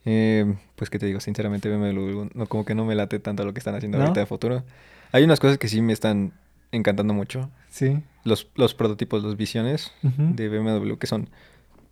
Eh, 0.05 0.55
pues 0.76 0.88
que 0.88 1.00
te 1.00 1.07
digo, 1.07 1.19
sinceramente 1.19 1.69
BMW 1.69 2.29
no, 2.33 2.47
como 2.47 2.64
que 2.64 2.76
no 2.76 2.85
me 2.85 2.95
late 2.95 3.19
tanto 3.19 3.45
lo 3.45 3.52
que 3.52 3.59
están 3.59 3.75
haciendo 3.75 3.99
¿No? 3.99 4.05
ahorita 4.05 4.21
de 4.21 4.26
futuro. 4.26 4.62
Hay 5.11 5.25
unas 5.25 5.41
cosas 5.41 5.59
que 5.59 5.67
sí 5.67 5.81
me 5.83 5.93
están 5.93 6.33
encantando 6.71 7.12
mucho. 7.12 7.50
Sí. 7.73 8.02
Los, 8.23 8.49
los 8.55 8.75
prototipos, 8.75 9.23
los 9.23 9.37
visiones 9.37 9.93
de 10.02 10.49
BMW 10.49 10.97
que 10.97 11.07
son... 11.07 11.31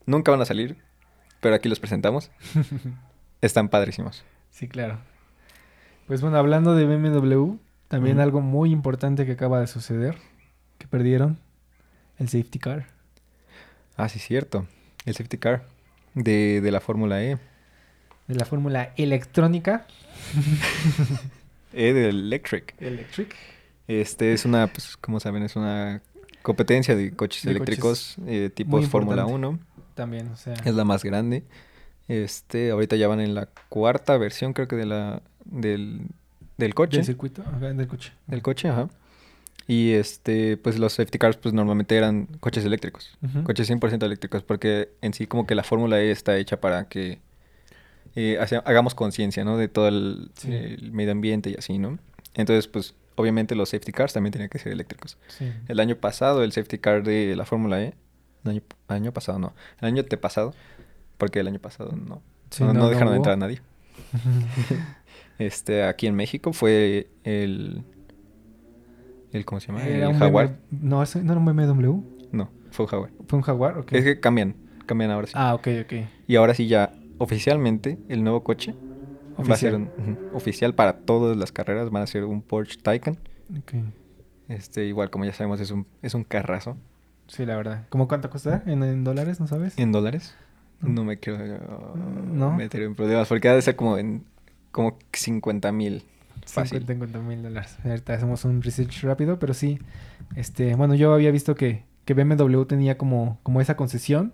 Nunca 0.05 0.31
van 0.31 0.43
a 0.43 0.45
salir, 0.45 0.77
pero 1.41 1.55
aquí 1.55 1.69
los 1.71 1.81
presentamos. 1.81 2.31
Están 3.41 3.71
padrísimos. 3.71 4.23
Sí, 4.51 4.69
claro. 4.69 4.99
Pues 6.07 6.21
bueno, 6.21 6.37
hablando 6.37 6.75
de 6.75 6.85
BMW, 6.85 7.57
también 7.89 8.21
algo 8.21 8.43
muy 8.43 8.73
importante 8.73 9.25
que 9.25 9.33
acaba 9.33 9.61
de 9.61 9.67
suceder, 9.67 10.19
que 10.77 10.87
perdieron, 10.87 11.39
el 12.19 12.29
safety 12.29 12.59
car. 12.59 12.87
Ah, 13.97 14.09
sí, 14.11 14.19
cierto. 14.19 14.67
El 15.07 15.15
safety 15.15 15.39
car 15.39 15.65
de, 16.15 16.61
de 16.61 16.71
la 16.73 16.81
Fórmula 16.81 17.23
E. 17.23 17.39
De 18.29 18.35
la 18.35 18.45
fórmula 18.45 18.93
electrónica. 18.97 19.87
E 21.73 21.93
del 21.93 22.19
Electric. 22.27 22.75
Electric. 22.81 23.37
Este 23.91 24.33
es 24.33 24.45
una, 24.45 24.67
pues, 24.69 24.97
como 24.97 25.19
saben, 25.21 25.43
es 25.43 25.57
una 25.57 26.01
competencia 26.43 26.95
de 26.95 27.11
coches 27.13 27.45
De 27.45 27.51
eléctricos 27.51 28.17
eh, 28.27 28.41
muy 28.43 28.51
tipo 28.51 28.83
Fórmula 28.83 29.23
importante. 29.23 29.47
1. 29.49 29.59
También, 29.95 30.29
o 30.29 30.37
sea. 30.37 30.55
Es 30.65 30.75
la 30.75 30.85
más 30.85 31.03
grande. 31.03 31.43
Este, 32.09 32.71
ahorita 32.71 32.97
ya 32.97 33.09
van 33.09 33.21
en 33.21 33.35
la 33.35 33.47
cuarta 33.69 34.17
versión, 34.17 34.53
creo 34.53 34.69
que 34.69 34.77
de 34.77 34.87
la 34.87 35.23
del, 35.45 36.03
del 36.57 36.75
coche. 36.75 36.99
Del 36.99 37.07
circuito, 37.07 37.43
ajá, 37.47 37.73
del 37.73 37.87
coche. 37.89 38.13
Del 38.27 38.43
coche, 38.43 38.69
ajá. 38.69 38.89
Y 39.67 39.93
este, 39.93 40.57
pues 40.57 40.79
los 40.79 40.95
safety 40.95 41.19
cars, 41.19 41.37
pues 41.37 41.55
normalmente 41.55 41.97
eran 41.97 42.27
coches 42.41 42.65
eléctricos. 42.65 43.17
Ujú. 43.23 43.45
Coches 43.45 43.69
100% 43.71 44.05
eléctricos, 44.05 44.43
porque 44.43 44.91
en 45.03 45.15
sí 45.15 45.27
como 45.27 45.47
que 45.47 45.55
la 45.55 45.63
Fórmula 45.63 46.01
E 46.01 46.11
está 46.11 46.37
hecha 46.39 46.61
para 46.61 46.89
que 46.89 47.19
eh, 48.17 48.39
hagamos 48.65 48.95
conciencia, 48.95 49.45
¿no? 49.45 49.57
De 49.57 49.69
todo 49.69 49.89
el, 49.89 50.31
Sí. 50.35 50.53
el 50.53 50.91
medio 50.93 51.13
ambiente 51.13 51.51
y 51.51 51.55
así, 51.55 51.79
¿no? 51.79 51.99
Entonces, 52.35 52.67
pues 52.67 52.95
obviamente 53.21 53.55
los 53.55 53.69
safety 53.71 53.93
cars 53.93 54.13
también 54.13 54.33
tenían 54.33 54.49
que 54.49 54.59
ser 54.59 54.73
eléctricos. 54.73 55.19
Sí. 55.29 55.53
El 55.69 55.79
año 55.81 55.97
pasado, 55.97 56.43
el 56.43 56.53
safety 56.53 56.79
car 56.79 57.03
de 57.03 57.35
la 57.37 57.45
Fórmula 57.45 57.83
E, 57.83 57.95
el 58.45 58.51
año, 58.51 58.63
año 58.89 59.13
pasado 59.13 59.39
no, 59.39 59.55
el 59.81 59.89
año 59.89 60.01
antepasado, 60.03 60.55
porque 61.19 61.41
el 61.41 61.47
año 61.49 61.59
pasado 61.59 61.93
no, 61.93 62.23
Sí, 62.51 62.65
no, 62.65 62.73
no 62.73 62.89
dejaron 62.89 63.09
hubo. 63.11 63.17
entrar 63.17 63.35
a 63.35 63.37
nadie. 63.37 63.61
Este, 65.39 65.85
aquí 65.85 66.07
en 66.07 66.15
México 66.15 66.53
fue 66.53 67.09
el, 67.25 67.83
el 69.33 69.45
¿cómo 69.47 69.59
se 69.61 69.69
llama? 69.69 69.85
Era 69.87 70.11
el 70.11 70.17
Jaguar. 70.17 70.59
No, 70.71 71.03
ese 71.03 71.23
no 71.23 71.33
era 71.33 71.41
un 71.41 71.47
BMW. 71.47 72.03
No, 72.33 72.51
fue 72.71 72.85
un 72.85 72.91
Jaguar. 72.91 73.11
Fue 73.27 73.39
un 73.39 73.43
Jaguar, 73.43 73.79
ok. 73.79 73.93
Es 73.93 74.05
que 74.05 74.21
cambian, 74.21 74.55
cambian 74.85 75.11
ahora 75.11 75.27
sí. 75.27 75.33
Ah, 75.37 75.55
ok, 75.55 75.69
ok. 75.85 75.93
Y 76.29 76.37
ahora 76.37 76.53
sí 76.55 76.67
ya 76.69 76.93
oficialmente 77.17 77.99
el 78.11 78.23
nuevo 78.23 78.45
coche 78.45 78.75
va 79.49 79.55
a 79.55 79.59
ser 79.59 79.75
Oficial. 79.75 79.91
un- 80.07 80.19
oficial 80.35 80.75
para 80.75 80.99
todas 80.99 81.37
las 81.37 81.53
carreras, 81.53 81.91
van 81.91 82.03
a 82.03 82.07
ser 82.07 82.25
un 82.25 82.43
Porsche 82.43 82.79
Taycan. 82.81 83.19
Este, 84.49 84.87
igual 84.87 85.11
como 85.11 85.25
ya 85.25 85.33
sabemos 85.33 85.61
es 85.61 85.71
un 85.71 85.87
es 86.03 86.15
un 86.15 86.25
carrazo 86.25 86.77
Sí, 87.29 87.47
la 87.47 87.55
verdad. 87.57 87.87
¿Cómo 87.91 88.09
cuánto 88.09 88.29
cuesta 88.29 88.65
en, 88.67 88.83
en 88.83 89.05
dólares, 89.05 89.39
no 89.39 89.47
sabes? 89.47 89.79
en 89.79 89.93
dólares. 89.93 90.35
No. 90.81 91.05
Me 91.05 91.19
quiero 91.19 91.39
uh, 91.45 91.97
No. 92.35 92.53
meter 92.57 92.83
en 92.83 92.97
problemas 92.97 93.29
porque 93.29 93.49
ha 93.49 93.55
de 93.55 93.63
ser 93.63 93.77
como 93.77 93.99
en 93.99 94.25
como 94.73 94.99
50 95.13 95.71
mil 95.71 96.03
fácil. 96.47 96.79
50 96.87 97.19
mil 97.21 97.43
dólares. 97.43 97.77
Ahorita 97.85 98.15
hacemos 98.15 98.45
un 98.45 98.63
research 98.63 99.03
rápido, 99.05 99.39
pero 99.39 99.55
sí. 99.55 99.79
Este, 100.35 100.75
bueno, 100.75 100.95
yo 100.97 101.15
había 101.15 101.31
visto 101.31 101.55
que, 101.55 101.85
que 102.05 102.15
BMW 102.15 102.65
tenía 102.65 102.99
como, 102.99 103.39
como 103.45 103.61
esa 103.61 103.77
concesión 103.77 104.33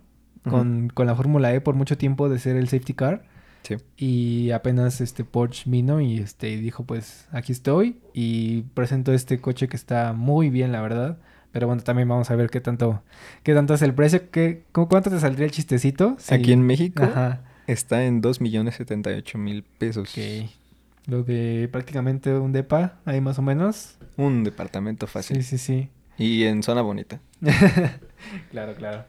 con, 0.49 0.89
con 0.89 1.07
la 1.07 1.15
Fórmula 1.17 1.53
E 1.53 1.61
por 1.61 1.75
mucho 1.75 1.99
tiempo 1.99 2.29
de 2.31 2.39
ser 2.39 2.57
el 2.57 2.69
safety 2.69 2.95
car. 2.95 3.25
Sí. 3.67 3.77
Y 3.97 4.51
apenas 4.53 5.01
este 5.01 5.25
Porsche 5.25 5.65
vino 5.69 6.01
y 6.01 6.19
este 6.19 6.51
y 6.51 6.57
dijo, 6.57 6.85
pues 6.85 7.27
aquí 7.33 7.53
estoy. 7.53 7.99
Y 8.15 8.63
presentó 8.75 9.13
este 9.13 9.41
coche 9.41 9.69
que 9.69 9.77
está 9.77 10.13
muy 10.13 10.51
bien, 10.51 10.71
la 10.73 10.81
verdad. 10.81 11.19
Pero 11.53 11.67
bueno, 11.67 11.83
también 11.83 12.09
vamos 12.09 12.31
a 12.31 12.37
ver 12.37 12.51
qué 12.51 12.61
tanto, 12.61 13.03
qué 13.43 13.55
tanto 13.55 13.75
es 13.75 13.83
el 13.83 13.95
precio. 13.95 14.31
¿Qué, 14.31 14.65
cu- 14.73 14.89
¿Cuánto 14.89 15.11
te 15.11 15.19
saldría 15.19 15.47
el 15.47 15.53
chistecito? 15.53 16.17
Aquí 16.31 16.53
en 16.53 16.63
México 16.63 17.03
Ajá. 17.03 17.43
está 17.67 18.05
en 18.05 18.21
2 18.21 18.41
millones 18.43 18.75
78 18.77 19.39
mil 19.39 19.63
pesos. 19.63 20.11
Ok. 20.17 20.51
Lo 21.07 21.23
de 21.23 21.69
prácticamente 21.73 22.33
un 22.35 22.53
depa, 22.53 22.99
ahí 23.05 23.21
más 23.21 23.39
o 23.39 23.43
menos. 23.43 23.97
Un 24.17 24.45
departamento 24.45 25.07
fácil. 25.07 25.43
Sí, 25.43 25.57
sí, 25.57 25.59
sí. 25.59 25.89
Y 26.19 26.45
en 26.45 26.63
zona 26.63 26.83
bonita. 26.83 27.21
claro, 28.51 28.75
claro. 28.75 29.05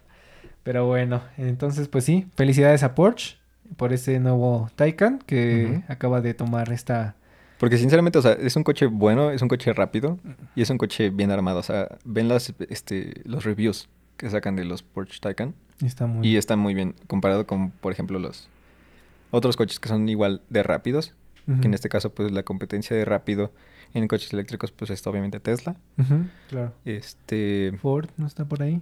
Pero 0.64 0.86
bueno, 0.86 1.22
entonces 1.38 1.88
pues 1.88 2.04
sí, 2.04 2.28
felicidades 2.36 2.84
a 2.84 2.94
Porsche 2.96 3.38
por 3.76 3.94
ese 3.94 4.20
nuevo 4.20 4.70
Taycan 4.76 5.20
que 5.20 5.84
acaba 5.88 6.22
de 6.22 6.34
tomar 6.34 6.72
esta... 6.72 7.16
Porque 7.60 7.78
sinceramente, 7.78 8.20
o 8.20 8.22
sea, 8.22 8.34
es 8.34 8.56
un 8.56 8.64
coche 8.64 8.86
bueno, 8.86 9.32
es 9.32 9.42
un 9.42 9.48
coche 9.48 9.74
rápido 9.74 10.20
y 10.56 10.62
es 10.62 10.70
un 10.70 10.78
coche 10.78 11.10
bien 11.10 11.32
armado. 11.32 11.60
O 11.60 11.64
sea, 11.64 11.98
ven 12.06 12.28
las, 12.28 12.54
este, 12.70 13.22
los 13.26 13.46
reviews 13.46 13.90
que 14.16 14.30
sacan 14.30 14.56
de 14.56 14.66
los 14.66 14.84
Porsche 14.84 15.20
Taycan 15.20 15.56
Está 15.84 16.08
muy... 16.08 16.28
y 16.28 16.38
está 16.38 16.56
muy 16.56 16.74
bien 16.74 16.96
comparado 17.08 17.46
con, 17.46 17.72
por 17.72 17.92
ejemplo, 17.92 18.20
los 18.20 18.50
otros 19.32 19.58
coches 19.58 19.80
que 19.80 19.90
son 19.90 20.08
igual 20.10 20.42
de 20.50 20.64
rápidos. 20.64 21.14
Que 21.62 21.68
en 21.68 21.74
este 21.74 21.88
caso, 21.88 22.14
pues 22.14 22.30
la 22.34 22.44
competencia 22.44 22.94
de 22.94 23.06
rápido 23.06 23.54
en 23.94 24.06
coches 24.10 24.34
eléctricos, 24.34 24.74
pues 24.74 24.92
está 24.92 25.10
obviamente 25.10 25.40
Tesla. 25.40 25.78
Claro. 26.50 26.74
Este, 26.84 27.72
Ford 27.82 28.10
no 28.18 28.28
está 28.28 28.44
por 28.44 28.62
ahí. 28.62 28.82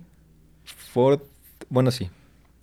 Ford, 0.63 1.21
bueno, 1.69 1.91
sí. 1.91 2.09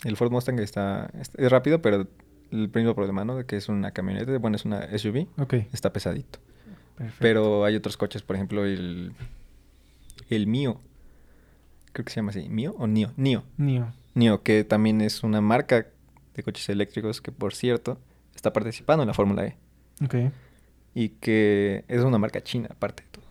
El 0.04 0.16
Ford 0.16 0.30
Mustang 0.32 0.58
está, 0.60 1.10
es, 1.18 1.30
rápido, 1.50 1.80
pero 1.82 2.06
el 2.50 2.70
mismo 2.74 2.94
problema, 2.94 3.24
¿no? 3.24 3.36
De 3.36 3.46
que 3.46 3.56
es 3.56 3.68
una 3.68 3.92
camioneta, 3.92 4.36
bueno, 4.38 4.56
es 4.56 4.64
una 4.64 4.86
SUV, 4.98 5.26
Ok. 5.38 5.54
está 5.72 5.92
pesadito. 5.92 6.38
Perfecto. 6.96 7.18
Pero 7.20 7.64
hay 7.64 7.76
otros 7.76 7.96
coches, 7.96 8.22
por 8.22 8.36
ejemplo, 8.36 8.64
el, 8.64 9.12
el 10.28 10.46
Mio. 10.46 10.80
Creo 11.92 12.04
que 12.04 12.10
se 12.12 12.16
llama 12.16 12.30
así, 12.30 12.48
Mio 12.48 12.74
o 12.78 12.86
Nio. 12.86 13.12
Nio. 13.16 13.44
Nio. 13.56 13.92
Nio, 14.14 14.42
que 14.42 14.64
también 14.64 15.00
es 15.00 15.22
una 15.22 15.40
marca 15.40 15.86
de 16.34 16.42
coches 16.42 16.68
eléctricos 16.68 17.20
que, 17.20 17.32
por 17.32 17.54
cierto, 17.54 17.98
está 18.34 18.52
participando 18.52 19.02
en 19.02 19.06
la 19.08 19.14
Fórmula 19.14 19.46
E. 19.46 19.56
Ok. 20.04 20.14
Y 20.94 21.10
que 21.10 21.84
es 21.88 22.02
una 22.02 22.18
marca 22.18 22.42
china, 22.42 22.68
aparte 22.70 23.02
de 23.04 23.08
todo. 23.10 23.24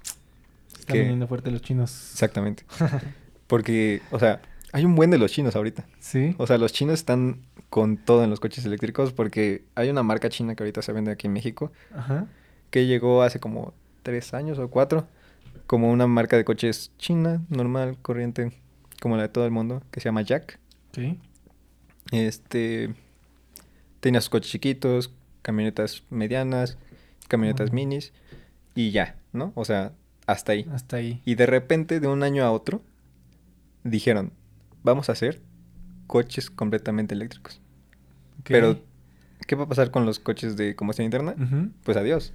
Están 0.80 0.94
Que- 0.96 1.02
viniendo 1.02 1.28
fuerte 1.28 1.52
los 1.52 1.62
chinos. 1.62 2.12
Exactamente. 2.14 2.64
Porque, 3.48 4.02
o 4.12 4.18
sea, 4.20 4.42
hay 4.72 4.86
un 4.86 4.96
buen 4.96 5.12
de 5.12 5.18
los 5.18 5.32
chinos 5.32 5.56
ahorita. 5.56 5.86
Sí. 6.00 6.36
O 6.38 6.48
sea, 6.48 6.58
los 6.58 6.74
chinos 6.74 6.96
están 6.96 7.42
con 7.70 7.98
todo 7.98 8.24
en 8.24 8.30
los 8.30 8.40
coches 8.40 8.66
eléctricos 8.66 9.14
porque 9.14 9.64
hay 9.76 9.90
una 9.90 10.04
marca 10.04 10.30
china 10.30 10.56
que 10.56 10.64
ahorita 10.64 10.82
se 10.82 10.92
vende 10.94 11.12
aquí 11.12 11.28
en 11.28 11.34
México 11.34 11.72
Ajá. 11.96 12.28
que 12.70 12.86
llegó 12.86 13.22
hace 13.24 13.40
como 13.40 13.74
tres 14.04 14.34
años 14.34 14.60
o 14.60 14.70
cuatro 14.70 15.08
como 15.68 15.90
una 15.90 16.06
marca 16.08 16.36
de 16.36 16.44
coches 16.44 16.92
china, 16.98 17.42
normal, 17.50 17.98
corriente, 18.02 18.52
como 19.02 19.16
la 19.16 19.24
de 19.24 19.30
todo 19.30 19.46
el 19.46 19.52
mundo, 19.52 19.82
que 19.92 20.02
se 20.02 20.06
llama 20.06 20.22
Jack. 20.22 20.60
Ok. 20.90 21.18
Este 22.12 22.94
tenía 24.02 24.20
sus 24.20 24.30
coches 24.30 24.52
chiquitos, 24.52 25.14
camionetas 25.42 26.04
medianas, 26.10 26.78
camionetas 27.28 27.72
minis 27.72 28.12
y 28.76 28.92
ya, 28.92 29.16
¿no? 29.32 29.54
O 29.56 29.64
sea, 29.64 29.94
hasta 30.28 30.52
ahí. 30.52 30.68
Hasta 30.74 30.98
ahí. 30.98 31.22
Y 31.24 31.36
de 31.36 31.46
repente, 31.46 32.00
de 32.00 32.08
un 32.08 32.24
año 32.24 32.44
a 32.44 32.52
otro, 32.52 32.82
dijeron, 33.84 34.34
vamos 34.84 35.10
a 35.10 35.13
hacer 35.13 35.41
coches 36.08 36.50
completamente 36.50 37.13
eléctricos. 37.15 37.62
Pero, 38.44 38.80
¿qué 39.48 39.56
va 39.56 39.63
a 39.63 39.67
pasar 39.67 39.91
con 39.91 40.06
los 40.06 40.20
coches 40.20 40.58
de 40.58 40.76
combustión 40.76 41.06
interna? 41.06 41.36
Pues 41.84 41.98
adiós. 41.98 42.34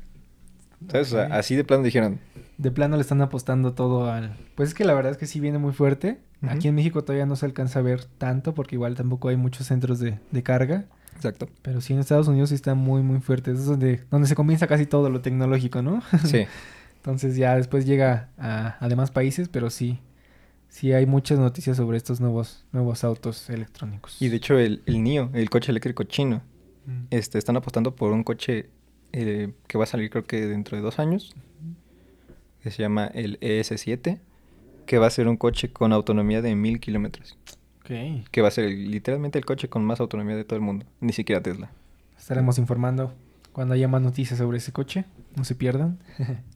¿Sabes? 0.91 1.13
O 1.13 1.17
sea, 1.17 1.25
así 1.37 1.57
de 1.57 1.65
plano 1.65 1.83
dijeron, 1.83 2.21
De 2.59 2.71
plano 2.71 2.97
le 2.97 3.03
están 3.03 3.21
apostando 3.23 3.73
todo 3.73 4.11
al... 4.11 4.37
Pues 4.55 4.71
es 4.71 4.75
que 4.75 4.85
la 4.85 4.95
verdad 4.95 5.13
es 5.13 5.19
que 5.19 5.27
sí 5.27 5.41
viene 5.41 5.59
muy 5.59 5.73
fuerte. 5.73 6.21
Aquí 6.43 6.69
en 6.69 6.75
México 6.75 7.03
todavía 7.03 7.27
no 7.27 7.35
se 7.35 7.47
alcanza 7.47 7.79
a 7.79 7.83
ver 7.83 8.05
tanto 8.05 8.55
porque 8.55 8.77
igual 8.77 8.95
tampoco 8.95 9.29
hay 9.29 9.37
muchos 9.37 9.67
centros 9.67 9.99
de, 9.99 10.19
de 10.31 10.43
carga. 10.43 10.85
exacto. 11.17 11.49
Pero 11.63 11.81
sí 11.81 11.95
en 11.95 11.99
Estados 11.99 12.29
Unidos 12.29 12.51
sí 12.51 12.55
está 12.55 12.75
muy 12.75 13.03
muy 13.03 13.21
fuerte. 13.21 13.53
Es 13.53 13.65
donde, 13.65 14.05
donde 14.11 14.29
se 14.29 14.35
comienza 14.35 14.67
casi 14.67 14.87
todo 14.87 15.09
lo 15.11 15.23
tecnológico, 15.23 15.83
¿no? 15.83 16.03
Sí. 16.25 16.47
Entonces 16.99 17.37
ya 17.37 17.57
después 17.57 17.87
llega 17.87 18.29
a, 18.39 18.77
a 18.85 18.89
demás 18.89 19.11
países, 19.11 19.49
pero 19.49 19.71
sí, 19.71 19.99
sí 20.69 20.93
hay 20.93 21.07
muchas 21.07 21.39
noticias 21.39 21.77
sobre 21.77 21.97
estos 21.97 22.21
nuevos, 22.21 22.65
nuevos 22.73 23.05
autos 23.05 23.49
electrónicos. 23.51 24.21
Y 24.21 24.29
de 24.29 24.37
hecho, 24.37 24.59
el, 24.59 24.83
el 24.87 25.03
NIO, 25.03 25.31
el 25.35 25.49
coche 25.51 25.71
eléctrico 25.71 26.05
chino, 26.05 26.43
Mm. 26.87 27.07
este, 27.11 27.37
están 27.39 27.57
apostando 27.57 27.97
por 27.97 28.13
un 28.13 28.23
coche 28.23 28.71
eh, 29.13 29.53
que 29.67 29.77
va 29.77 29.83
a 29.83 29.87
salir 29.89 30.09
creo 30.09 30.25
que 30.25 30.47
dentro 30.47 30.77
de 30.77 30.83
dos 30.85 31.01
años, 31.01 31.35
que 32.63 32.71
se 32.71 32.81
llama 32.81 33.07
el 33.07 33.41
ES7, 33.41 34.21
que 34.87 34.99
va 34.99 35.09
a 35.09 35.11
ser 35.11 35.27
un 35.27 35.37
coche 35.37 35.73
con 35.73 35.93
autonomía 35.93 36.43
de 36.43 36.55
mil 36.55 36.79
kilómetros. 36.79 37.37
Ok. 37.81 38.25
que 38.31 38.41
va 38.41 38.49
a 38.49 38.51
ser 38.53 38.71
literalmente 38.71 39.37
el 39.39 39.45
coche 39.45 39.69
con 39.69 39.85
más 39.85 39.99
autonomía 40.01 40.37
de 40.37 40.45
todo 40.45 40.57
el 40.57 40.63
mundo. 40.63 40.87
Ni 41.01 41.13
siquiera 41.13 41.41
Tesla. 41.43 41.71
Estaremos 42.19 42.59
informando 42.59 43.13
cuando 43.53 43.75
haya 43.75 43.89
más 43.89 44.03
noticias 44.03 44.39
sobre 44.39 44.59
ese 44.59 44.71
coche. 44.73 45.05
No 45.37 45.43
se 45.45 45.55
pierdan. 45.57 45.99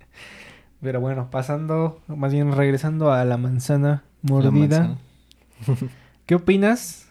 Pero 0.81 1.01
bueno, 1.01 1.31
pasando, 1.31 2.01
más 2.07 2.33
bien 2.33 2.53
regresando 2.53 3.13
a 3.13 3.25
la 3.25 3.37
manzana 3.37 4.03
La 4.23 4.31
mordida. 4.31 4.51
manzana. 4.81 4.99
¿Qué 6.27 6.35
opinas 6.35 7.09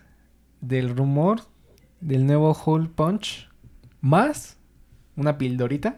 del 0.62 0.96
rumor 0.96 1.42
del 2.02 2.26
nuevo 2.26 2.52
Hole 2.66 2.90
Punch 2.90 3.48
más 4.02 4.58
una 5.16 5.38
pildorita 5.38 5.98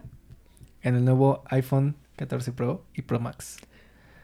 en 0.82 0.96
el 0.96 1.04
nuevo 1.04 1.42
iPhone 1.46 1.96
14 2.16 2.52
Pro 2.52 2.84
y 2.94 3.02
Pro 3.02 3.20
Max? 3.20 3.56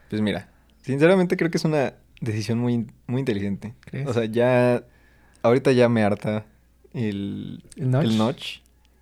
Pues 0.09 0.21
mira, 0.21 0.49
sinceramente 0.81 1.37
creo 1.37 1.49
que 1.49 1.57
es 1.57 1.65
una 1.65 1.93
decisión 2.21 2.59
muy, 2.59 2.85
muy 3.07 3.19
inteligente. 3.19 3.73
¿Crees? 3.81 4.07
O 4.07 4.13
sea, 4.13 4.25
ya. 4.25 4.83
Ahorita 5.41 5.71
ya 5.71 5.87
me 5.87 6.03
harta 6.03 6.45
el, 6.93 7.63
¿El 7.77 7.91
notch? 7.91 8.05
el 8.05 8.17
notch, 8.17 8.57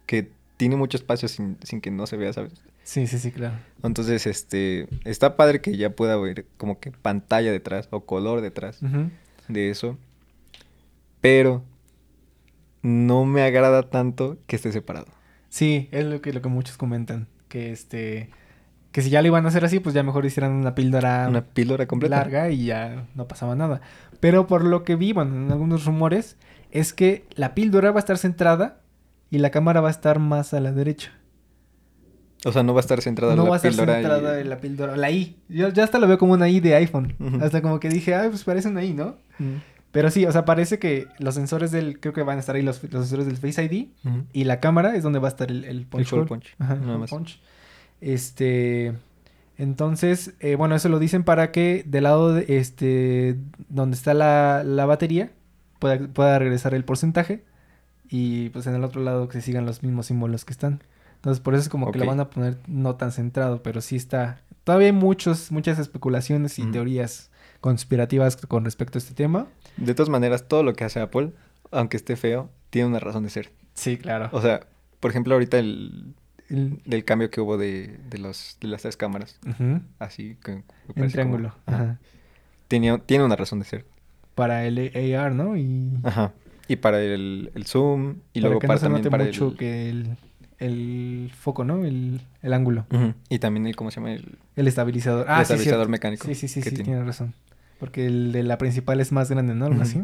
que 0.06 0.30
tiene 0.56 0.76
mucho 0.76 0.96
espacio 0.98 1.28
sin, 1.28 1.58
sin 1.64 1.82
que 1.82 1.90
no 1.90 2.06
se 2.06 2.16
vea, 2.16 2.32
¿sabes? 2.32 2.54
Sí, 2.88 3.06
sí, 3.06 3.20
sí, 3.20 3.34
claro. 3.34 3.56
Entonces, 3.84 4.26
este. 4.26 4.88
Está 5.04 5.36
padre 5.36 5.60
que 5.60 5.76
ya 5.76 5.90
pueda 5.90 6.16
ver 6.16 6.46
como 6.56 6.80
que 6.80 6.92
pantalla 6.92 7.52
detrás 7.52 7.90
o 7.92 8.06
color 8.06 8.40
detrás 8.40 8.80
de 9.50 9.70
eso. 9.70 9.98
Pero. 11.20 11.66
No 12.84 13.26
me 13.26 13.42
agrada 13.42 13.90
tanto 13.90 14.38
que 14.48 14.56
esté 14.56 14.72
separado. 14.72 15.08
Sí, 15.50 15.90
es 15.92 16.06
lo 16.06 16.22
que, 16.22 16.32
lo 16.32 16.42
que 16.42 16.48
muchos 16.48 16.78
comentan. 16.78 17.28
Que 17.50 17.74
este. 17.74 18.30
Que 18.94 19.02
si 19.02 19.10
ya 19.10 19.22
lo 19.22 19.28
iban 19.28 19.44
a 19.44 19.50
hacer 19.50 19.66
así, 19.66 19.82
pues 19.82 19.94
ya 19.94 20.02
mejor 20.04 20.26
hicieran 20.26 20.54
una 20.54 20.74
píldora 20.74 21.28
Una 21.28 21.44
píldora 21.44 21.88
completa. 21.88 22.16
larga 22.16 22.50
y 22.52 22.68
ya 22.68 23.06
no 23.16 23.28
pasaba 23.28 23.54
nada. 23.58 23.82
Pero 24.22 24.48
por 24.48 24.64
lo 24.64 24.86
que 24.86 24.96
vi, 24.96 25.12
bueno, 25.12 25.36
en 25.36 25.52
algunos 25.52 25.84
rumores, 25.84 26.38
es 26.72 26.94
que 26.94 27.26
la 27.36 27.54
píldora 27.54 27.92
va 27.92 27.98
a 27.98 28.00
estar 28.00 28.18
centrada 28.18 28.80
y 29.30 29.40
la 29.40 29.52
cámara 29.52 29.82
va 29.82 29.90
a 29.90 29.92
estar 29.92 30.20
más 30.20 30.54
a 30.54 30.62
la 30.62 30.72
derecha. 30.72 31.12
O 32.46 32.52
sea, 32.52 32.64
no 32.64 32.74
va 32.74 32.80
a 32.80 32.82
estar 32.82 33.02
centrada 33.02 33.36
No 33.36 33.44
la 33.44 33.50
va 33.50 33.56
a 33.56 33.58
estar 33.58 33.72
píldora. 33.72 33.94
y- 34.00 34.04
centrada 34.04 34.40
en 34.40 34.50
la 34.50 34.58
píldora. 34.60 34.96
La 34.96 35.10
I. 35.12 35.38
Yo 35.50 35.70
ya 35.70 35.84
hasta 35.84 35.98
lo 36.00 36.08
veo 36.08 36.18
como 36.18 36.34
una 36.34 36.48
I 36.50 36.60
de 36.60 36.76
iPhone. 36.76 37.16
Hasta 37.42 37.62
como 37.62 37.80
que 37.80 37.90
dije, 37.90 38.14
ay, 38.16 38.30
pues 38.30 38.44
parece 38.44 38.70
una 38.70 38.84
I, 38.84 38.94
¿no? 38.94 39.18
Pero 39.92 40.12
sí, 40.12 40.26
o 40.26 40.32
sea, 40.32 40.46
parece 40.46 40.78
que 40.80 41.08
los 41.18 41.34
sensores 41.36 41.72
del. 41.72 42.00
Creo 42.00 42.14
que 42.14 42.22
van 42.22 42.38
a 42.38 42.40
estar 42.42 42.56
ahí 42.56 42.62
los, 42.62 42.84
los 42.84 43.08
sensores 43.08 43.26
del 43.26 43.38
Face 43.38 43.64
ID. 43.64 43.88
Y 44.34 44.44
la 44.44 44.60
cámara 44.60 44.96
es 44.96 45.02
donde 45.04 45.18
va 45.20 45.28
a 45.28 45.32
estar 45.32 45.50
el, 45.50 45.64
el 45.66 45.86
punch. 45.88 46.14
hole. 46.14 46.26
punch, 46.26 46.56
Ajá, 46.60 46.76
nada 46.76 46.98
más. 47.00 47.10
punch. 47.10 47.40
Este. 48.02 48.94
Entonces, 49.58 50.34
eh, 50.40 50.56
bueno, 50.56 50.76
eso 50.76 50.88
lo 50.90 51.00
dicen 51.00 51.24
para 51.24 51.52
que 51.52 51.84
del 51.88 52.04
lado 52.04 52.34
de 52.34 52.46
este. 52.60 53.38
donde 53.70 53.96
está 53.96 54.14
la, 54.14 54.64
la 54.64 54.86
batería. 54.86 55.32
Pueda, 55.80 56.00
pueda 56.08 56.38
regresar 56.40 56.74
el 56.74 56.84
porcentaje. 56.84 57.44
Y 58.10 58.50
pues 58.50 58.68
en 58.68 58.76
el 58.76 58.84
otro 58.84 59.02
lado 59.04 59.28
que 59.28 59.34
se 59.34 59.42
sigan 59.42 59.66
los 59.66 59.84
mismos 59.84 60.06
símbolos 60.08 60.46
que 60.46 60.54
están. 60.54 60.82
Entonces, 61.18 61.42
por 61.42 61.54
eso 61.54 61.64
es 61.64 61.70
como 61.70 61.92
que 61.92 62.00
lo 62.00 62.06
van 62.06 62.20
a 62.20 62.30
poner 62.30 62.58
no 62.68 62.96
tan 62.96 63.12
centrado, 63.12 63.62
pero 63.62 63.82
sí 63.82 63.96
está. 63.96 64.42
Todavía 64.64 64.88
hay 64.88 64.94
muchos, 64.94 65.52
muchas 65.52 65.78
especulaciones 65.80 66.58
y 66.60 66.66
teorías 66.72 67.32
conspirativas 67.62 68.38
con 68.38 68.64
respecto 68.66 68.98
a 68.98 69.00
este 69.00 69.14
tema. 69.14 69.48
De 69.78 69.94
todas 69.94 70.10
maneras, 70.10 70.48
todo 70.48 70.64
lo 70.64 70.74
que 70.74 70.84
hace 70.86 71.00
Apple, 71.00 71.32
aunque 71.72 71.98
esté 71.98 72.16
feo, 72.16 72.50
tiene 72.70 72.88
una 72.88 73.00
razón 73.00 73.24
de 73.24 73.30
ser. 73.30 73.52
Sí, 73.74 73.98
claro. 73.98 74.30
O 74.32 74.42
sea, 74.42 74.62
por 75.00 75.12
ejemplo, 75.12 75.34
ahorita 75.34 75.58
el 75.60 76.14
El- 76.50 76.80
del 76.86 77.04
cambio 77.04 77.30
que 77.30 77.42
hubo 77.42 77.58
de, 77.58 78.00
de, 78.10 78.18
los, 78.20 78.58
de 78.62 78.68
las 78.70 78.82
tres 78.84 78.96
cámaras, 78.96 79.38
ujú, 79.46 79.82
así 80.00 80.38
que 80.44 80.52
En 80.54 80.64
parece 80.64 80.94
como- 80.96 81.10
triángulo. 81.10 81.56
Ajá. 81.66 82.00
Tiene 82.68 83.24
una 83.24 83.36
razón 83.36 83.60
de 83.60 83.66
ser. 83.66 83.86
Para 84.36 84.66
el 84.66 84.78
AR, 85.16 85.34
¿no? 85.34 85.58
Y 85.58 85.90
Ajá. 86.04 86.32
Y 86.68 86.76
para 86.78 87.02
el, 87.02 87.52
el 87.56 87.66
zoom, 87.66 88.18
y 88.34 88.40
para 88.42 88.50
luego 88.50 88.60
que 88.60 88.68
para 88.68 88.76
no 88.76 88.80
se 88.80 88.86
también 88.86 89.02
note 89.04 89.12
para 89.12 89.24
mucho 89.26 89.48
el... 89.50 89.58
que 89.58 89.90
el, 89.90 90.18
el 90.60 91.32
foco, 91.38 91.64
¿no? 91.64 91.86
El, 91.86 92.22
el 92.42 92.54
ángulo. 92.54 92.86
Y 93.30 93.40
también 93.40 93.68
el, 93.68 93.76
¿cómo 93.76 93.92
se 93.92 94.00
llama? 94.00 94.14
El, 94.14 94.38
El 94.56 94.68
estabilizador. 94.68 95.26
el 95.28 95.32
Ah, 95.32 95.38
sí, 95.38 95.42
estabilizador 95.54 95.90
mecánico. 95.90 96.26
Sí, 96.28 96.36
sí, 96.36 96.48
sí, 96.48 96.62
sí, 96.62 96.70
tiene. 96.70 96.84
tienes 96.86 97.06
razón. 97.06 97.34
Porque 97.80 98.06
el 98.08 98.32
de 98.32 98.42
la 98.44 98.58
principal 98.58 99.00
es 99.00 99.12
más 99.12 99.30
grande, 99.30 99.54
¿no? 99.54 99.66
Algo 99.66 99.82
así. 99.84 100.04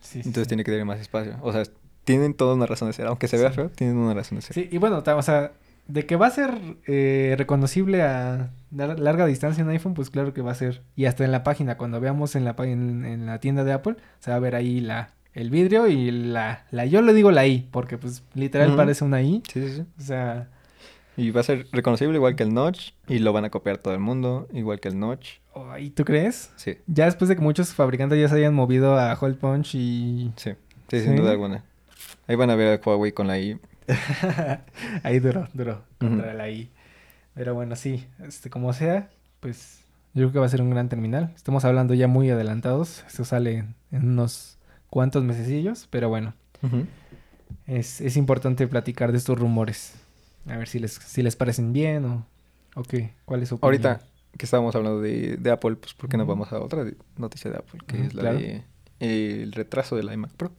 Sí, 0.00 0.18
Entonces 0.18 0.42
sí. 0.44 0.48
tiene 0.48 0.64
que 0.64 0.72
tener 0.72 0.84
más 0.84 0.98
espacio. 1.00 1.36
O 1.42 1.52
sea, 1.52 1.62
tienen 2.04 2.34
toda 2.34 2.54
una 2.54 2.66
razón 2.66 2.88
de 2.88 2.92
ser. 2.92 3.06
Aunque 3.06 3.28
se 3.28 3.36
vea 3.38 3.50
feo, 3.52 3.68
tienen 3.70 3.96
una 3.96 4.14
razón 4.14 4.36
de 4.38 4.42
ser. 4.42 4.54
Sí, 4.54 4.68
y 4.70 4.78
bueno, 4.78 4.98
o 5.06 5.22
sea, 5.22 5.52
de 5.86 6.06
que 6.06 6.16
va 6.16 6.26
a 6.26 6.30
ser 6.30 6.58
eh, 6.86 7.34
reconocible 7.38 8.02
a 8.02 8.50
lar- 8.74 8.98
larga 8.98 9.26
distancia 9.26 9.62
en 9.62 9.68
iPhone, 9.68 9.94
pues 9.94 10.10
claro 10.10 10.34
que 10.34 10.42
va 10.42 10.50
a 10.50 10.54
ser. 10.56 10.82
Y 10.96 11.04
hasta 11.04 11.24
en 11.24 11.30
la 11.30 11.44
página, 11.44 11.76
cuando 11.76 12.00
veamos 12.00 12.34
en 12.34 12.44
la, 12.44 12.56
en, 12.58 13.04
en 13.04 13.26
la 13.26 13.38
tienda 13.38 13.62
de 13.62 13.72
Apple, 13.74 13.94
se 14.18 14.30
va 14.32 14.36
a 14.36 14.40
ver 14.40 14.56
ahí 14.56 14.80
la, 14.80 15.10
el 15.34 15.50
vidrio 15.50 15.86
y 15.88 16.10
la, 16.10 16.64
la... 16.70 16.86
Yo 16.86 17.02
le 17.02 17.12
digo 17.12 17.30
la 17.30 17.46
I, 17.46 17.68
porque 17.70 17.98
pues 17.98 18.22
literal 18.34 18.74
parece 18.76 19.04
una 19.04 19.20
I. 19.22 19.42
Sí, 19.52 19.68
sí, 19.68 19.74
sí. 19.76 19.84
O 19.98 20.02
sea, 20.02 20.48
Y 21.16 21.30
va 21.30 21.40
a 21.40 21.44
ser 21.44 21.66
reconocible 21.72 22.16
igual 22.16 22.36
que 22.36 22.44
el 22.44 22.54
notch. 22.54 22.92
Y 23.08 23.18
lo 23.18 23.32
van 23.32 23.44
a 23.44 23.50
copiar 23.50 23.78
todo 23.78 23.94
el 23.94 24.00
mundo, 24.00 24.48
igual 24.52 24.80
que 24.80 24.88
el 24.88 24.98
notch. 24.98 25.38
¿y 25.78 25.90
tú 25.90 26.04
crees? 26.04 26.50
Sí, 26.56 26.78
Ya 26.86 27.04
después 27.04 27.28
de 27.28 27.36
que 27.36 27.42
muchos 27.42 27.74
fabricantes 27.74 28.18
ya 28.18 28.28
se 28.28 28.36
hayan 28.36 28.54
movido 28.54 28.98
a 28.98 29.16
Hole 29.20 29.34
Punch 29.34 29.74
y... 29.74 30.32
sí. 30.36 30.52
Sí, 30.88 31.00
sin 31.00 31.16
duda 31.16 31.30
alguna. 31.30 31.64
Ahí 32.26 32.36
van 32.36 32.50
a 32.50 32.54
ver 32.56 32.78
a 32.78 32.88
Huawei 32.88 33.12
con 33.12 33.26
la 33.26 33.38
I. 33.38 33.58
Ahí 35.02 35.18
duró, 35.18 35.48
duró 35.52 35.82
contra 35.98 36.34
la 36.34 36.50
I. 36.50 36.70
Pero 37.34 37.54
bueno, 37.54 37.74
sí, 37.74 38.06
este, 38.26 38.50
como 38.50 38.72
sea, 38.72 39.10
pues 39.40 39.80
yo 40.12 40.22
creo 40.22 40.32
que 40.32 40.38
va 40.38 40.46
a 40.46 40.50
ser 40.50 40.62
un 40.62 40.70
gran 40.70 40.88
terminal. 40.88 41.32
Estamos 41.34 41.64
hablando 41.64 41.94
ya 41.94 42.06
muy 42.06 42.30
adelantados. 42.30 43.02
Esto 43.06 43.24
sale 43.24 43.64
en 43.90 44.08
unos 44.08 44.53
cuantos 44.94 45.24
mesecillos, 45.24 45.88
pero 45.90 46.08
bueno, 46.08 46.34
es, 47.66 48.00
es 48.00 48.16
importante 48.16 48.68
platicar 48.68 49.10
de 49.10 49.18
estos 49.18 49.36
rumores. 49.36 49.94
A 50.46 50.56
ver 50.56 50.68
si 50.68 50.78
les, 50.78 50.92
si 50.92 51.20
les 51.24 51.34
parecen 51.34 51.72
bien 51.72 52.04
o, 52.04 52.24
o 52.76 52.84
qué, 52.84 53.10
cuál 53.24 53.42
es 53.42 53.48
su 53.48 53.56
opinión. 53.56 53.84
Ahorita 53.86 54.06
que 54.38 54.46
estábamos 54.46 54.72
hablando 54.76 55.00
de, 55.00 55.36
de 55.36 55.50
Apple, 55.50 55.74
pues 55.74 55.94
¿por 55.94 56.08
qué 56.08 56.16
no 56.16 56.22
Ujú. 56.22 56.32
vamos 56.34 56.52
a 56.52 56.60
otra 56.60 56.86
noticia 57.16 57.50
de 57.50 57.56
Apple? 57.56 57.80
Que 57.88 58.06
es 58.06 58.14
la 58.14 58.20
claro. 58.22 58.38
de 58.38 58.62
eh, 59.00 59.40
el 59.42 59.50
retraso 59.50 59.96
del 59.96 60.12
iMac 60.12 60.30
Pro. 60.30 60.52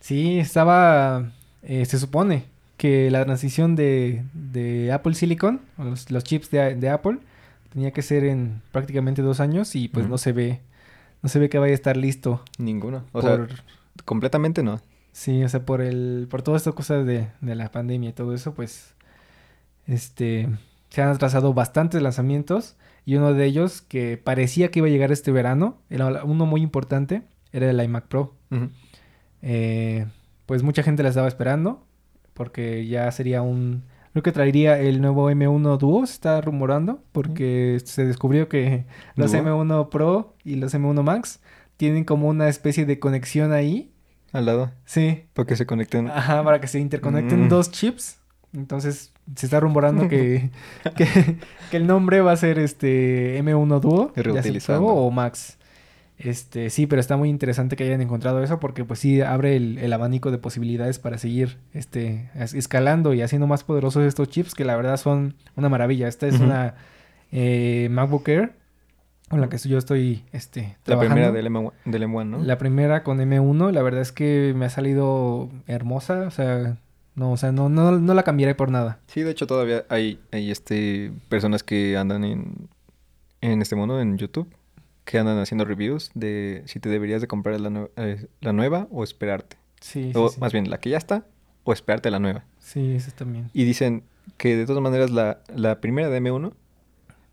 Sí, 0.00 0.38
estaba, 0.38 1.32
eh, 1.62 1.86
se 1.86 1.98
supone 1.98 2.44
que 2.76 3.10
la 3.10 3.24
transición 3.24 3.74
de, 3.74 4.22
de 4.34 4.92
Apple 4.92 5.14
Silicon, 5.14 5.62
o 5.78 5.84
los, 5.84 6.10
los 6.10 6.24
chips 6.24 6.50
de, 6.50 6.74
de 6.74 6.90
Apple, 6.90 7.20
tenía 7.72 7.92
que 7.92 8.02
ser 8.02 8.24
en 8.24 8.60
prácticamente 8.70 9.22
dos 9.22 9.40
años 9.40 9.74
y 9.76 9.88
pues 9.88 10.06
no 10.08 10.18
se 10.18 10.32
ve, 10.32 10.60
no 11.22 11.28
se 11.28 11.38
ve 11.38 11.48
que 11.48 11.58
vaya 11.58 11.72
a 11.72 11.74
estar 11.74 11.96
listo. 11.96 12.42
Ninguno. 12.58 13.04
O 13.12 13.20
por, 13.20 13.48
sea, 13.48 13.64
completamente 14.04 14.62
no. 14.62 14.80
sí, 15.12 15.42
o 15.44 15.48
sea, 15.48 15.64
por 15.64 15.80
el, 15.80 16.26
por 16.30 16.42
todas 16.42 16.62
estas 16.62 16.74
cosas 16.74 17.06
de, 17.06 17.28
de 17.40 17.54
la 17.54 17.70
pandemia 17.70 18.10
y 18.10 18.12
todo 18.12 18.34
eso, 18.34 18.54
pues, 18.54 18.94
este, 19.86 20.48
se 20.90 21.02
han 21.02 21.08
atrasado 21.08 21.54
bastantes 21.54 22.02
lanzamientos 22.02 22.76
y 23.04 23.16
uno 23.16 23.34
de 23.34 23.44
ellos 23.44 23.82
que 23.82 24.16
parecía 24.16 24.70
que 24.70 24.80
iba 24.80 24.88
a 24.88 24.90
llegar 24.90 25.10
este 25.10 25.32
verano, 25.32 25.78
era 25.90 26.24
uno 26.24 26.46
muy 26.46 26.62
importante, 26.62 27.22
era 27.52 27.70
el 27.70 27.80
iMac 27.82 28.06
Pro. 28.06 28.34
Eh, 29.42 30.06
pues 30.46 30.62
mucha 30.62 30.82
gente 30.82 31.02
la 31.02 31.08
estaba 31.08 31.28
esperando 31.28 31.84
porque 32.34 32.86
ya 32.86 33.10
sería 33.10 33.42
un... 33.42 33.84
Creo 34.12 34.22
que 34.22 34.32
traería 34.32 34.78
el 34.78 35.00
nuevo 35.00 35.30
M1 35.30 35.78
Duo, 35.78 36.06
se 36.06 36.12
está 36.14 36.40
rumorando, 36.40 37.02
porque 37.12 37.80
se 37.84 38.04
descubrió 38.04 38.48
que 38.48 38.84
los 39.16 39.32
¿Duo? 39.32 39.40
M1 39.42 39.88
Pro 39.88 40.34
y 40.44 40.56
los 40.56 40.74
M1 40.74 41.02
Max 41.02 41.40
tienen 41.78 42.04
como 42.04 42.28
una 42.28 42.48
especie 42.48 42.84
de 42.84 42.98
conexión 42.98 43.52
ahí. 43.52 43.90
Al 44.32 44.46
lado. 44.46 44.70
Sí, 44.84 45.24
Para 45.34 45.46
que 45.46 45.56
se 45.56 45.66
conecten. 45.66 46.08
ajá, 46.08 46.42
para 46.44 46.60
que 46.60 46.66
se 46.66 46.78
interconecten 46.78 47.46
Mm. 47.46 47.48
dos 47.48 47.70
chips. 47.70 48.18
Entonces 48.54 49.12
se 49.34 49.46
está 49.46 49.60
rumorando 49.60 50.08
que, 50.08 50.50
que, 50.96 51.06
que 51.70 51.76
el 51.78 51.86
nombre 51.86 52.20
va 52.20 52.32
a 52.32 52.36
ser 52.36 52.58
este 52.58 53.38
M1 53.42 53.80
Duo. 53.80 54.12
Pro 54.12 54.34
o 54.94 55.10
Max. 55.10 55.58
Este, 56.18 56.70
sí, 56.70 56.86
pero 56.86 57.00
está 57.00 57.16
muy 57.16 57.28
interesante 57.28 57.74
que 57.74 57.84
hayan 57.84 58.00
encontrado 58.00 58.42
eso 58.44 58.60
porque 58.60 58.84
pues 58.84 59.00
sí 59.00 59.20
abre 59.22 59.56
el, 59.56 59.78
el 59.78 59.92
abanico 59.92 60.30
de 60.30 60.38
posibilidades 60.38 60.98
para 61.00 61.18
seguir 61.18 61.58
este 61.72 62.30
es- 62.36 62.54
escalando 62.54 63.12
y 63.14 63.22
haciendo 63.22 63.46
más 63.48 63.64
poderosos 63.64 64.04
estos 64.04 64.28
chips 64.28 64.54
que 64.54 64.64
la 64.64 64.76
verdad 64.76 64.96
son 64.98 65.34
una 65.56 65.68
maravilla. 65.68 66.06
Esta 66.06 66.28
es 66.28 66.38
una 66.38 66.74
eh, 67.32 67.88
MacBook 67.90 68.28
Air 68.28 68.52
con 69.28 69.40
la 69.40 69.48
que 69.48 69.56
yo 69.56 69.78
estoy 69.78 70.24
este 70.32 70.76
La 70.84 70.98
primera 70.98 71.32
trabajando. 71.32 71.32
del, 71.32 71.46
M1, 71.46 71.72
del 71.86 72.02
M1, 72.04 72.26
¿no? 72.26 72.38
La 72.44 72.58
primera 72.58 73.02
con 73.02 73.18
M1, 73.18 73.72
la 73.72 73.82
verdad 73.82 74.02
es 74.02 74.12
que 74.12 74.52
me 74.54 74.66
ha 74.66 74.70
salido 74.70 75.48
hermosa, 75.66 76.24
o 76.26 76.30
sea, 76.30 76.76
no, 77.14 77.32
o 77.32 77.36
sea, 77.38 77.50
no, 77.50 77.68
no, 77.70 77.98
no 77.98 78.14
la 78.14 78.22
cambiaré 78.24 78.54
por 78.54 78.70
nada. 78.70 79.00
Sí, 79.06 79.22
de 79.22 79.30
hecho 79.30 79.46
todavía 79.46 79.84
hay, 79.88 80.20
hay 80.30 80.50
este, 80.50 81.12
personas 81.30 81.62
que 81.62 81.96
andan 81.96 82.24
en, 82.24 82.68
en 83.40 83.62
este 83.62 83.74
mundo, 83.74 83.98
en 84.00 84.18
YouTube, 84.18 84.48
que 85.04 85.18
andan 85.18 85.38
haciendo 85.38 85.64
reviews 85.64 86.10
de 86.14 86.62
si 86.66 86.78
te 86.80 86.88
deberías 86.88 87.20
de 87.20 87.26
comprar 87.28 87.60
la, 87.60 87.88
eh, 87.96 88.26
la 88.40 88.52
nueva 88.52 88.86
o 88.90 89.02
esperarte. 89.04 89.56
Sí, 89.80 90.10
sí, 90.12 90.12
o 90.14 90.28
sí. 90.28 90.40
más 90.40 90.52
bien, 90.52 90.70
la 90.70 90.78
que 90.78 90.90
ya 90.90 90.98
está 90.98 91.26
o 91.64 91.72
esperarte 91.72 92.10
la 92.10 92.18
nueva. 92.18 92.44
Sí, 92.60 92.92
eso 92.94 93.10
también. 93.16 93.50
Y 93.52 93.64
dicen 93.64 94.04
que 94.36 94.56
de 94.56 94.66
todas 94.66 94.82
maneras 94.82 95.10
la, 95.10 95.40
la 95.54 95.80
primera 95.80 96.08
de 96.08 96.20
M1 96.20 96.52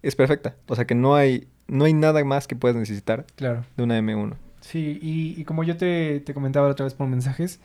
es 0.01 0.15
perfecta. 0.15 0.55
O 0.67 0.75
sea 0.75 0.85
que 0.85 0.95
no 0.95 1.15
hay, 1.15 1.47
no 1.67 1.85
hay 1.85 1.93
nada 1.93 2.23
más 2.23 2.47
que 2.47 2.55
puedas 2.55 2.75
necesitar 2.77 3.25
Claro. 3.35 3.65
de 3.77 3.83
una 3.83 3.99
M1. 3.99 4.33
Sí, 4.61 4.99
y, 5.01 5.39
y 5.39 5.43
como 5.45 5.63
yo 5.63 5.77
te, 5.77 6.19
te 6.21 6.33
comentaba 6.33 6.67
otra 6.67 6.83
vez 6.85 6.93
por 6.93 7.07
mensajes, 7.07 7.59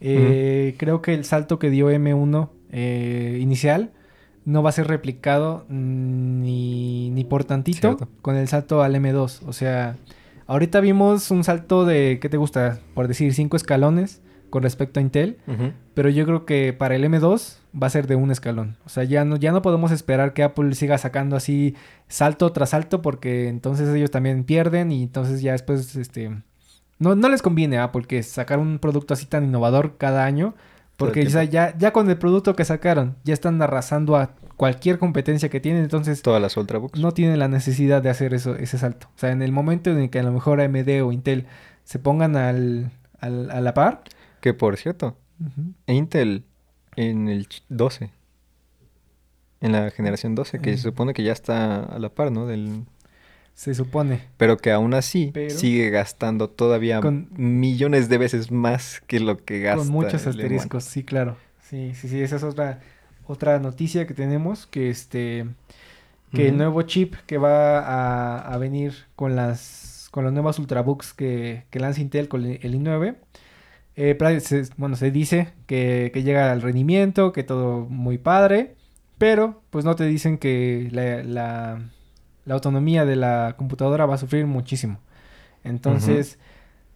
eh, 0.00 0.74
creo 0.78 1.00
que 1.02 1.14
el 1.14 1.24
salto 1.24 1.58
que 1.58 1.70
dio 1.70 1.90
M1 1.90 2.50
eh, 2.72 3.38
inicial 3.40 3.90
no 4.46 4.62
va 4.62 4.70
a 4.70 4.72
ser 4.72 4.86
replicado 4.86 5.66
mm, 5.68 6.40
ni, 6.40 7.10
ni 7.10 7.24
por 7.24 7.44
tantito 7.44 7.80
Cierto. 7.80 8.08
con 8.22 8.36
el 8.36 8.48
salto 8.48 8.82
al 8.82 8.94
M2. 8.94 9.40
O 9.46 9.52
sea, 9.52 9.96
ahorita 10.46 10.80
vimos 10.80 11.30
un 11.30 11.44
salto 11.44 11.84
de, 11.84 12.18
¿qué 12.22 12.30
te 12.30 12.38
gusta? 12.38 12.78
Por 12.94 13.08
decir, 13.08 13.34
cinco 13.34 13.56
escalones 13.56 14.22
con 14.48 14.62
respecto 14.62 15.00
a 15.00 15.02
Intel. 15.02 15.38
Pero 15.94 16.08
yo 16.10 16.24
creo 16.24 16.46
que 16.46 16.72
para 16.72 16.94
el 16.94 17.04
M2 17.04 17.56
va 17.82 17.88
a 17.88 17.90
ser 17.90 18.06
de 18.06 18.14
un 18.14 18.30
escalón. 18.30 18.76
O 18.86 18.88
sea, 18.88 19.02
ya 19.02 19.24
no, 19.24 19.36
ya 19.36 19.50
no 19.50 19.62
podemos 19.62 19.90
esperar 19.90 20.32
que 20.32 20.44
Apple 20.44 20.74
siga 20.76 20.96
sacando 20.96 21.34
así 21.34 21.74
salto 22.06 22.52
tras 22.52 22.70
salto 22.70 23.02
porque 23.02 23.48
entonces 23.48 23.92
ellos 23.92 24.12
también 24.12 24.44
pierden 24.44 24.92
y 24.92 25.02
entonces 25.02 25.42
ya 25.42 25.52
después, 25.52 25.96
este... 25.96 26.30
No, 26.98 27.14
no 27.14 27.28
les 27.28 27.42
conviene 27.42 27.78
a 27.78 27.84
Apple 27.84 28.04
que 28.06 28.22
sacar 28.22 28.58
un 28.58 28.78
producto 28.78 29.12
así 29.12 29.26
tan 29.26 29.44
innovador 29.44 29.98
cada 29.98 30.24
año 30.24 30.54
porque 30.96 31.26
ya, 31.26 31.76
ya 31.76 31.92
con 31.92 32.08
el 32.10 32.16
producto 32.18 32.54
que 32.56 32.64
sacaron 32.64 33.16
ya 33.24 33.34
están 33.34 33.60
arrasando 33.60 34.16
a 34.16 34.34
cualquier 34.56 34.98
competencia 34.98 35.48
que 35.50 35.60
tienen, 35.60 35.82
entonces 35.84 36.22
Todas 36.22 36.40
las 36.40 36.56
Ultrabooks. 36.56 36.98
no 36.98 37.12
tienen 37.12 37.38
la 37.38 37.48
necesidad 37.48 38.00
de 38.02 38.08
hacer 38.10 38.32
eso, 38.34 38.56
ese 38.56 38.78
salto. 38.78 39.08
O 39.14 39.18
sea, 39.18 39.30
en 39.30 39.42
el 39.42 39.52
momento 39.52 39.90
en 39.90 39.98
el 39.98 40.10
que 40.10 40.18
a 40.18 40.22
lo 40.22 40.32
mejor 40.32 40.60
AMD 40.60 41.02
o 41.02 41.12
Intel 41.12 41.46
se 41.84 41.98
pongan 41.98 42.36
al, 42.36 42.90
al- 43.20 43.50
a 43.50 43.60
la 43.60 43.74
par, 43.74 44.02
Que 44.40 44.54
por 44.54 44.76
cierto, 44.78 45.16
ujú, 45.40 45.74
Intel 45.86 46.44
en 46.96 47.28
el 47.28 47.48
ch- 47.48 47.62
12. 47.68 48.10
En 49.60 49.72
la 49.72 49.90
generación 49.90 50.34
12, 50.34 50.60
que 50.60 50.76
se 50.76 50.82
supone 50.82 51.12
que 51.14 51.22
ya 51.22 51.32
está 51.32 51.80
a 51.82 51.98
la 51.98 52.10
par, 52.10 52.30
¿no? 52.30 52.46
Del... 52.46 52.84
se 53.56 53.74
supone. 53.74 54.20
Pero 54.36 54.56
que 54.58 54.70
aún 54.70 54.94
así 54.94 55.30
Pero- 55.34 55.50
sigue 55.50 55.90
gastando 55.90 56.48
todavía 56.50 57.00
Con- 57.00 57.28
millones 57.36 58.08
de 58.08 58.18
veces 58.18 58.52
más 58.52 59.02
que 59.08 59.18
lo 59.18 59.38
que 59.44 59.58
gasta. 59.60 59.78
Con 59.82 59.88
muchos 59.90 60.24
el 60.26 60.34
M1. 60.34 60.42
asteriscos, 60.42 60.84
sí, 60.84 61.02
claro. 61.02 61.36
Sí, 61.62 61.92
sí, 61.94 62.08
sí, 62.08 62.20
esa 62.20 62.36
es 62.36 62.44
otra, 62.44 62.80
otra 63.26 63.58
noticia 63.58 64.06
que 64.06 64.14
tenemos, 64.14 64.66
que 64.68 64.90
este 64.90 65.46
que 66.32 66.42
el 66.48 66.54
Ujú. 66.54 66.56
nuevo 66.58 66.82
chip 66.82 67.14
que 67.26 67.38
va 67.38 67.78
a, 67.80 68.52
a 68.52 68.58
venir 68.58 68.92
con 69.16 69.34
las 69.36 70.08
con 70.10 70.24
las 70.24 70.32
nuevas 70.32 70.58
Ultrabooks 70.58 71.12
que, 71.14 71.64
que 71.70 71.78
lanza 71.80 72.00
Intel 72.00 72.28
con 72.28 72.44
el, 72.44 72.58
el 72.62 72.74
i9, 72.74 73.16
eh, 73.96 74.40
se- 74.40 74.64
bueno, 74.76 74.96
se 74.96 75.10
dice 75.10 75.48
que, 75.66 76.10
que 76.12 76.22
llega 76.22 76.52
al 76.52 76.62
rendimiento, 76.62 77.32
que 77.32 77.42
todo 77.42 77.86
muy 77.88 78.18
padre, 78.18 78.74
pero 79.18 79.62
pues 79.70 79.84
no 79.84 79.94
te 79.96 80.04
dicen 80.06 80.36
que 80.38 80.88
la, 80.92 81.22
la- 81.22 81.80
la 82.46 82.54
autonomía 82.54 83.04
de 83.04 83.16
la 83.16 83.54
computadora 83.58 84.06
va 84.06 84.14
a 84.14 84.18
sufrir 84.18 84.46
muchísimo. 84.46 84.98
Entonces, 85.64 86.38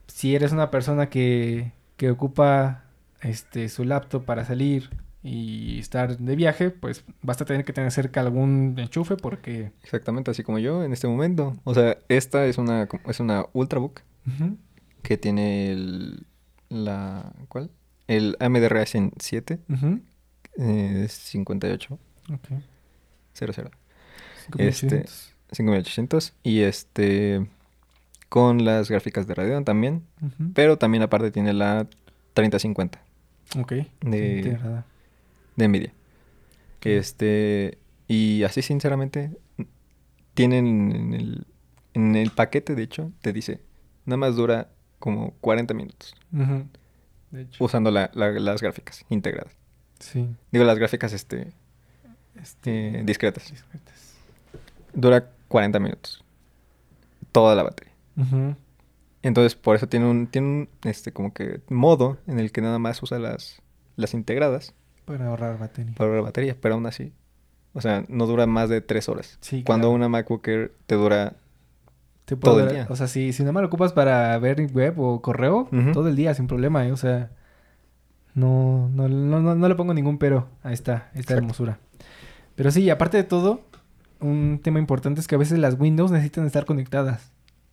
si 0.07 0.35
eres 0.35 0.53
una 0.53 0.71
persona 0.71 1.11
que, 1.11 1.73
que 1.97 2.11
ocupa 2.11 2.85
este, 3.21 3.69
su 3.69 3.85
laptop 3.85 4.25
para 4.25 4.45
salir 4.45 4.91
y 5.23 5.79
estar 5.81 6.17
de 6.17 6.37
viaje, 6.37 6.71
pues 6.71 7.05
vas 7.21 7.41
a 7.43 7.45
tener 7.45 7.65
que 7.65 7.73
tener 7.73 7.91
cerca 7.91 8.21
algún 8.21 8.77
enchufe 8.79 9.17
porque... 9.17 9.73
Exactamente, 9.83 10.31
así 10.31 10.45
como 10.45 10.59
yo 10.59 10.85
en 10.85 10.93
este 10.93 11.09
momento. 11.09 11.57
O 11.65 11.75
sea, 11.75 11.99
esta 12.09 12.47
es 12.47 12.57
una, 12.57 12.89
es 13.07 13.21
una 13.21 13.47
Ultrabook 13.53 14.03
que 15.03 15.19
tiene 15.19 15.73
el... 15.73 16.27
La, 16.69 17.33
¿Cuál? 17.49 17.71
El 18.07 18.37
AMD 18.39 18.69
Ryzen 18.69 19.13
7 19.19 19.59
ujú, 19.69 20.01
eh, 20.59 21.07
5800. 21.09 21.99
ok. 22.33 22.63
00. 23.35 23.71
5800. 24.53 25.30
5800 25.53 26.33
y 26.43 26.61
este 26.61 27.47
con 28.29 28.65
las 28.65 28.89
gráficas 28.91 29.27
de 29.27 29.35
Radeon 29.35 29.65
también, 29.65 30.05
pero 30.55 30.79
también 30.79 31.03
aparte 31.03 31.31
tiene 31.31 31.53
la 31.53 31.87
3050 32.35 33.03
Ok. 33.59 33.73
de- 34.03 34.59
de 35.57 35.69
Nvidia. 35.69 35.93
Este 36.83 37.79
y 38.09 38.43
así 38.45 38.63
sinceramente 38.63 39.37
tienen 40.35 40.67
en 40.93 41.15
el, 41.15 41.47
en 41.95 42.17
el 42.17 42.31
paquete 42.31 42.75
de 42.75 42.83
hecho 42.83 43.13
te 43.21 43.33
dice 43.33 43.61
nada 44.07 44.17
más 44.17 44.37
dura 44.37 44.69
como 44.99 45.33
40 45.41 45.75
minutos 45.75 46.15
Ujú, 46.33 46.65
De 47.31 47.43
hecho, 47.43 47.63
usando 47.65 47.91
la- 47.91 48.11
la- 48.15 48.31
las 48.31 48.61
gráficas 48.63 49.05
integradas. 49.11 49.53
sí. 49.99 50.29
Digo 50.51 50.65
las 50.65 50.79
gráficas 50.79 51.13
este 51.13 51.53
Este, 52.41 53.01
eh, 53.01 53.03
discretas. 53.05 53.51
discretas. 53.51 54.15
Dura 54.95 55.31
40 55.51 55.79
minutos 55.81 56.25
toda 57.33 57.55
la 57.55 57.63
batería. 57.65 57.93
Entonces, 59.23 59.55
por 59.55 59.77
eso 59.77 59.87
tiene 59.89 60.07
un, 60.07 60.27
tiene 60.29 60.47
un, 60.47 60.69
este, 60.85 61.13
como 61.13 61.35
que 61.35 61.61
modo 61.69 62.17
en 62.27 62.41
el 62.41 62.53
que 62.53 62.63
nada 62.63 62.79
más 62.79 63.03
usa 63.03 63.19
las, 63.19 63.61
las 63.97 64.15
integradas 64.15 64.75
Para 65.05 65.27
ahorrar 65.29 65.59
batería. 65.59 65.95
para 65.97 66.15
la 66.15 66.23
batería, 66.23 66.57
pero 66.61 66.75
aún 66.77 66.87
así, 66.87 67.13
o 67.75 67.81
sea, 67.83 68.05
no 68.09 68.27
dura 68.27 68.47
más 68.47 68.69
de 68.71 68.81
tres 68.81 69.09
horas. 69.09 69.37
Sí, 69.43 69.63
Cuando 69.63 69.89
claro. 69.89 69.95
una 69.97 70.09
MacBook 70.09 70.47
Air 70.49 70.73
te 70.87 70.95
dura, 70.95 71.35
Te 72.25 72.35
todo 72.37 72.61
el 72.61 72.71
día. 72.71 72.87
O 72.89 72.97
sea, 72.97 73.07
si, 73.09 73.33
si 73.33 73.43
nada 73.43 73.53
más 73.53 73.61
lo 73.63 73.69
ocupas 73.69 73.93
para 73.93 74.37
ver 74.39 74.73
web 74.73 74.99
o 74.99 75.21
correo, 75.21 75.69
todo 75.93 76.09
el 76.09 76.17
día 76.17 76.33
sin 76.35 76.47
problema, 76.47 76.87
¿eh? 76.87 76.93
O 76.93 76.97
sea, 76.97 77.31
no, 78.35 78.89
no, 78.95 79.09
no, 79.09 79.41
no, 79.41 79.55
no 79.55 79.69
le 79.69 79.75
pongo 79.75 79.93
ningún 79.95 80.19
pero 80.19 80.49
a 80.63 80.73
esta, 80.73 81.09
esta 81.09 81.19
Exacto. 81.21 81.35
hermosura. 81.35 81.79
Pero 82.55 82.71
sí, 82.71 82.89
aparte 82.91 83.17
de 83.19 83.25
todo, 83.25 83.61
un 84.21 84.61
tema 84.63 84.79
importante 84.79 85.21
es 85.21 85.27
que 85.27 85.35
a 85.35 85.39
veces 85.39 85.59
las 85.59 85.79
Windows 85.79 86.11
necesitan 86.11 86.47
estar 86.47 86.65
conectadas 86.65 87.31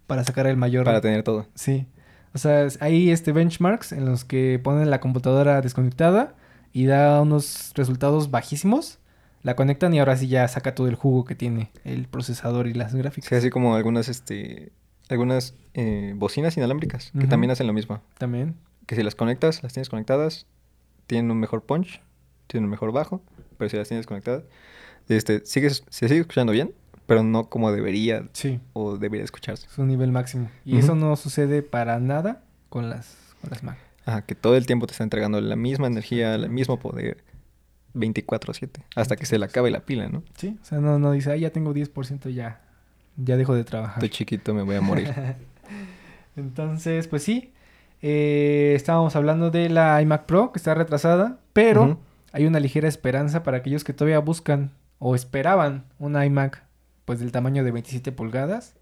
para 0.07 0.23
sacar 0.23 0.47
el 0.47 0.57
mayor... 0.57 0.85
para 0.85 1.01
tener 1.01 1.23
todo. 1.23 1.47
Sí. 1.55 1.85
O 2.33 2.37
sea, 2.37 2.67
hay 2.79 3.11
este 3.11 3.31
benchmarks 3.31 3.91
en 3.91 4.05
los 4.05 4.23
que 4.25 4.59
ponen 4.63 4.89
la 4.89 4.99
computadora 4.99 5.61
desconectada 5.61 6.35
y 6.73 6.85
da 6.85 7.21
unos 7.21 7.71
resultados 7.75 8.31
bajísimos. 8.31 8.99
La 9.43 9.55
conectan 9.55 9.93
y 9.93 9.99
ahora 9.99 10.17
sí 10.17 10.27
ya 10.27 10.47
saca 10.47 10.75
todo 10.75 10.87
el 10.87 10.95
jugo 10.95 11.25
que 11.25 11.35
tiene 11.35 11.71
el 11.83 12.07
procesador 12.07 12.67
y 12.67 12.73
las 12.73 12.93
gráficas. 12.93 13.29
Sí, 13.29 13.35
así 13.35 13.49
como 13.49 13.75
algunas, 13.75 14.09
este, 14.09 14.71
algunas 15.09 15.55
eh, 15.73 16.13
bocinas 16.15 16.57
inalámbricas 16.57 17.11
que 17.17 17.27
también 17.27 17.51
hacen 17.51 17.67
lo 17.67 17.73
mismo. 17.73 18.01
También. 18.17 18.55
Que 18.85 18.95
si 18.95 19.03
las 19.03 19.15
conectas, 19.15 19.63
las 19.63 19.73
tienes 19.73 19.89
conectadas, 19.89 20.45
tienen 21.07 21.31
un 21.31 21.39
mejor 21.39 21.63
punch, 21.63 22.01
tienen 22.47 22.65
un 22.65 22.71
mejor 22.71 22.91
bajo, 22.91 23.21
pero 23.57 23.69
si 23.69 23.77
las 23.77 23.87
tienes 23.87 24.05
conectadas, 24.05 24.43
este, 25.09 25.45
sigues, 25.45 25.83
se 25.89 26.07
sigue 26.07 26.21
escuchando 26.21 26.51
bien, 26.53 26.73
pero 27.05 27.23
no 27.23 27.49
como 27.49 27.71
debería 27.71 28.27
Sí. 28.33 28.59
o 28.73 28.97
debería 28.97 29.23
escucharse. 29.23 29.67
Es 29.71 29.77
un 29.77 29.87
nivel 29.87 30.11
máximo. 30.11 30.49
Y 30.65 30.77
eso 30.77 30.95
no 30.95 31.15
sucede 31.15 31.61
para 31.63 31.99
nada 31.99 32.43
con 32.69 32.89
las, 32.89 33.15
con 33.41 33.49
las 33.51 33.63
Mac. 33.63 33.77
Ajá, 34.05 34.21
que 34.23 34.35
todo 34.35 34.55
el 34.55 34.65
tiempo 34.65 34.87
te 34.87 34.91
está 34.91 35.03
entregando 35.03 35.39
la 35.41 35.55
misma 35.55 35.87
energía, 35.87 36.35
el 36.35 36.49
mismo 36.49 36.79
poder, 36.79 37.23
24/7, 37.93 38.81
hasta 38.95 39.15
que 39.15 39.25
se 39.25 39.37
le 39.39 39.45
acabe 39.45 39.71
la 39.71 39.81
pila, 39.81 40.07
¿no? 40.09 40.23
Sí. 40.37 40.57
O 40.61 40.65
sea, 40.65 40.79
no, 40.79 40.99
no 40.99 41.11
dice, 41.11 41.31
ah, 41.31 41.35
ya 41.35 41.49
tengo 41.51 41.73
10%, 41.73 42.29
ya, 42.29 42.61
ya 43.17 43.35
dejo 43.37 43.53
de 43.55 43.63
trabajar. 43.63 43.97
Estoy 44.03 44.09
chiquito, 44.09 44.53
me 44.53 44.61
voy 44.63 44.75
a 44.75 44.81
morir. 44.81 45.13
Entonces, 46.35 47.07
pues 47.07 47.23
sí. 47.23 47.51
eh, 48.01 48.73
estábamos 48.75 49.15
hablando 49.15 49.49
de 49.49 49.69
la 49.69 50.01
iMac 50.01 50.25
Pro, 50.25 50.51
que 50.51 50.57
está 50.59 50.73
retrasada, 50.75 51.39
pero 51.53 51.99
hay 52.31 52.45
una 52.45 52.59
ligera 52.59 52.87
esperanza 52.87 53.43
para 53.43 53.57
aquellos 53.57 53.83
que 53.83 53.93
todavía 53.93 54.19
buscan 54.19 54.71
o 54.99 55.15
esperaban 55.15 55.85
una 55.99 56.25
iMac, 56.25 56.63
pues 57.05 57.19
del 57.19 57.31
tamaño 57.31 57.63
de 57.63 57.71
27 57.71 58.11
pulgadas, 58.11 58.75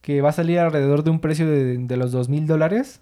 que 0.00 0.20
va 0.20 0.30
a 0.30 0.32
salir 0.32 0.58
alrededor 0.58 1.04
de 1.04 1.10
un 1.10 1.20
precio 1.20 1.46
de, 1.46 1.78
de 1.78 1.96
los 1.96 2.12
2 2.12 2.28
mil 2.28 2.46
dólares 2.46 3.00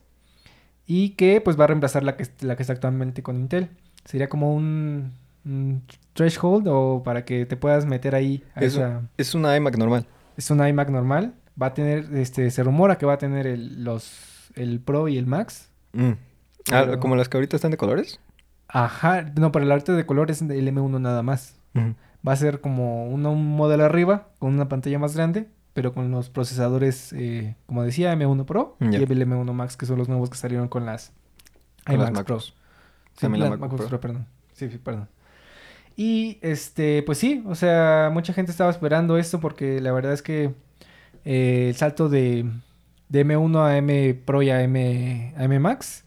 y 0.86 1.10
que 1.10 1.40
pues 1.40 1.58
va 1.58 1.64
a 1.64 1.66
reemplazar 1.68 2.02
la 2.02 2.16
que, 2.16 2.26
la 2.40 2.56
que 2.56 2.62
está 2.62 2.72
actualmente 2.72 3.22
con 3.22 3.36
Intel. 3.36 3.68
Sería 4.04 4.28
como 4.28 4.54
un, 4.54 5.12
un 5.44 5.82
threshold 6.14 6.66
o 6.68 7.02
para 7.04 7.24
que 7.24 7.46
te 7.46 7.56
puedas 7.56 7.86
meter 7.86 8.14
ahí 8.14 8.42
a 8.54 8.60
Es, 8.60 8.74
esa... 8.74 9.02
es 9.16 9.34
una 9.34 9.56
iMac 9.56 9.76
normal. 9.76 10.06
Es 10.36 10.50
una 10.50 10.68
iMac 10.68 10.90
normal. 10.90 11.34
Va 11.60 11.66
a 11.66 11.74
tener, 11.74 12.12
este, 12.14 12.50
se 12.50 12.62
rumora 12.62 12.98
que 12.98 13.06
va 13.06 13.14
a 13.14 13.18
tener 13.18 13.46
el, 13.46 13.84
los, 13.84 14.50
el 14.56 14.80
Pro 14.80 15.08
y 15.08 15.16
el 15.16 15.26
Max. 15.26 15.70
Mm. 15.92 16.12
Ah, 16.72 16.96
como 16.98 17.16
las 17.16 17.28
que 17.28 17.36
ahorita 17.36 17.56
están 17.56 17.70
de 17.70 17.76
colores. 17.76 18.20
Ajá, 18.68 19.22
no, 19.36 19.52
pero 19.52 19.64
el 19.64 19.72
arte 19.72 19.92
de 19.92 20.06
color 20.06 20.30
es 20.30 20.42
el 20.42 20.48
M1 20.74 21.00
nada 21.00 21.22
más. 21.22 21.56
Va 22.26 22.32
a 22.32 22.36
ser 22.36 22.60
como 22.60 23.06
un, 23.06 23.24
un 23.26 23.56
modelo 23.56 23.84
arriba, 23.84 24.28
con 24.38 24.52
una 24.52 24.68
pantalla 24.68 24.98
más 24.98 25.16
grande, 25.16 25.48
pero 25.72 25.94
con 25.94 26.10
los 26.10 26.28
procesadores, 26.28 27.12
eh, 27.12 27.56
como 27.66 27.82
decía, 27.82 28.14
M1 28.14 28.44
Pro 28.44 28.76
y 28.80 28.94
el 28.94 29.08
M1 29.08 29.52
Max, 29.52 29.76
que 29.76 29.86
son 29.86 29.98
los 29.98 30.08
nuevos 30.08 30.28
que 30.28 30.36
salieron 30.36 30.68
con 30.68 30.84
las 30.84 31.12
Con 31.86 31.98
las 31.98 32.10
Pro. 32.10 32.20
MacBooks. 32.20 32.44
Sí, 32.44 33.20
También 33.20 33.44
la 33.44 33.50
las 33.50 33.58
MacBooks 33.58 33.82
Pro. 33.82 33.88
Pro, 33.88 34.00
perdón. 34.00 34.26
Sí, 34.52 34.68
sí, 34.68 34.78
perdón. 34.78 35.08
Y 35.96 36.38
este, 36.42 37.02
pues 37.02 37.18
sí, 37.18 37.42
o 37.46 37.54
sea, 37.54 38.10
mucha 38.12 38.32
gente 38.32 38.50
estaba 38.50 38.70
esperando 38.70 39.18
esto 39.18 39.40
porque 39.40 39.80
la 39.80 39.92
verdad 39.92 40.12
es 40.12 40.22
que 40.22 40.54
eh, 41.24 41.66
el 41.68 41.76
salto 41.76 42.08
de, 42.08 42.46
de 43.08 43.26
M1 43.26 43.64
a 43.64 43.76
M 43.76 44.14
Pro 44.24 44.42
y 44.42 44.50
a 44.50 44.62
M, 44.62 45.34
a 45.36 45.44
M 45.44 45.58
Max, 45.60 46.04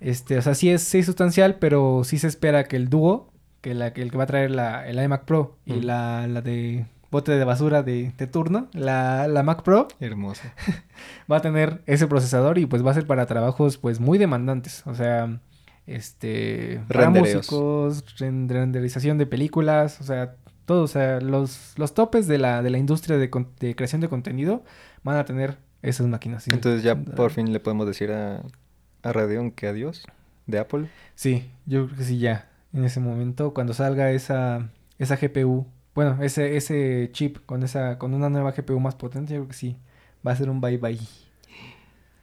este, 0.00 0.38
o 0.38 0.42
sea, 0.42 0.54
sí 0.54 0.70
es, 0.70 0.82
sí 0.82 0.98
es 0.98 1.06
sustancial, 1.06 1.56
pero 1.56 2.02
sí 2.04 2.18
se 2.18 2.26
espera 2.28 2.64
que 2.64 2.76
el 2.76 2.88
dúo, 2.88 3.32
que, 3.60 3.74
la, 3.74 3.92
que 3.92 4.02
el 4.02 4.10
que 4.10 4.16
va 4.16 4.24
a 4.24 4.26
traer 4.28 4.50
la, 4.50 4.86
el 4.88 4.98
iMac 5.02 5.24
Pro 5.24 5.56
y 5.64 5.74
Mm. 5.74 5.84
la, 5.84 6.26
la 6.28 6.40
de 6.42 6.86
bote 7.10 7.32
de 7.32 7.44
basura 7.44 7.82
de, 7.82 8.12
de 8.18 8.26
turno, 8.26 8.68
la, 8.74 9.28
la 9.28 9.42
Mac 9.42 9.62
Pro 9.62 9.88
Hermoso. 9.98 10.42
va 11.30 11.38
a 11.38 11.40
tener 11.40 11.80
ese 11.86 12.06
procesador 12.06 12.58
y 12.58 12.66
pues 12.66 12.84
va 12.84 12.90
a 12.90 12.94
ser 12.94 13.06
para 13.06 13.24
trabajos 13.26 13.78
pues 13.78 13.98
muy 13.98 14.18
demandantes. 14.18 14.86
O 14.86 14.94
sea, 14.94 15.40
este... 15.86 16.80
Para 16.88 17.08
músicos, 17.10 18.04
ren- 18.18 18.48
renderización 18.48 19.16
de 19.18 19.24
películas, 19.26 20.00
o 20.00 20.04
sea, 20.04 20.34
todo. 20.66 20.82
O 20.82 20.86
sea, 20.88 21.20
los, 21.20 21.72
los 21.78 21.94
topes 21.94 22.28
de 22.28 22.36
la, 22.38 22.62
de 22.62 22.68
la 22.70 22.78
industria 22.78 23.16
de, 23.16 23.30
de 23.60 23.74
creación 23.74 24.00
de 24.02 24.08
contenido 24.08 24.62
van 25.02 25.16
a 25.16 25.24
tener 25.24 25.56
esas 25.80 26.06
máquinas. 26.08 26.42
sí. 26.44 26.50
Entonces 26.52 26.82
ya 26.82 26.94
por 26.94 27.30
fin 27.30 27.52
le 27.52 27.60
podemos 27.60 27.86
decir 27.86 28.10
a, 28.12 28.42
a 29.02 29.12
Radeon 29.12 29.50
que 29.50 29.66
adiós 29.66 30.04
de 30.46 30.58
Apple. 30.58 30.88
Sí, 31.14 31.50
yo 31.64 31.86
creo 31.86 31.96
que 31.98 32.04
sí 32.04 32.18
ya. 32.18 32.47
En 32.72 32.84
ese 32.84 33.00
momento, 33.00 33.54
cuando 33.54 33.72
salga 33.74 34.10
esa, 34.10 34.68
esa 34.98 35.16
GPU, 35.16 35.66
bueno, 35.94 36.22
ese, 36.22 36.56
ese 36.56 37.10
chip 37.12 37.38
con 37.46 37.62
esa, 37.62 37.98
con 37.98 38.14
una 38.14 38.28
nueva 38.28 38.52
GPU 38.52 38.78
más 38.78 38.94
potente, 38.94 39.34
yo 39.34 39.40
creo 39.40 39.48
que 39.48 39.54
sí. 39.54 39.76
Va 40.26 40.32
a 40.32 40.36
ser 40.36 40.50
un 40.50 40.60
bye 40.60 40.76
bye. 40.78 40.98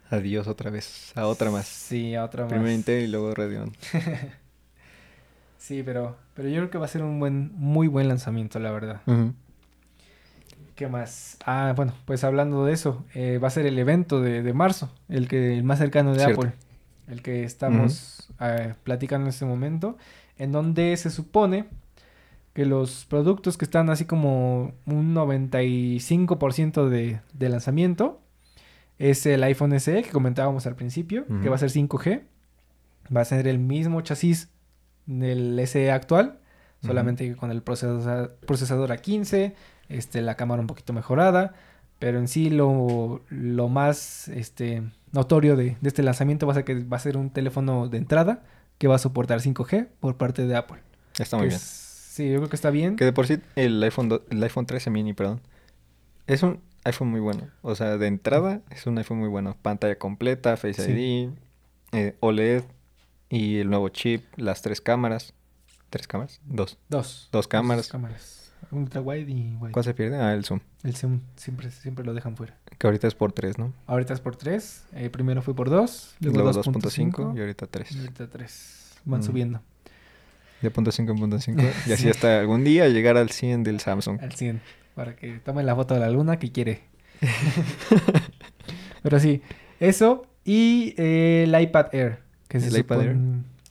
Adiós 0.09 0.47
otra 0.47 0.69
vez. 0.69 1.11
A 1.15 1.25
otra 1.27 1.49
más. 1.49 1.65
Sí, 1.65 2.13
a 2.15 2.23
otra 2.23 2.43
más. 2.43 2.53
Primero 2.53 2.71
Intel 2.71 3.03
y 3.03 3.07
luego 3.07 3.33
Radeon. 3.33 3.71
Sí, 5.57 5.81
pero, 5.83 6.15
pero 6.35 6.47
yo 6.47 6.57
creo 6.57 6.69
que 6.69 6.77
va 6.77 6.85
a 6.85 6.87
ser 6.87 7.01
un 7.01 7.19
buen, 7.19 7.51
muy 7.55 7.87
buen 7.87 8.07
lanzamiento, 8.07 8.59
la 8.59 8.69
verdad. 8.69 9.01
¿Qué 10.75 10.87
más? 10.87 11.37
Ah, 11.43 11.73
bueno, 11.75 11.95
pues 12.05 12.23
hablando 12.23 12.65
de 12.65 12.73
eso, 12.73 13.03
eh, 13.15 13.39
va 13.39 13.47
a 13.47 13.49
ser 13.49 13.65
el 13.65 13.79
evento 13.79 14.21
de, 14.21 14.43
de 14.43 14.53
marzo, 14.53 14.91
el 15.09 15.27
que 15.27 15.57
el 15.57 15.63
más 15.63 15.79
cercano 15.79 16.13
de 16.13 16.19
Cierto. 16.19 16.41
Apple, 16.41 16.53
el 17.07 17.23
que 17.23 17.43
estamos 17.45 18.29
eh, 18.41 18.75
platicando 18.83 19.25
en 19.25 19.29
este 19.29 19.45
momento, 19.45 19.97
en 20.37 20.51
donde 20.51 20.95
se 20.97 21.09
supone 21.09 21.67
que 22.53 22.65
los 22.65 23.05
productos 23.05 23.57
que 23.57 23.65
están 23.65 23.89
así 23.89 24.05
como 24.05 24.73
un 24.85 25.13
95% 25.13 26.87
de, 26.87 27.19
de 27.33 27.49
lanzamiento 27.49 28.21
es 28.97 29.25
el 29.25 29.43
iPhone 29.43 29.77
SE 29.79 30.03
que 30.03 30.09
comentábamos 30.09 30.65
al 30.65 30.75
principio, 30.75 31.25
que 31.41 31.49
va 31.49 31.55
a 31.55 31.59
ser 31.59 31.69
5G, 31.69 32.21
va 33.15 33.21
a 33.21 33.25
ser 33.25 33.47
el 33.47 33.59
mismo 33.59 33.99
chasis 34.01 34.49
del 35.05 35.59
SE 35.67 35.91
actual, 35.91 36.39
solamente 36.81 37.27
que 37.27 37.35
con 37.35 37.51
el 37.51 37.61
procesador, 37.61 38.37
procesador 38.45 38.89
A15, 38.91 39.53
este, 39.89 40.21
la 40.21 40.35
cámara 40.35 40.61
un 40.61 40.67
poquito 40.67 40.93
mejorada, 40.93 41.55
pero 41.99 42.19
en 42.19 42.29
sí 42.29 42.49
lo, 42.49 43.21
lo 43.29 43.67
más 43.67 44.29
este, 44.29 44.81
notorio 45.11 45.57
de, 45.57 45.75
de 45.81 45.87
este 45.89 46.03
lanzamiento 46.03 46.47
va 46.47 46.53
a 46.53 46.55
ser 46.55 46.63
que 46.63 46.83
va 46.83 46.95
a 46.95 47.01
ser 47.01 47.17
un 47.17 47.31
teléfono 47.31 47.89
de 47.89 47.97
entrada 47.97 48.43
que 48.77 48.87
va 48.87 48.95
a 48.95 48.99
soportar 48.99 49.39
5G 49.41 49.87
por 49.99 50.17
parte 50.17 50.45
de 50.45 50.55
Apple. 50.55 50.79
Está 51.17 51.37
muy 51.37 51.47
bien. 51.47 51.55
es- 51.57 51.63
sí, 51.63 52.29
yo 52.29 52.37
creo 52.37 52.49
que 52.49 52.55
está 52.55 52.69
bien. 52.69 52.95
Que 52.95 53.05
de 53.05 53.13
por 53.13 53.27
sí 53.27 53.39
el 53.55 53.81
iPhone, 53.83 54.09
do- 54.09 54.23
el 54.29 54.41
iPhone 54.43 54.65
13 54.65 54.89
mini, 54.89 55.13
perdón, 55.13 55.41
es 56.27 56.43
un 56.43 56.61
iPhone 56.83 57.09
muy 57.09 57.19
bueno. 57.19 57.47
O 57.61 57.75
sea, 57.75 57.97
de 57.97 58.07
entrada 58.07 58.61
es 58.69 58.85
un 58.85 58.97
iPhone 58.97 59.19
muy 59.19 59.29
bueno. 59.29 59.55
Pantalla 59.61 59.97
completa, 59.97 60.55
Face 60.57 60.83
Sí. 60.85 60.91
ID, 60.91 61.29
eh, 61.93 62.15
OLED 62.19 62.63
y 63.29 63.57
el 63.57 63.69
nuevo 63.69 63.89
chip, 63.89 64.23
las 64.37 64.61
tres 64.61 64.81
cámaras. 64.81 65.33
¿Tres 65.89 66.07
cámaras? 66.07 66.41
Dos. 66.45 66.77
Dos. 66.89 67.29
Dos 67.31 67.47
cámaras. 67.47 67.87
cámaras. 67.87 68.44
Ultra 68.71 68.99
wide 69.01 69.31
y 69.31 69.55
wide. 69.55 69.71
¿Cuál 69.71 69.85
se 69.85 69.93
pierde? 69.93 70.17
Ah, 70.17 70.33
el 70.33 70.43
zoom. 70.43 70.59
El 70.83 70.95
zoom 70.95 71.21
siempre, 71.35 71.69
siempre 71.71 72.03
lo 72.03 72.13
dejan 72.13 72.35
fuera. 72.35 72.57
Que 72.77 72.87
ahorita 72.87 73.07
es 73.07 73.13
por 73.15 73.31
3, 73.31 73.57
¿no? 73.59 73.73
Ahorita 73.87 74.13
es 74.13 74.19
por 74.19 74.35
3. 74.35 74.85
primero 75.11 75.41
fue 75.41 75.55
por 75.55 75.69
2. 75.69 76.15
Luego 76.21 76.39
Luego 76.41 76.51
2.5 76.51 76.77
y 76.77 76.81
2.5. 77.11 77.39
ahorita 77.39 77.67
3. 77.67 77.91
Y 77.91 77.99
ahorita 77.99 78.27
3. 78.27 78.93
Van 79.05 79.19
Mm. 79.19 79.23
subiendo 79.23 79.61
De 80.61 80.71
punto 80.71 80.91
5 80.91 81.11
en 81.11 81.19
punto 81.19 81.39
5. 81.39 81.61
Y 81.87 81.91
así 81.93 82.03
Sí. 82.03 82.09
hasta 82.09 82.39
algún 82.39 82.63
día 82.63 82.87
llegar 82.89 83.17
al 83.17 83.29
100 83.29 83.63
del 83.63 83.79
Samsung. 83.79 84.19
al 84.21 84.31
100. 84.33 84.61
Para 84.95 85.15
que 85.15 85.39
tomen 85.39 85.65
la 85.65 85.75
foto 85.75 85.93
de 85.93 85.99
la 85.99 86.09
luna 86.09 86.39
que 86.39 86.51
quiere. 86.51 86.81
Pero 89.03 89.19
sí, 89.19 89.41
eso 89.79 90.25
y 90.43 90.93
eh, 90.97 91.43
el 91.47 91.61
iPad 91.61 91.87
Air. 91.93 92.19
Que 92.47 92.59
se 92.59 92.67
¿El 92.69 92.77
iPad 92.77 93.01
Air? 93.01 93.17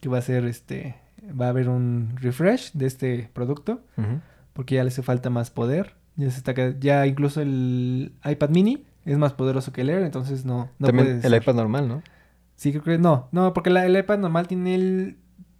que 0.01 0.09
va 0.09 0.18
a 0.18 0.23
ser 0.23 0.44
este. 0.44 0.97
Va 1.40 1.47
a 1.47 1.49
haber 1.49 1.68
un 1.68 2.16
refresh 2.16 2.73
de 2.73 2.87
este 2.87 3.31
producto. 3.33 3.81
Ujú. 3.97 4.20
Porque 4.55 4.77
ya 4.77 4.83
le 4.85 4.88
hace 4.88 5.03
falta 5.03 5.29
más 5.31 5.51
poder. 5.51 5.95
Ya, 6.17 6.31
se 6.31 6.38
está, 6.38 6.55
ya 6.79 7.07
incluso 7.07 7.43
el 7.43 8.12
iPad 8.25 8.49
mini 8.51 8.85
es 9.05 9.19
más 9.19 9.33
poderoso 9.35 9.73
que 9.73 9.83
el 9.83 9.90
Air, 9.90 10.03
entonces 10.03 10.45
no, 10.47 10.71
no 10.79 10.87
También 10.87 11.07
puede 11.09 11.17
el 11.17 11.23
ser. 11.23 11.43
iPad 11.43 11.55
normal, 11.55 11.88
¿no? 11.88 12.03
Sí, 12.57 12.71
creo 12.71 12.83
que 12.85 12.99
no. 12.99 13.29
No, 13.33 13.53
porque 13.53 13.69
la- 13.71 13.85
el 13.85 13.97
iPad 13.99 14.19
normal 14.19 14.47
tiene 14.49 14.75
el. 14.77 15.19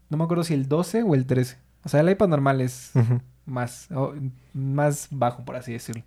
No 0.09 0.17
me 0.17 0.25
acuerdo 0.25 0.45
si 0.45 0.55
el 0.55 0.69
12 0.69 1.03
o 1.03 1.15
el 1.15 1.27
13. 1.27 1.59
O 1.85 1.89
sea, 1.89 2.01
el 2.01 2.09
iPad 2.09 2.29
normal 2.29 2.61
es 2.61 2.93
más, 3.47 3.91
o- 3.91 4.15
más 4.55 5.09
bajo, 5.11 5.45
por 5.45 5.57
así 5.57 5.73
decirlo. 5.73 6.03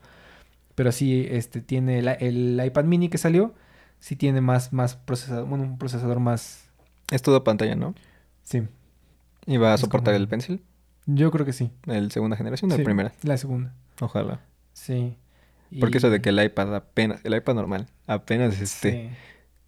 Pero 0.76 0.92
sí, 0.92 1.28
este 1.30 1.60
tiene 1.60 2.00
el, 2.00 2.08
el 2.08 2.62
iPad 2.66 2.86
mini 2.86 3.10
que 3.10 3.18
salió. 3.18 3.54
Sí 4.00 4.16
tiene 4.16 4.42
más, 4.42 4.72
más 4.74 4.96
procesador. 4.96 5.46
Bueno, 5.48 5.64
un 5.66 5.78
procesador 5.78 6.20
más. 6.20 6.70
Es 7.12 7.22
todo 7.22 7.44
pantalla, 7.44 7.76
¿no? 7.76 7.96
Sí. 8.44 8.62
¿Y 9.46 9.58
va 9.58 9.74
a 9.74 9.78
soportar 9.78 10.14
como- 10.14 10.22
el 10.24 10.28
Pencil? 10.30 10.62
Yo 11.08 11.32
creo 11.32 11.46
que 11.46 11.54
sí. 11.54 11.72
¿El 11.88 12.12
segunda 12.12 12.38
generación 12.38 12.72
o 12.72 12.76
Sí, 12.76 12.82
el 12.82 12.86
primera? 12.86 13.12
La 13.24 13.38
segunda. 13.38 13.74
Ojalá. 14.00 14.42
Sí. 14.74 15.18
Porque 15.80 15.98
eso 15.98 16.10
de 16.10 16.22
que 16.22 16.30
el 16.30 16.44
iPad 16.44 16.76
apenas, 16.76 17.20
el 17.26 17.34
iPad 17.36 17.56
normal, 17.56 17.88
apenas 18.06 18.62
esté 18.62 18.92
Sí. 18.92 19.10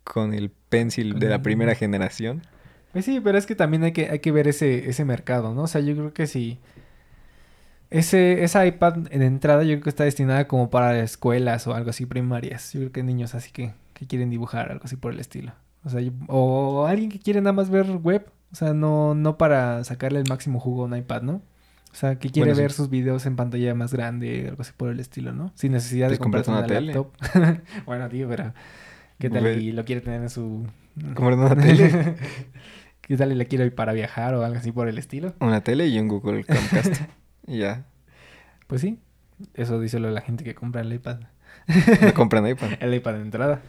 con 0.03 0.33
el 0.33 0.49
Pencil 0.51 1.11
Con 1.11 1.19
de 1.21 1.29
la 1.29 1.41
primera 1.41 1.73
generación. 1.75 2.41
Pues 2.93 3.05
sí, 3.05 3.19
pero 3.19 3.37
es 3.37 3.45
que 3.45 3.55
también 3.55 3.83
hay 3.83 3.91
que, 3.91 4.09
hay 4.09 4.19
que 4.19 4.31
ver 4.31 4.47
ese, 4.47 4.89
ese 4.89 5.03
mercado, 5.05 5.53
¿no? 5.53 5.63
O 5.63 5.67
sea, 5.67 5.81
yo 5.81 5.95
creo 5.95 6.13
que 6.13 6.27
si 6.27 6.59
ese, 7.89 8.43
esa 8.43 8.65
iPad 8.65 9.07
en 9.11 9.21
entrada 9.21 9.63
yo 9.63 9.69
creo 9.75 9.83
que 9.83 9.89
está 9.89 10.03
destinada 10.03 10.47
como 10.47 10.69
para 10.69 10.99
escuelas 10.99 11.65
o 11.67 11.73
algo 11.73 11.89
así 11.89 12.05
primarias. 12.05 12.73
Yo 12.73 12.79
creo 12.81 12.91
que 12.91 13.03
niños 13.03 13.33
así 13.35 13.51
que, 13.51 13.73
que 13.93 14.05
quieren 14.07 14.29
dibujar, 14.29 14.71
algo 14.71 14.85
así 14.85 14.95
por 14.95 15.13
el 15.13 15.19
estilo. 15.19 15.53
O 15.83 15.89
sea, 15.89 16.01
yo- 16.01 16.11
o 16.27 16.85
alguien 16.85 17.09
que 17.09 17.19
quiere 17.19 17.41
nada 17.41 17.53
más 17.53 17.69
ver 17.69 17.89
web, 17.97 18.25
o 18.51 18.55
sea, 18.55 18.73
no, 18.73 19.15
no 19.15 19.37
para 19.37 19.83
sacarle 19.83 20.19
el 20.19 20.27
máximo 20.27 20.59
jugo 20.59 20.83
a 20.83 20.85
un 20.85 20.95
iPad, 20.97 21.21
¿no? 21.23 21.33
O 21.91 21.95
sea, 21.95 22.19
que 22.19 22.29
quiere 22.29 22.51
Bueno, 22.51 22.55
sí. 22.55 22.61
ver 22.61 22.71
sus 22.71 22.89
videos 22.89 23.25
en 23.25 23.35
pantalla 23.35 23.73
más 23.75 23.93
grande, 23.93 24.47
algo 24.49 24.61
así 24.61 24.71
por 24.75 24.89
el 24.89 24.99
estilo, 24.99 25.33
¿no? 25.33 25.51
Sin 25.55 25.71
necesidad 25.71 26.09
de 26.09 26.17
Pues 26.17 26.19
comprarse 26.19 26.51
una, 26.51 26.59
una 26.59 26.67
tele. 26.67 26.93
laptop. 26.93 27.13
bueno, 27.85 28.09
tío, 28.09 28.27
pero 28.29 28.53
¿qué 29.17 29.29
tal 29.29 29.47
y 29.61 29.71
lo 29.71 29.85
quiere 29.85 30.01
tener 30.01 30.21
en 30.21 30.29
su... 30.29 30.67
Cómprate 31.15 31.41
una 31.41 31.55
tele. 31.55 32.15
¿Qué 33.01 33.17
tal 33.17 33.31
y 33.31 33.35
la 33.35 33.45
quiero 33.45 33.65
ir 33.65 33.73
para 33.73 33.93
viajar 33.93 34.35
o 34.35 34.43
algo 34.43 34.57
así 34.59 34.71
por 34.71 34.87
el 34.87 34.97
estilo? 34.99 35.33
Una 35.39 35.61
tele 35.63 35.87
y 35.87 35.97
un 35.99 36.07
Google 36.07 36.43
Chromecast. 36.43 37.01
y 37.47 37.59
ya. 37.59 37.85
Pues 38.67 38.81
sí, 38.81 38.99
eso 39.55 39.79
dice 39.79 39.99
lo 39.99 40.09
de 40.09 40.13
la 40.13 40.21
gente 40.21 40.43
que 40.43 40.53
compra 40.53 40.81
el 40.81 40.93
iPad. 40.93 41.21
Me 42.01 42.13
compran 42.13 42.47
iPad. 42.47 42.69
El 42.79 42.93
iPad 42.93 43.13
de 43.15 43.21
entrada. 43.21 43.61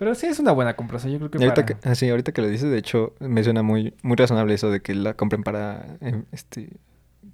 Pero 0.00 0.14
sí 0.14 0.26
es 0.28 0.38
una 0.38 0.52
buena 0.52 0.76
compra, 0.76 0.96
o 0.96 0.98
sea, 0.98 1.10
yo 1.10 1.18
creo 1.18 1.30
que 1.30 1.36
Y 1.36 1.42
ahorita 1.42 1.66
para... 1.66 1.78
que, 1.78 1.86
ah, 1.86 1.94
sí, 1.94 2.08
ahorita 2.08 2.32
que 2.32 2.40
lo 2.40 2.48
dices, 2.48 2.70
de 2.70 2.78
hecho, 2.78 3.12
me 3.20 3.44
suena 3.44 3.62
muy, 3.62 3.92
muy 4.02 4.16
razonable 4.16 4.54
eso 4.54 4.70
de 4.70 4.80
que 4.80 4.94
la 4.94 5.12
compren 5.12 5.42
para, 5.42 5.98
em, 6.00 6.24
este, 6.32 6.70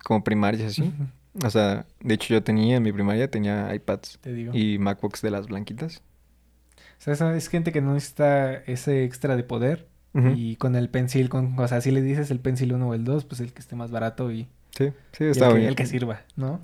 como 0.03 0.25
primarias 0.25 0.73
así. 0.73 0.93
O 1.45 1.49
sea, 1.49 1.87
de 2.01 2.15
hecho 2.15 2.35
yo 2.35 2.43
tenía, 2.43 2.79
en 2.79 2.83
mi 2.83 2.91
primaria 2.91 3.31
tenía 3.31 3.73
iPads 3.73 4.19
Te 4.21 4.33
digo. 4.33 4.53
y 4.53 4.79
MacBooks 4.81 5.23
de 5.23 5.31
las 5.31 5.47
blanquitas. 5.47 6.03
O 7.07 7.15
sea, 7.15 7.37
es 7.37 7.49
gente 7.49 7.71
que 7.71 7.81
no 7.81 7.95
necesita 7.95 8.53
ese 8.55 9.05
extra 9.05 9.37
de 9.37 9.45
poder. 9.45 9.87
Y 10.35 10.57
con 10.57 10.75
el 10.77 10.89
pencil, 10.89 11.29
con, 11.29 11.57
o 11.61 11.69
sea, 11.69 11.81
si 11.83 11.93
le 11.93 12.03
dices 12.03 12.31
el 12.33 12.41
pencil 12.41 12.73
1 12.73 12.89
o 12.89 12.95
el 12.95 13.05
2, 13.05 13.27
pues 13.27 13.41
el 13.41 13.53
que 13.53 13.61
esté 13.61 13.77
más 13.77 13.93
barato 13.93 14.33
y, 14.33 14.49
Sí, 14.71 14.93
sí, 15.13 15.25
y 15.25 15.27
está 15.29 15.47
el, 15.49 15.53
que, 15.53 15.59
bien. 15.59 15.69
el 15.69 15.77
que 15.77 15.87
sirva, 15.87 16.23
¿no? 16.37 16.59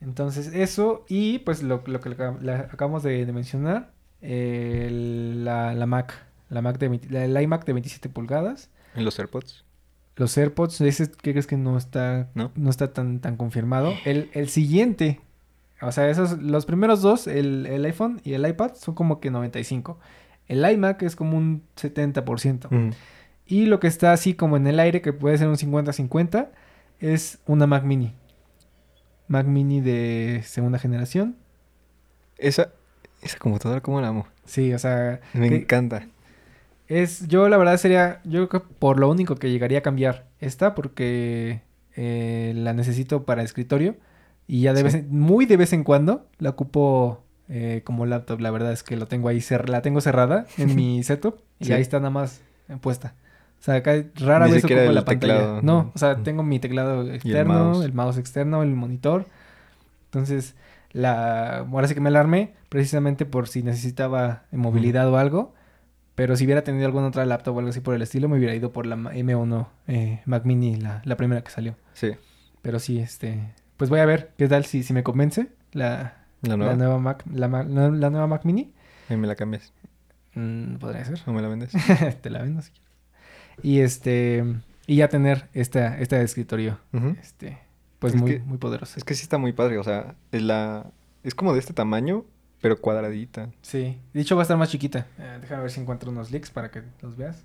Entonces, 0.00 0.48
eso 0.54 1.04
y 1.08 1.38
pues 1.40 1.62
lo, 1.62 1.82
lo 1.86 2.00
que 2.00 2.08
acabamos 2.10 3.02
de, 3.04 3.24
de 3.24 3.32
mencionar, 3.32 3.92
eh, 4.22 4.88
la, 4.90 5.74
la 5.74 5.86
Mac, 5.86 6.24
la 6.48 6.62
Mac 6.62 6.78
de, 6.78 6.88
20 6.88 7.10
la- 7.10 7.24
el 7.24 7.40
iMac 7.42 7.64
de 7.64 7.72
27 7.72 8.08
pulgadas. 8.08 8.70
En 8.94 9.04
los 9.04 9.18
AirPods. 9.18 9.64
Los 10.16 10.36
AirPods, 10.36 10.80
ese 10.82 11.10
¿qué 11.10 11.32
crees 11.32 11.46
que 11.46 11.56
no 11.56 11.76
está, 11.78 12.28
¿No? 12.34 12.52
está 12.68 12.92
tan, 12.92 13.20
tan 13.20 13.36
confirmado? 13.36 13.92
El, 14.04 14.30
el 14.34 14.48
siguiente, 14.48 15.20
o 15.80 15.90
sea, 15.92 16.08
esos, 16.10 16.38
los 16.40 16.66
primeros 16.66 17.00
dos, 17.02 17.26
el, 17.26 17.66
el 17.66 17.84
iPhone 17.84 18.20
y 18.24 18.34
el 18.34 18.46
iPad, 18.46 18.72
son 18.74 18.94
como 18.94 19.20
que 19.20 19.30
95. 19.30 19.98
El 20.48 20.68
iMac 20.70 21.02
es 21.02 21.16
como 21.16 21.36
un 21.38 21.62
70%. 21.76 22.66
Ujú. 22.66 22.90
Y 23.46 23.66
lo 23.66 23.80
que 23.80 23.86
está 23.86 24.12
así 24.12 24.34
como 24.34 24.56
en 24.56 24.66
el 24.66 24.78
aire, 24.80 25.00
que 25.00 25.12
puede 25.12 25.38
ser 25.38 25.48
un 25.48 25.56
50-50, 25.56 26.48
es 27.00 27.38
una 27.46 27.66
Mac 27.66 27.84
Mini. 27.84 28.14
Mac 29.28 29.46
Mini 29.46 29.80
de 29.80 30.42
segunda 30.44 30.78
generación. 30.78 31.36
Esa, 32.36 32.72
esa 33.22 33.38
computadora, 33.38 33.80
¿cómo 33.80 34.00
la 34.00 34.08
amo? 34.08 34.26
Sí, 34.44 34.72
o 34.74 34.78
sea, 34.78 35.20
Me 35.32 35.48
que- 35.48 35.56
encanta. 35.56 36.06
Es, 36.88 37.26
yo 37.28 37.48
la 37.48 37.56
verdad 37.56 37.76
sería, 37.78 38.20
yo 38.24 38.46
creo 38.48 38.62
que 38.62 38.68
por 38.78 38.98
lo 38.98 39.08
único 39.10 39.36
que 39.36 39.50
llegaría 39.50 39.78
a 39.78 39.82
cambiar 39.82 40.26
esta, 40.40 40.74
porque 40.74 41.62
eh, 41.96 42.52
la 42.56 42.72
necesito 42.74 43.24
para 43.24 43.42
escritorio 43.42 43.96
y 44.46 44.62
ya 44.62 44.72
de 44.72 44.78
Sí. 44.78 44.84
vez 44.84 44.94
en- 44.94 45.18
muy 45.18 45.46
de 45.46 45.56
vez 45.56 45.72
en 45.72 45.84
cuando 45.84 46.26
la 46.38 46.50
ocupo 46.50 47.22
eh, 47.48 47.82
como 47.84 48.06
laptop. 48.06 48.40
La 48.40 48.50
verdad 48.50 48.72
es 48.72 48.82
que 48.82 48.96
lo 48.96 49.06
tengo 49.06 49.28
ahí, 49.28 49.38
cer- 49.38 49.68
la 49.68 49.82
tengo 49.82 50.00
cerrada 50.00 50.46
en 50.58 50.74
mi 50.74 51.02
setup 51.04 51.40
y 51.60 51.66
Sí. 51.66 51.72
ahí 51.72 51.82
está 51.82 51.98
nada 51.98 52.10
más 52.10 52.40
eh, 52.68 52.76
puesta. 52.80 53.14
O 53.60 53.62
sea, 53.64 53.74
acá 53.76 53.92
rara 54.16 54.46
Ni 54.46 54.52
vez 54.54 54.64
ocupo 54.64 54.80
la 54.80 55.04
pantalla. 55.04 55.34
teclado, 55.34 55.62
No, 55.62 55.92
o 55.94 55.98
sea, 55.98 56.14
Mm. 56.14 56.22
tengo 56.24 56.42
mi 56.42 56.58
teclado 56.58 57.10
externo, 57.12 57.52
mouse. 57.72 57.84
el 57.84 57.92
mouse 57.92 58.18
externo, 58.18 58.62
el 58.62 58.70
monitor 58.74 59.26
Entonces, 60.06 60.54
la, 60.92 61.58
ahora 61.58 61.88
sí 61.88 61.94
que 61.94 62.00
me 62.00 62.08
alarmé 62.08 62.54
precisamente 62.68 63.26
por 63.26 63.48
si 63.48 63.62
necesitaba 63.62 64.44
movilidad 64.50 65.08
o 65.08 65.18
algo. 65.18 65.54
Pero 66.14 66.36
si 66.36 66.44
hubiera 66.44 66.62
tenido 66.62 66.84
alguna 66.86 67.06
otra 67.06 67.24
laptop 67.24 67.56
o 67.56 67.58
algo 67.60 67.70
así 67.70 67.80
por 67.80 67.94
el 67.94 68.02
estilo, 68.02 68.28
me 68.28 68.36
hubiera 68.36 68.54
ido 68.54 68.70
por 68.70 68.86
la 68.86 68.96
M1 68.96 69.66
eh, 69.88 70.20
Mac 70.26 70.44
Mini, 70.44 70.76
la, 70.76 71.00
la 71.04 71.16
primera 71.16 71.42
que 71.42 71.50
salió. 71.50 71.74
Sí. 71.94 72.12
Pero 72.60 72.78
sí, 72.78 72.98
este... 72.98 73.54
Pues 73.78 73.88
voy 73.88 74.00
a 74.00 74.06
ver 74.06 74.32
qué 74.36 74.46
tal 74.46 74.64
si, 74.66 74.82
si 74.82 74.92
me 74.92 75.02
convence 75.02 75.48
la, 75.72 76.14
La 76.42 76.56
nueva. 76.56 76.72
la 76.72 76.78
nueva 76.78 76.98
Mac, 76.98 77.24
la, 77.32 77.48
nueva 77.48 78.26
Mac 78.26 78.44
Mini. 78.44 78.72
Ahí 79.08 79.16
me 79.16 79.26
la 79.26 79.34
cambias. 79.34 79.72
Mm, 80.34 80.76
podría 80.76 81.04
ser. 81.04 81.20
¿O 81.26 81.32
me 81.32 81.40
la 81.40 81.48
vendes? 81.48 81.72
Te 82.20 82.30
la 82.30 82.42
vendo 82.42 82.60
si 82.60 82.70
quieres. 82.70 82.90
Y 83.62 83.80
este... 83.80 84.44
Y 84.86 84.96
ya 84.96 85.08
tener 85.08 85.48
esta, 85.54 85.98
esta 85.98 86.16
de 86.16 86.24
escritorio. 86.24 86.78
Este... 87.20 87.58
Pues 88.02 88.14
Es 88.14 88.20
muy, 88.20 88.30
que- 88.32 88.38
muy 88.40 88.58
poderosa. 88.58 88.98
Es 88.98 89.04
que 89.04 89.14
sí 89.14 89.22
está 89.22 89.38
muy 89.38 89.52
padre. 89.54 89.78
O 89.78 89.84
sea, 89.84 90.14
es 90.30 90.42
la... 90.42 90.90
Es 91.22 91.34
como 91.34 91.54
de 91.54 91.58
este 91.60 91.72
tamaño, 91.72 92.24
pero 92.60 92.78
cuadradita. 92.80 93.48
Sí. 93.62 93.98
De 94.12 94.20
hecho 94.20 94.36
va 94.36 94.42
a 94.42 94.44
estar 94.44 94.56
más 94.58 94.68
chiquita. 94.70 95.06
Eh, 95.18 95.38
déjame 95.40 95.62
ver 95.62 95.70
si 95.70 95.80
encuentro 95.80 96.10
unos 96.10 96.30
links 96.30 96.50
para 96.50 96.70
que 96.70 96.82
los 97.00 97.16
veas. 97.16 97.44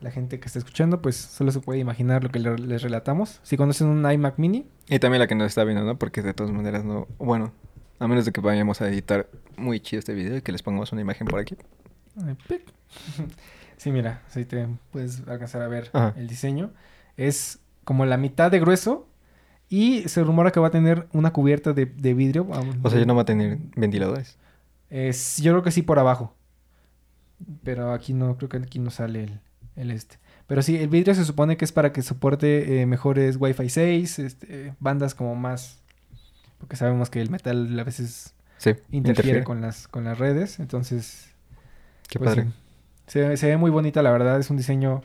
La 0.00 0.12
gente 0.12 0.38
que 0.38 0.46
está 0.46 0.60
escuchando, 0.60 1.02
pues 1.02 1.16
solo 1.16 1.50
se 1.50 1.58
puede 1.60 1.80
imaginar 1.80 2.22
lo 2.22 2.30
que 2.30 2.38
le- 2.38 2.56
les 2.58 2.82
relatamos. 2.82 3.40
Si 3.42 3.56
conocen 3.56 3.88
un 3.88 4.08
iMac 4.08 4.38
Mini, 4.38 4.68
Y 4.88 4.98
también 5.00 5.18
la 5.20 5.26
que 5.26 5.34
nos 5.34 5.48
está 5.48 5.64
viendo, 5.64 5.82
¿no? 5.84 5.98
Porque 5.98 6.22
de 6.22 6.34
todas 6.34 6.52
maneras 6.52 6.84
no... 6.84 7.08
Bueno, 7.18 7.52
a 7.98 8.06
menos 8.06 8.24
de 8.24 8.30
que 8.32 8.40
vayamos 8.40 8.80
a 8.80 8.88
editar 8.88 9.26
muy 9.56 9.80
chido 9.80 9.98
este 9.98 10.14
video 10.14 10.36
y 10.36 10.42
que 10.42 10.52
les 10.52 10.62
pongamos 10.62 10.92
una 10.92 11.00
imagen 11.00 11.26
por 11.26 11.40
aquí. 11.40 11.56
Sí, 13.76 13.92
mira, 13.92 14.22
si 14.28 14.44
te 14.44 14.66
puedes 14.90 15.22
alcanzar 15.28 15.62
a 15.62 15.68
ver 15.68 15.90
Ajá. 15.92 16.12
el 16.16 16.26
diseño. 16.26 16.72
Es 17.16 17.60
como 17.84 18.06
la 18.06 18.16
mitad 18.16 18.50
de 18.50 18.58
grueso 18.60 19.07
y 19.68 20.08
se 20.08 20.22
rumora 20.24 20.50
que 20.50 20.60
va 20.60 20.68
a 20.68 20.70
tener 20.70 21.08
una 21.12 21.32
cubierta 21.32 21.72
de, 21.72 21.86
de 21.86 22.14
vidrio. 22.14 22.44
vamos, 22.44 22.76
O 22.82 22.90
sea, 22.90 22.98
ya 22.98 23.06
no 23.06 23.14
va 23.14 23.22
a 23.22 23.26
tener 23.26 23.58
ventiladores. 23.76 24.38
Es, 24.90 25.36
yo 25.38 25.52
creo 25.52 25.62
que 25.62 25.70
sí 25.70 25.82
por 25.82 25.98
abajo. 25.98 26.34
Pero 27.62 27.92
aquí 27.92 28.14
no, 28.14 28.36
creo 28.36 28.48
que 28.48 28.56
aquí 28.56 28.78
no 28.78 28.90
sale 28.90 29.24
el, 29.24 29.40
el 29.76 29.90
este. 29.90 30.18
Pero 30.46 30.62
sí, 30.62 30.76
el 30.76 30.88
vidrio 30.88 31.14
se 31.14 31.24
supone 31.24 31.56
que 31.56 31.64
es 31.64 31.72
para 31.72 31.92
que 31.92 32.02
soporte 32.02 32.80
eh, 32.80 32.86
mejores 32.86 33.36
Wi-Fi 33.38 33.68
6, 33.68 34.18
este, 34.18 34.74
bandas 34.80 35.14
como 35.14 35.34
más... 35.34 35.82
Porque 36.58 36.74
sabemos 36.74 37.10
que 37.10 37.20
el 37.20 37.30
metal 37.30 37.78
a 37.78 37.84
veces 37.84 38.34
Sí, 38.56 38.72
interfiere, 38.90 39.44
Con, 39.44 39.60
las, 39.60 39.86
con 39.86 40.04
las 40.04 40.18
redes. 40.18 40.58
Entonces, 40.58 41.28
Qué 42.08 42.18
pues 42.18 42.30
padre. 42.30 42.44
sí. 42.48 42.52
Se, 43.06 43.36
se 43.36 43.46
ve 43.46 43.56
muy 43.56 43.70
bonita, 43.70 44.02
la 44.02 44.10
verdad. 44.10 44.40
Es 44.40 44.50
un 44.50 44.56
diseño 44.56 45.02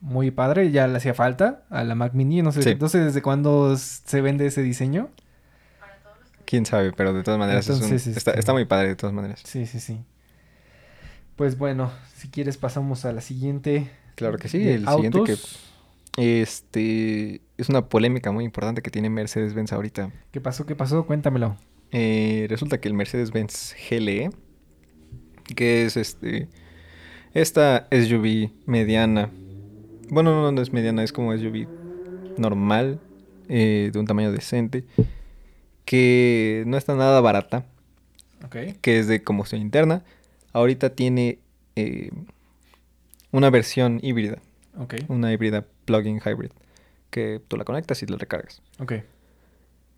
muy 0.00 0.30
padre. 0.30 0.70
Ya 0.70 0.86
le 0.86 0.96
hacía 0.96 1.14
falta 1.14 1.64
a 1.70 1.84
la 1.84 1.94
Mac 1.94 2.14
Mini. 2.14 2.42
No 2.42 2.52
sé, 2.52 2.62
Sí. 2.62 2.76
no 2.80 2.88
sé 2.88 2.98
desde 3.00 3.22
cuándo 3.22 3.76
se 3.76 4.20
vende 4.20 4.46
ese 4.46 4.62
diseño. 4.62 5.10
Quién 6.44 6.64
sabe, 6.64 6.92
pero 6.92 7.12
de 7.12 7.22
todas 7.22 7.38
maneras 7.38 7.68
es 7.68 7.76
un- 7.76 7.84
Entonces, 7.84 8.06
está, 8.16 8.30
este- 8.30 8.40
está 8.40 8.52
muy 8.54 8.64
padre 8.64 8.88
de 8.88 8.96
todas 8.96 9.14
maneras. 9.14 9.40
Sí, 9.44 9.66
sí, 9.66 9.80
sí. 9.80 10.00
Pues 11.36 11.58
bueno, 11.58 11.92
si 12.16 12.28
quieres 12.28 12.56
pasamos 12.56 13.04
a 13.04 13.12
la 13.12 13.20
siguiente. 13.20 13.90
Claro 14.14 14.38
que 14.38 14.48
sí. 14.48 14.66
El 14.68 14.88
siguiente 14.88 15.20
que 15.24 15.36
este 16.16 17.42
es 17.56 17.68
una 17.68 17.88
polémica 17.88 18.32
muy 18.32 18.44
importante 18.44 18.82
que 18.82 18.90
tiene 18.90 19.10
Mercedes-Benz 19.10 19.72
ahorita. 19.72 20.10
¿Qué 20.32 20.40
pasó? 20.40 20.66
¿Qué 20.66 20.74
pasó? 20.74 21.06
Cuéntamelo. 21.06 21.56
Eh, 21.92 22.46
resulta 22.48 22.80
que 22.80 22.88
el 22.88 22.94
Mercedes-Benz 22.94 23.74
GLE, 23.88 24.30
que 25.54 25.84
es 25.84 25.96
este 25.96 26.48
esta 27.34 27.86
SUV 27.90 28.50
mediana, 28.66 29.30
bueno, 30.10 30.42
no, 30.42 30.52
no 30.52 30.62
es 30.62 30.72
mediana, 30.72 31.02
es 31.02 31.12
como 31.12 31.32
SUV 31.36 31.66
normal, 32.38 33.00
eh, 33.48 33.90
de 33.92 33.98
un 33.98 34.06
tamaño 34.06 34.30
decente, 34.32 34.84
que 35.84 36.64
no 36.66 36.76
está 36.76 36.94
nada 36.94 37.20
barata, 37.20 37.64
Ok. 38.44 38.56
que 38.80 38.98
es 38.98 39.06
de 39.08 39.22
combustión 39.22 39.60
interna. 39.60 40.04
Ahorita 40.52 40.90
tiene 40.90 41.38
eh, 41.76 42.10
una 43.32 43.50
versión 43.50 44.00
híbrida, 44.02 44.38
una 45.08 45.32
híbrida 45.32 45.64
plug-in 45.84 46.20
hybrid, 46.24 46.50
que 47.10 47.40
tú 47.48 47.56
la 47.56 47.64
conectas 47.64 48.02
y 48.02 48.06
la 48.06 48.16
recargas. 48.16 48.62
Ok. 48.80 48.94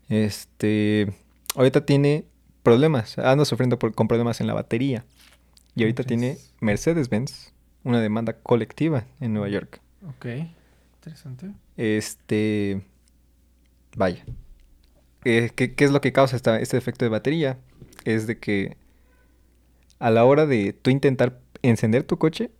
Este, 0.09 1.11
ahorita 1.55 1.85
tiene 1.85 2.25
problemas, 2.63 3.17
anda 3.17 3.45
sufriendo 3.45 3.79
por- 3.79 3.93
con 3.93 4.07
problemas 4.07 4.41
en 4.41 4.47
la 4.47 4.53
batería. 4.53 5.05
Y 5.75 5.83
ahorita 5.83 6.03
Entonces- 6.03 6.07
tiene 6.07 6.37
Mercedes-Benz 6.59 7.53
una 7.83 7.99
demanda 8.01 8.33
colectiva 8.33 9.05
en 9.19 9.33
Nueva 9.33 9.49
York. 9.49 9.79
Ok. 10.07 10.25
Interesante. 10.95 11.51
Este, 11.77 12.81
vaya. 13.95 14.23
Eh, 15.23 15.51
¿qué, 15.55 15.73
qué 15.75 15.83
es 15.85 15.91
lo 15.91 16.01
que 16.01 16.11
causa 16.11 16.35
esta- 16.35 16.59
este 16.59 16.77
defecto 16.77 17.05
de 17.05 17.09
batería? 17.09 17.57
Es 18.05 18.27
de 18.27 18.37
que 18.39 18.77
a 19.99 20.09
la 20.09 20.25
hora 20.25 20.45
de 20.45 20.73
tú 20.73 20.89
intentar 20.89 21.39
encender 21.61 22.03
tu 22.03 22.17
coche, 22.17 22.51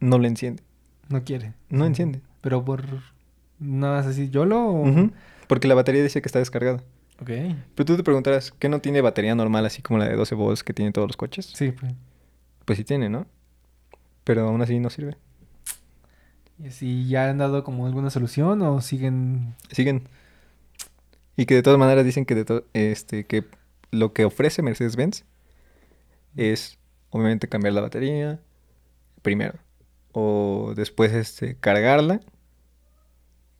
no 0.00 0.18
lo 0.18 0.26
enciende. 0.26 0.62
No 1.08 1.24
quiere. 1.24 1.54
No 1.68 1.84
enciende. 1.86 2.20
Pero 2.40 2.64
por... 2.64 2.84
Nada 3.58 3.96
más 3.98 4.06
así, 4.06 4.28
¿YOLO 4.30 4.60
o...? 4.68 4.88
Ujú, 4.88 5.10
Porque 5.48 5.66
la 5.66 5.74
batería 5.74 6.02
dice 6.02 6.20
que 6.20 6.28
está 6.28 6.38
descargada. 6.38 6.82
Ok. 7.20 7.30
Pero 7.74 7.84
tú 7.86 7.96
te 7.96 8.02
preguntarás, 8.04 8.52
¿qué 8.52 8.68
no 8.68 8.80
tiene 8.80 9.00
batería 9.00 9.34
normal 9.34 9.64
así 9.64 9.80
como 9.82 9.98
la 9.98 10.06
de 10.08 10.14
12 10.14 10.34
volts 10.34 10.62
que 10.62 10.74
tienen 10.74 10.92
todos 10.92 11.08
los 11.08 11.16
coches? 11.16 11.46
Sí, 11.54 11.72
pues. 11.72 11.94
Pues 12.66 12.76
sí 12.78 12.84
tiene, 12.84 13.08
¿no? 13.08 13.26
Pero 14.24 14.46
aún 14.48 14.60
así 14.60 14.78
no 14.78 14.90
sirve. 14.90 15.16
¿Y 16.58 16.70
si 16.70 17.06
ya 17.06 17.28
han 17.28 17.38
dado 17.38 17.64
como 17.64 17.86
alguna 17.86 18.10
solución 18.10 18.62
o 18.62 18.80
siguen...? 18.80 19.54
Siguen. 19.70 20.08
Y 21.36 21.44
que 21.46 21.54
de 21.54 21.62
todas 21.62 21.78
maneras 21.78 22.04
dicen 22.04 22.24
que, 22.24 22.34
de 22.34 22.64
este, 22.72 23.26
que 23.26 23.44
lo 23.90 24.12
que 24.14 24.24
ofrece 24.24 24.62
Mercedes-Benz 24.62 25.24
es 26.34 26.78
obviamente 27.10 27.48
cambiar 27.48 27.74
la 27.74 27.82
batería 27.82 28.40
primero. 29.20 29.58
O 30.12 30.72
después 30.74 31.12
este, 31.12 31.56
cargarla. 31.56 32.20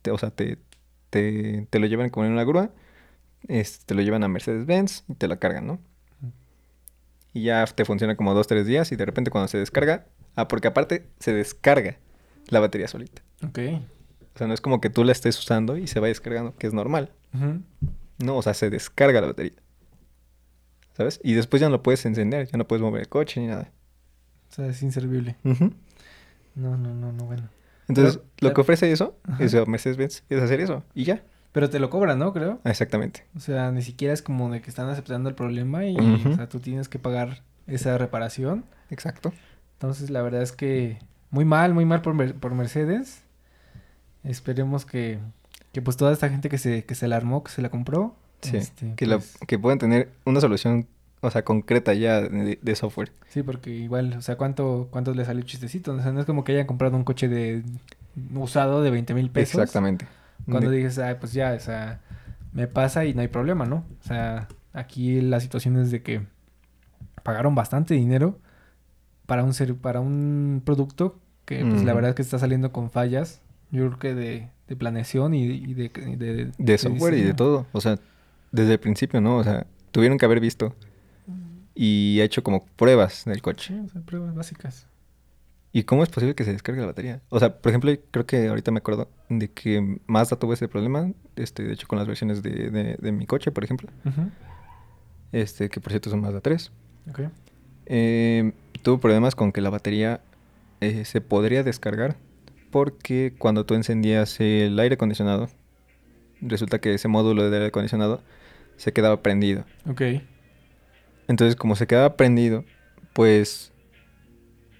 Te- 0.01 0.11
o 0.11 0.17
sea, 0.17 0.31
te, 0.31 0.57
te, 1.11 1.67
te 1.69 1.79
lo 1.79 1.85
llevan 1.85 2.09
como 2.09 2.25
en 2.25 2.31
una 2.31 2.43
grúa. 2.45 2.71
este, 3.47 3.85
te 3.85 3.93
lo 3.93 4.01
llevan 4.01 4.23
a 4.23 4.27
Mercedes-Benz 4.27 5.03
y 5.07 5.13
te 5.13 5.27
la 5.27 5.37
cargan, 5.37 5.67
¿no? 5.67 5.79
Y 7.31 7.43
ya 7.43 7.63
te 7.67 7.85
funciona 7.85 8.15
como 8.15 8.33
dos, 8.33 8.47
tres 8.47 8.65
días 8.65 8.91
y 8.91 8.95
de 8.95 9.05
repente 9.05 9.29
cuando 9.29 9.47
se 9.49 9.59
descarga... 9.59 10.07
Ah, 10.35 10.47
porque 10.47 10.67
aparte 10.67 11.07
se 11.19 11.33
descarga 11.33 11.97
la 12.49 12.59
batería 12.59 12.87
solita. 12.87 13.21
Ok. 13.45 13.59
O 14.35 14.37
sea, 14.37 14.47
no 14.47 14.53
es 14.53 14.61
como 14.61 14.79
que 14.81 14.89
tú 14.89 15.03
la 15.03 15.11
estés 15.11 15.37
usando 15.39 15.77
y 15.77 15.87
se 15.87 15.99
va 15.99 16.07
descargando, 16.07 16.55
que 16.57 16.67
es 16.67 16.73
normal. 16.73 17.11
No, 18.19 18.37
o 18.37 18.41
sea, 18.41 18.53
se 18.53 18.69
descarga 18.69 19.21
la 19.21 19.27
batería. 19.27 19.53
¿Sabes? 20.95 21.19
Y 21.23 21.33
después 21.33 21.59
ya 21.61 21.67
no 21.67 21.73
lo 21.77 21.83
puedes 21.83 22.05
encender, 22.05 22.47
ya 22.47 22.57
no 22.57 22.67
puedes 22.67 22.81
mover 22.81 23.01
el 23.01 23.09
coche 23.09 23.39
ni 23.39 23.47
nada. 23.47 23.71
O 24.49 24.53
sea, 24.53 24.67
es 24.67 24.81
inservible. 24.81 25.35
No, 25.43 26.75
no, 26.77 26.93
no, 26.93 27.11
no, 27.11 27.25
bueno. 27.25 27.49
Entonces, 27.87 28.17
Pero- 28.17 28.49
lo 28.49 28.53
que 28.53 28.61
ofrece 28.61 28.91
eso, 28.91 29.17
Ajá. 29.23 29.43
es 29.43 29.53
Mercedes-Benz, 29.67 30.23
es 30.29 30.41
hacer 30.41 30.59
eso. 30.59 30.83
Y 30.95 31.03
ya. 31.03 31.23
Pero 31.51 31.69
te 31.69 31.79
lo 31.79 31.89
cobran, 31.89 32.19
¿no? 32.19 32.33
Creo. 32.33 32.59
Ah, 32.63 32.69
Exactamente. 32.71 33.25
O 33.35 33.39
sea, 33.39 33.71
ni 33.71 33.81
siquiera 33.81 34.13
es 34.13 34.21
como 34.21 34.49
de 34.51 34.61
que 34.61 34.69
están 34.69 34.89
aceptando 34.89 35.29
el 35.29 35.35
problema 35.35 35.85
y, 35.85 35.95
o 35.97 36.35
sea, 36.35 36.49
tú 36.49 36.59
tienes 36.59 36.89
que 36.89 36.99
pagar 36.99 37.43
esa 37.67 37.97
reparación. 37.97 38.65
Exacto. 38.89 39.33
Entonces, 39.73 40.09
la 40.09 40.21
verdad 40.21 40.41
es 40.41 40.51
que 40.51 40.99
muy 41.31 41.45
mal, 41.45 41.73
muy 41.73 41.85
mal 41.85 42.01
por, 42.01 42.13
Mer- 42.13 42.35
por 42.35 42.53
Mercedes. 42.53 43.23
Esperemos 44.23 44.85
que, 44.85 45.19
que 45.71 45.81
pues 45.81 45.97
toda 45.97 46.11
esta 46.11 46.29
gente 46.29 46.49
que 46.49 46.57
se, 46.57 46.83
que 46.85 46.95
se 46.95 47.07
la 47.07 47.15
armó, 47.17 47.43
que 47.43 47.51
se 47.51 47.61
la 47.61 47.69
compró. 47.69 48.15
Sí. 48.41 48.57
este, 48.57 48.93
que, 48.95 49.05
la- 49.05 49.17
pues, 49.17 49.37
que 49.47 49.57
puedan 49.57 49.79
tener 49.79 50.11
una 50.25 50.41
solución, 50.41 50.87
o 51.21 51.31
sea, 51.31 51.43
concreta 51.43 51.93
ya 51.93 52.21
de, 52.21 52.59
de 52.61 52.75
software. 52.75 53.11
Sí, 53.29 53.41
porque 53.43 53.71
igual, 53.71 54.13
o 54.17 54.21
sea, 54.21 54.35
¿cuánto, 54.37 54.87
cuánto 54.91 55.13
le 55.13 55.25
salió 55.25 55.43
chistecito? 55.43 55.93
O 55.93 56.01
sea, 56.01 56.11
no 56.11 56.19
es 56.19 56.25
como 56.25 56.43
que 56.43 56.51
hayan 56.53 56.67
comprado 56.67 56.95
un 56.97 57.03
coche 57.03 57.27
de 57.27 57.63
usado 58.35 58.81
de 58.81 58.91
20 58.91 59.13
mil 59.13 59.29
pesos. 59.29 59.55
Exactamente. 59.61 60.05
Cuando 60.49 60.69
De- 60.69 60.77
dices, 60.77 60.99
ay, 60.99 61.15
pues 61.19 61.33
ya, 61.33 61.53
o 61.53 61.59
sea, 61.59 61.99
me 62.53 62.67
pasa 62.67 63.05
y 63.05 63.13
no 63.13 63.21
hay 63.21 63.27
problema, 63.27 63.65
¿no? 63.65 63.85
O 64.03 64.07
sea, 64.07 64.47
aquí 64.73 65.21
la 65.21 65.39
situación 65.39 65.77
es 65.77 65.89
de 65.91 66.01
que 66.03 66.21
pagaron 67.23 67.55
bastante 67.55 67.93
dinero 67.95 68.39
para 69.27 69.43
un 69.43 69.53
ser, 69.53 69.75
para 69.75 69.99
un 69.99 70.63
producto 70.65 71.19
que 71.45 71.63
pues 71.63 71.83
la 71.83 71.93
verdad 71.93 72.09
es 72.09 72.15
que 72.15 72.23
está 72.23 72.39
saliendo 72.39 72.71
con 72.71 72.89
fallas, 72.89 73.41
yo 73.71 73.85
creo 73.87 73.99
que 73.99 74.15
de, 74.15 74.49
de 74.67 74.75
planeación 74.75 75.33
y, 75.33 75.43
y 75.43 75.73
de, 75.75 75.89
de, 75.89 76.51
de 76.57 76.77
software 76.77 77.13
y 77.13 77.21
de 77.21 77.33
todo. 77.33 77.67
O 77.71 77.79
sea, 77.79 77.99
desde 78.51 78.73
el 78.73 78.79
principio, 78.79 79.21
¿no? 79.21 79.37
O 79.37 79.43
sea, 79.43 79.65
tuvieron 79.91 80.17
que 80.17 80.25
haber 80.25 80.39
visto 80.39 80.75
y 81.73 82.19
hecho 82.21 82.43
como 82.43 82.65
pruebas 82.65 83.23
del 83.25 83.41
coche. 83.41 83.73
Sí, 83.73 83.79
o 83.79 83.87
sea, 83.89 84.01
pruebas 84.01 84.33
básicas. 84.35 84.87
¿Y 85.71 85.83
cómo 85.83 86.01
es 86.01 86.09
posible 86.09 86.33
que 86.33 86.43
se 86.43 86.51
descargue 86.51 86.81
la 86.81 86.87
batería? 86.87 87.21
O 87.29 87.39
sea, 87.39 87.59
por 87.59 87.69
ejemplo, 87.69 87.93
creo 88.11 88.25
que 88.25 88.47
ahorita 88.47 88.71
me 88.71 88.79
acuerdo 88.79 89.09
de 89.29 89.51
que 89.51 89.99
Mazda 90.07 90.37
tuvo 90.37 90.53
ese 90.53 90.67
problema, 90.67 91.11
este, 91.35 91.63
de 91.63 91.73
hecho 91.73 91.87
con 91.87 91.99
las 91.99 92.07
versiones 92.07 92.41
de, 92.41 92.71
de, 92.71 92.97
de 92.99 93.11
mi 93.11 93.25
coche, 93.27 93.51
por 93.51 93.63
ejemplo, 93.63 93.89
este, 95.31 95.69
que 95.69 95.79
por 95.79 95.91
cierto 95.91 96.09
son 96.09 96.21
Mazda 96.21 96.41
3. 96.41 96.71
Ok. 97.09 97.19
Eh, 97.85 98.53
tuvo 98.77 98.99
problemas 98.99 99.35
con 99.35 99.51
que 99.51 99.61
la 99.61 99.69
batería 99.69 100.21
eh, 100.81 101.05
se 101.05 101.21
podría 101.21 101.63
descargar 101.63 102.15
porque 102.71 103.33
cuando 103.37 103.65
tú 103.65 103.73
encendías 103.75 104.39
el 104.39 104.77
aire 104.79 104.95
acondicionado, 104.95 105.49
resulta 106.41 106.79
que 106.79 106.93
ese 106.93 107.07
módulo 107.07 107.49
de 107.49 107.55
aire 107.57 107.67
acondicionado 107.67 108.21
se 108.75 108.91
quedaba 108.93 109.21
prendido. 109.23 109.65
Ok. 109.89 110.01
Entonces, 111.27 111.55
como 111.55 111.75
se 111.75 111.87
quedaba 111.87 112.15
prendido, 112.15 112.63
pues 113.13 113.71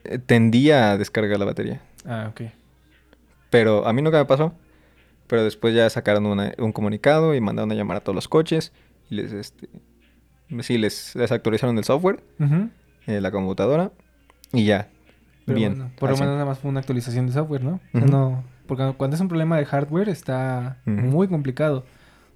eh, 0.04 0.20
tendía 0.20 0.92
a 0.92 0.98
descargar 0.98 1.40
la 1.40 1.46
batería. 1.46 1.82
Ah, 2.06 2.28
ok. 2.30 2.42
Pero 3.50 3.88
a 3.88 3.94
mí 3.94 4.02
nunca 4.02 4.18
me 4.20 4.26
pasó. 4.26 4.54
Pero 5.28 5.44
después 5.44 5.74
ya 5.76 5.90
sacaron 5.90 6.26
una- 6.26 6.54
un 6.58 6.72
comunicado 6.72 7.36
y 7.36 7.42
mandaron 7.42 7.72
a 7.72 7.76
llamar 7.76 7.98
a 7.98 8.00
todos 8.02 8.16
los 8.16 8.28
coches. 8.30 8.72
Y 9.10 9.16
les, 9.16 9.34
este, 9.34 9.68
sí, 10.62 10.78
les, 10.78 11.16
les 11.16 11.32
actualizaron 11.32 11.78
el 11.78 11.84
software. 11.84 12.22
Eh, 13.08 13.22
la 13.22 13.32
computadora. 13.32 13.92
Y 14.54 14.66
ya. 14.66 14.90
Pero 15.46 15.58
Bien. 15.58 15.74
bueno, 15.76 15.92
por 15.98 16.10
lo 16.10 16.18
menos 16.18 16.34
nada 16.34 16.46
más 16.46 16.60
fue 16.60 16.70
una 16.70 16.82
actualización 16.82 17.28
de 17.28 17.34
software, 17.34 17.64
¿no? 17.64 17.80
No, 17.94 18.44
porque 18.68 18.94
cuando 18.98 19.16
es 19.16 19.22
un 19.22 19.30
problema 19.30 19.58
de 19.58 19.66
hardware 19.66 20.10
está 20.10 20.78
muy 20.86 21.28
complicado. 21.28 21.86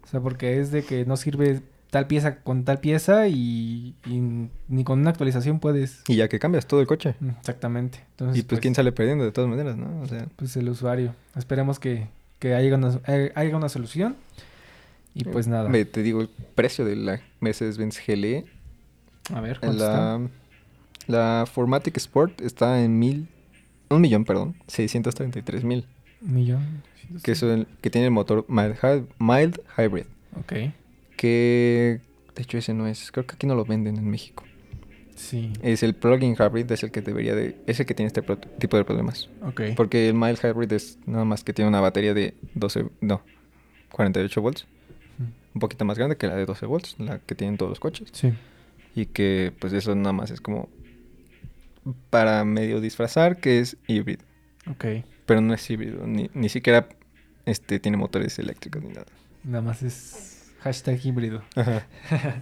O 0.04 0.08
sea, 0.08 0.20
porque 0.22 0.60
es 0.60 0.72
de 0.72 0.84
que 0.84 1.06
no 1.06 1.18
sirve 1.18 1.62
tal 1.90 2.08
pieza 2.08 2.38
con 2.38 2.64
tal 2.64 2.80
pieza 2.80 3.28
y, 3.28 3.96
y 4.06 4.48
ni 4.70 4.84
con 4.86 5.00
una 5.02 5.10
actualización 5.10 5.60
puedes... 5.60 6.02
Y 6.08 6.16
ya 6.16 6.30
que 6.30 6.40
cambias 6.40 6.66
todo 6.66 6.80
el 6.80 6.88
coche. 6.88 7.16
Mm, 7.20 7.30
Exactamente. 7.40 8.00
Entonces, 8.12 8.40
Y 8.40 8.44
pues, 8.44 8.62
quién 8.62 8.74
sale 8.76 8.94
perdiendo 8.94 9.26
de 9.26 9.32
todas 9.34 9.50
maneras, 9.50 9.76
¿no? 9.76 10.02
O 10.02 10.08
sea, 10.08 10.26
Pues 10.38 10.56
el 10.56 10.70
usuario. 10.70 11.14
Esperemos 11.36 11.80
que, 11.80 12.08
que 12.40 12.56
haya, 12.56 12.74
una, 12.76 12.98
eh, 13.08 13.34
haya 13.36 13.56
una 13.58 13.68
solución. 13.68 14.16
Y 15.14 15.26
pues 15.26 15.48
nada. 15.48 15.68
ve, 15.70 15.84
te 15.84 16.02
digo 16.02 16.22
el 16.22 16.30
precio 16.56 16.86
de 16.86 16.96
la 16.96 17.20
Mercedes-Benz 17.42 18.00
GLE. 18.08 18.46
A 19.34 19.42
ver, 19.42 19.60
¿cuánto 19.60 19.84
está? 19.84 20.20
La, 21.08 21.46
Formatic 21.52 21.98
Sport 21.98 22.42
está 22.42 22.84
en 22.84 22.98
mil... 23.00 23.28
Un 23.90 24.02
millón, 24.02 24.24
perdón. 24.26 24.56
633 24.68 25.64
mil. 25.64 25.86
Un 26.22 26.34
millón. 26.34 26.84
Que, 27.24 27.32
es 27.34 27.44
el- 27.44 27.68
que 27.82 27.90
tiene 27.90 28.06
el 28.08 28.12
motor 28.12 28.46
mild, 28.48 28.78
hy- 28.82 29.06
mild 29.20 29.60
hybrid. 29.78 30.06
Ok. 30.40 30.54
Que 31.18 32.00
de 32.36 32.42
hecho 32.42 32.58
ese 32.58 32.74
no 32.74 32.88
es, 32.88 33.12
creo 33.12 33.26
que 33.28 33.36
aquí 33.36 33.46
no 33.48 33.56
lo 33.56 33.66
venden 33.66 33.98
en 33.98 34.10
México. 34.10 34.44
Sí. 35.16 35.52
Es 35.62 35.84
el 35.84 35.94
plug-in 35.94 36.36
hybrid, 36.36 36.72
es 36.72 36.84
el 36.84 36.92
que 36.92 37.02
debería 37.02 37.36
de, 37.36 37.58
es 37.68 37.80
el 37.80 37.86
que 37.86 37.94
tiene 37.94 38.08
este 38.08 38.22
tipo 38.60 38.78
de 38.78 38.86
problemas. 38.86 39.30
Ok. 39.46 39.62
Porque 39.76 40.08
el 40.08 40.16
mild 40.16 40.40
hybrid 40.42 40.72
es 40.72 40.98
nada 41.06 41.26
más 41.26 41.44
que 41.44 41.54
tiene 41.54 41.68
una 41.70 41.82
batería 41.82 42.14
de 42.14 42.34
12, 42.56 42.86
no, 43.02 43.22
48 43.92 44.42
volts, 44.42 44.66
un 45.54 45.60
poquito 45.60 45.84
más 45.86 45.98
grande 45.98 46.16
que 46.18 46.28
la 46.28 46.36
de 46.36 46.46
12 46.46 46.66
volts, 46.66 46.96
la 46.98 47.20
que 47.20 47.36
tienen 47.36 47.58
todos 47.58 47.70
los 47.70 47.80
coches. 47.80 48.08
Sí. 48.14 48.32
Y 48.96 49.06
que 49.08 49.52
pues 49.60 49.74
eso 49.74 49.94
nada 49.96 50.14
más 50.14 50.32
es 50.32 50.42
como 50.42 50.70
para 52.10 52.44
medio 52.46 52.80
disfrazar 52.82 53.38
que 53.38 53.60
es 53.60 53.78
híbrido. 53.88 54.24
Ok. 54.70 54.86
Pero 55.26 55.42
no 55.42 55.54
es 55.54 55.70
híbrido, 55.70 56.06
ni, 56.08 56.30
ni 56.34 56.50
siquiera 56.50 56.88
este, 57.46 57.80
tiene 57.80 57.98
motores 57.98 58.38
eléctricos 58.40 58.82
ni 58.84 58.90
nada. 58.90 59.06
Nada 59.44 59.62
más 59.64 59.82
es 59.84 60.52
hashtag 60.62 61.04
híbrido. 61.06 61.42
Ajá. 61.56 61.86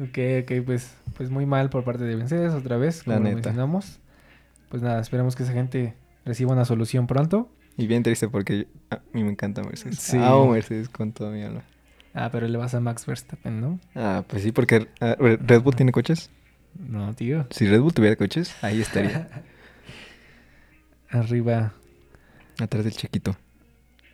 Ok, 0.00 0.16
ok, 0.42 0.64
pues, 0.64 0.94
pues 1.16 1.28
muy 1.28 1.44
mal 1.44 1.70
por 1.70 1.82
parte 1.82 2.04
de 2.04 2.16
Mercedes 2.16 2.52
otra 2.54 2.76
vez, 2.76 3.04
La 3.06 3.14
como 3.16 3.28
lo 3.30 3.34
neta. 3.34 3.48
mencionamos. 3.48 3.98
Pues 4.68 4.80
nada, 4.80 5.00
esperemos 5.00 5.34
que 5.34 5.42
esa 5.42 5.52
gente 5.52 5.94
reciba 6.24 6.52
una 6.52 6.64
solución 6.64 7.08
pronto. 7.08 7.50
Y 7.76 7.88
bien 7.88 8.04
triste 8.04 8.28
porque 8.28 8.68
a 8.90 9.00
mí 9.12 9.24
me 9.24 9.30
encanta 9.32 9.60
Mercedes. 9.62 9.98
Sí. 9.98 10.16
Amo 10.16 10.52
Mercedes 10.52 10.88
con 10.88 11.10
toda 11.12 11.32
mi 11.32 11.42
alma. 11.42 11.62
Ah, 12.14 12.28
pero 12.30 12.46
le 12.46 12.56
vas 12.56 12.74
a 12.74 12.80
Max 12.80 13.06
Verstappen, 13.06 13.60
¿no? 13.60 13.80
Ah, 13.96 14.22
pues 14.28 14.44
sí, 14.44 14.52
porque 14.52 14.86
ah, 15.00 15.16
Re- 15.18 15.36
Red 15.44 15.62
Bull 15.62 15.74
tiene 15.74 15.90
coches. 15.90 16.30
No, 16.78 17.12
tío. 17.14 17.46
Si 17.50 17.66
Red 17.66 17.80
Bull 17.80 17.92
tuviera 17.92 18.16
coches, 18.16 18.54
ahí 18.62 18.80
estaría, 18.80 19.28
Arriba. 21.10 21.72
atrás 22.60 22.84
del 22.84 22.92
chiquito. 22.94 23.36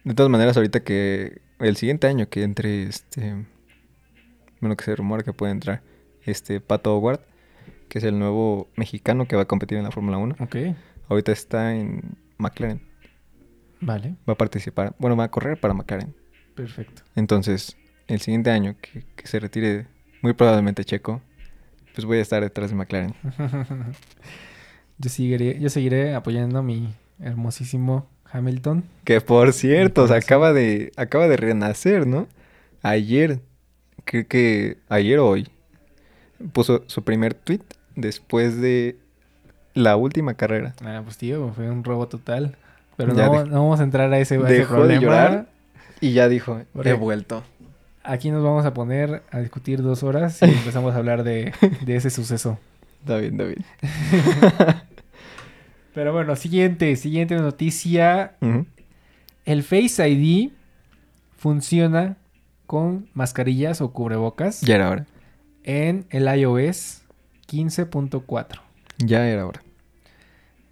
De 0.04 0.14
todas 0.14 0.30
maneras, 0.30 0.56
ahorita 0.56 0.80
que 0.80 1.40
el 1.58 1.76
siguiente 1.76 2.06
año 2.06 2.28
que 2.28 2.42
entre 2.42 2.84
este, 2.84 3.46
bueno, 4.60 4.76
que 4.76 4.84
se 4.84 4.96
rumora 4.96 5.22
que 5.22 5.32
puede 5.32 5.52
entrar 5.52 5.82
este 6.24 6.60
Pato 6.60 6.94
Howard, 6.96 7.20
que 7.88 7.98
es 7.98 8.04
el 8.04 8.18
nuevo 8.18 8.68
mexicano 8.76 9.26
que 9.26 9.36
va 9.36 9.42
a 9.42 9.46
competir 9.46 9.78
en 9.78 9.84
la 9.84 9.90
Fórmula 9.90 10.18
1. 10.18 10.36
Ok, 10.40 10.56
Ahorita 11.08 11.32
está 11.32 11.74
en 11.74 12.16
McLaren. 12.38 12.80
vale, 13.80 14.14
Va 14.28 14.32
a 14.34 14.36
participar, 14.38 14.94
bueno, 14.98 15.16
va 15.16 15.24
a 15.24 15.30
correr 15.30 15.58
para 15.60 15.74
McLaren. 15.74 16.14
perfecto. 16.54 17.02
Entonces, 17.14 17.76
el 18.06 18.20
siguiente 18.20 18.50
año 18.50 18.76
que, 18.80 19.04
que 19.16 19.26
se 19.26 19.38
retire 19.40 19.86
muy 20.22 20.32
probablemente 20.32 20.84
Checo, 20.84 21.20
pues 21.94 22.04
voy 22.04 22.18
a 22.18 22.22
estar 22.22 22.42
detrás 22.42 22.70
de 22.70 22.76
McLaren. 22.76 23.14
yo, 24.98 25.10
seguiré, 25.10 25.58
yo 25.60 25.70
seguiré 25.70 26.14
apoyando 26.14 26.58
a 26.58 26.62
mi 26.62 26.92
hermosísimo 27.20 28.08
Hamilton. 28.30 28.84
Que 29.04 29.20
por 29.20 29.52
cierto, 29.52 30.06
se 30.08 30.14
acaba 30.14 30.52
de, 30.52 30.92
acaba 30.96 31.28
de 31.28 31.36
renacer, 31.36 32.06
¿no? 32.06 32.26
Ayer, 32.82 33.40
creo 34.04 34.26
que 34.26 34.78
ayer 34.88 35.20
o 35.20 35.28
hoy, 35.28 35.48
puso 36.52 36.82
su 36.88 37.04
primer 37.04 37.34
tweet 37.34 37.62
después 37.94 38.60
de 38.60 38.96
la 39.72 39.96
última 39.96 40.34
carrera. 40.34 40.74
Ah, 40.84 41.00
pues 41.04 41.16
tío, 41.16 41.52
fue 41.54 41.70
un 41.70 41.84
robo 41.84 42.08
total. 42.08 42.56
Pero 42.96 43.14
no, 43.14 43.30
vamos 43.30 43.80
a 43.80 43.84
entrar 43.84 44.12
a 44.12 44.18
ese, 44.18 44.36
a 44.36 44.38
ese 44.38 44.46
Dejó 44.46 44.74
de 44.74 44.80
problema. 44.80 45.00
llorar 45.00 45.46
y 46.00 46.12
ya 46.12 46.28
dijo, 46.28 46.60
he 46.84 46.92
vuelto. 46.92 47.44
Aquí 48.04 48.30
nos 48.30 48.44
vamos 48.44 48.64
a 48.66 48.74
poner 48.74 49.22
a 49.30 49.40
discutir 49.40 49.82
dos 49.82 50.02
horas 50.02 50.40
y 50.42 50.44
empezamos 50.50 50.94
a 50.94 50.98
hablar 50.98 51.24
de, 51.24 51.52
de 51.84 51.96
ese 51.96 52.10
suceso. 52.10 52.58
David, 53.04 53.32
David. 53.34 53.58
Pero 55.94 56.12
bueno, 56.12 56.36
siguiente, 56.36 56.96
siguiente 56.96 57.36
noticia. 57.36 58.34
El 59.44 59.62
Face 59.62 60.08
ID 60.08 60.50
funciona 61.36 62.16
con 62.66 63.08
mascarillas 63.14 63.80
o 63.80 63.92
cubrebocas 63.92 64.60
Ya 64.62 64.74
era 64.76 64.90
hora. 64.90 65.06
en 65.62 66.06
el 66.10 66.24
iOS 66.38 67.02
15.4. 67.48 68.60
Ya 68.98 69.26
era 69.28 69.46
hora. 69.46 69.62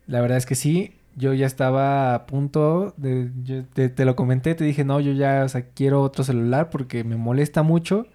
La 0.07 0.21
verdad 0.21 0.39
es 0.39 0.47
que 0.47 0.55
sí, 0.55 0.95
yo 1.17 1.35
ya 1.35 1.47
estaba 1.47 2.15
a 2.15 2.27
punto 2.27 2.95
de, 2.97 3.31
yo 3.45 3.65
te, 3.65 3.89
te 3.89 4.05
lo 4.05 4.17
comenté, 4.17 4.55
te 4.55 4.65
dije, 4.65 4.85
no, 4.85 5.01
yo 5.01 5.13
ya, 5.13 5.43
o 5.45 5.49
sea, 5.49 5.63
quiero 5.75 6.03
otro 6.03 6.25
celular 6.25 6.71
porque 6.71 7.05
me 7.05 7.17
molesta 7.17 7.63
mucho 7.63 8.07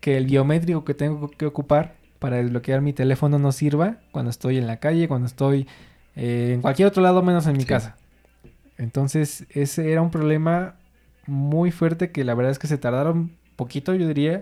que 0.00 0.16
el 0.16 0.26
biométrico 0.26 0.84
que 0.84 0.94
tengo 0.94 1.28
que 1.30 1.46
ocupar 1.46 1.94
para 2.18 2.36
desbloquear 2.36 2.80
mi 2.80 2.92
teléfono 2.92 3.38
no 3.38 3.52
sirva 3.52 3.96
cuando 4.10 4.30
estoy 4.30 4.58
en 4.58 4.66
la 4.66 4.78
calle, 4.78 5.06
cuando 5.08 5.26
estoy 5.26 5.66
eh, 6.16 6.52
en 6.54 6.62
cualquier 6.62 6.88
otro 6.88 7.02
lado 7.02 7.22
menos 7.22 7.46
en 7.46 7.54
mi 7.54 7.60
Sí. 7.60 7.66
casa. 7.66 7.96
Entonces, 8.78 9.46
ese 9.50 9.92
era 9.92 10.02
un 10.02 10.10
problema 10.10 10.74
muy 11.26 11.70
fuerte 11.70 12.10
que 12.10 12.24
la 12.24 12.34
verdad 12.34 12.52
es 12.52 12.58
que 12.58 12.66
se 12.66 12.78
tardaron 12.78 13.32
poquito, 13.56 13.94
yo 13.94 14.06
diría. 14.08 14.40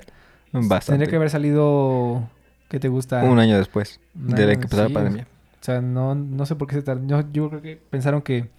Bastante. 0.53 0.87
Tendría 0.87 1.11
que 1.11 1.17
haber 1.17 1.31
salido, 1.31 2.29
¿qué 2.69 2.79
te 2.79 2.89
gusta? 2.89 3.25
Un 3.25 3.39
año 3.39 3.57
después 3.59 4.01
Un 4.15 4.29
de 4.35 4.47
que 4.47 4.53
empezó 4.53 4.83
la 4.89 4.89
pandemia. 4.95 5.27
O 5.65 5.67
sea, 5.67 5.81
no, 5.81 6.15
no 6.15 6.45
sé 6.45 6.57
por 6.57 6.69
qué 6.69 6.75
se 6.75 6.83
tardó. 6.83 7.07
Yo, 7.07 7.25
yo 7.33 7.49
creo 7.49 7.63
que 7.63 7.81
pensaron 7.89 8.21
que, 8.21 8.51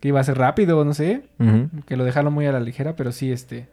que 0.00 0.08
iba 0.08 0.20
a 0.20 0.24
ser 0.24 0.38
rápido, 0.38 0.82
no 0.86 0.94
sé. 0.94 1.24
Que 1.84 1.98
lo 1.98 2.04
dejaron 2.04 2.32
muy 2.32 2.46
a 2.46 2.52
la 2.52 2.60
ligera, 2.60 2.96
pero 2.96 3.12
sí, 3.12 3.30
este... 3.30 3.68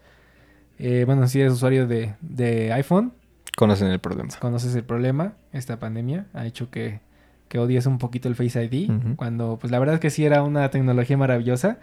eh, 0.78 1.04
bueno, 1.06 1.26
si 1.30 1.40
eres 1.40 1.54
usuario 1.54 1.88
de, 1.88 2.16
de 2.20 2.74
iPhone, 2.74 3.14
Conocen 3.56 3.88
el 3.88 4.00
problema. 4.00 4.30
conoces 4.42 4.76
el 4.76 4.84
problema. 4.84 5.34
Esta 5.54 5.80
pandemia 5.80 6.26
ha 6.34 6.46
hecho 6.46 6.70
que, 6.70 7.00
que 7.48 7.58
odies 7.58 7.86
un 7.86 8.00
poquito 8.00 8.28
el 8.28 8.36
Face 8.36 8.62
ID. 8.66 8.92
Cuando, 9.16 9.58
pues 9.62 9.72
la 9.72 9.80
verdad 9.80 9.96
es 9.96 10.02
que 10.02 10.10
sí 10.10 10.26
era 10.26 10.44
una 10.44 10.70
tecnología 10.70 11.16
maravillosa. 11.18 11.78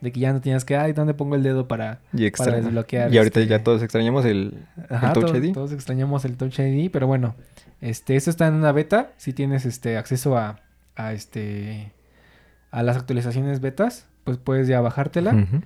De 0.00 0.12
que 0.12 0.20
ya 0.20 0.32
no 0.32 0.40
tienes 0.40 0.64
que, 0.64 0.76
ay, 0.76 0.92
¿dónde 0.94 1.12
pongo 1.14 1.34
el 1.34 1.42
dedo 1.42 1.68
para...? 1.68 2.00
Y, 2.14 2.24
desbloquear, 2.62 3.12
y 3.12 3.18
ahorita 3.18 3.40
este- 3.40 3.50
ya 3.50 3.62
todos 3.62 3.82
extrañamos 3.82 4.24
el, 4.24 4.64
Ajá, 4.88 5.08
el 5.08 5.12
Touch 5.12 5.30
to- 5.32 5.36
ID. 5.36 5.52
Todos 5.52 5.72
extrañamos 5.72 6.24
el 6.24 6.36
Touch 6.36 6.58
ID, 6.58 6.90
pero 6.90 7.06
bueno, 7.06 7.34
este, 7.80 8.16
esto 8.16 8.30
está 8.30 8.46
en 8.46 8.54
una 8.54 8.72
beta. 8.72 9.10
Si 9.18 9.32
tienes 9.32 9.66
este 9.66 9.96
acceso 9.98 10.36
a, 10.38 10.60
a 10.96 11.12
este 11.12 11.92
a 12.70 12.82
las 12.82 12.96
actualizaciones 12.96 13.60
betas, 13.60 14.06
pues 14.24 14.36
puedes 14.38 14.68
ya 14.68 14.80
bajártela. 14.80 15.34
Ujú. 15.34 15.62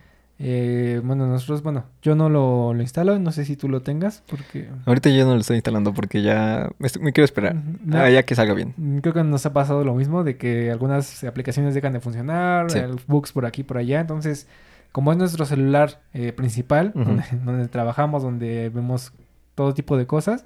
Eh, 0.47 1.01
bueno, 1.03 1.27
nosotros, 1.27 1.63
bueno, 1.63 1.85
yo 2.03 2.15
no 2.15 2.29
lo, 2.29 2.75
lo 2.75 2.83
instalo, 2.83 3.19
no 3.19 3.33
sé 3.33 3.47
si 3.47 3.57
tú 3.57 3.67
lo 3.71 3.81
tengas, 3.81 4.23
porque 4.27 4.69
Ahorita 4.85 5.09
yo 5.09 5.25
no 5.25 5.33
lo 5.35 5.41
estoy 5.41 5.57
instalando 5.57 5.95
porque 5.95 6.21
ya 6.21 6.69
me, 6.79 7.13
quiero 7.15 7.25
esperar. 7.25 7.57
No. 7.83 7.97
Ah, 7.99 8.11
ya 8.11 8.25
que 8.25 8.35
salga 8.35 8.53
bien. 8.53 8.75
mm, 8.77 8.99
creo 8.99 9.15
que 9.15 9.25
nos 9.25 9.47
ha 9.47 9.55
pasado 9.55 9.85
lo 9.85 9.95
mismo, 9.95 10.23
de 10.23 10.37
que 10.37 10.71
algunas 10.71 11.25
aplicaciones 11.25 11.73
dejan 11.75 11.95
de 11.95 12.01
funcionar, 12.01 12.71
Sí. 12.71 12.79
bugs 13.07 13.33
por 13.33 13.47
aquí 13.47 13.63
por 13.63 13.79
allá. 13.79 14.01
Entonces, 14.01 14.47
como 14.93 15.13
es 15.13 15.17
nuestro 15.17 15.47
celular 15.47 16.03
eh, 16.13 16.33
principal, 16.35 16.93
donde 17.45 17.69
trabajamos, 17.69 18.23
donde 18.23 18.69
vemos 18.69 19.15
todo 19.55 19.73
tipo 19.73 19.97
de 19.97 20.07
cosas, 20.07 20.45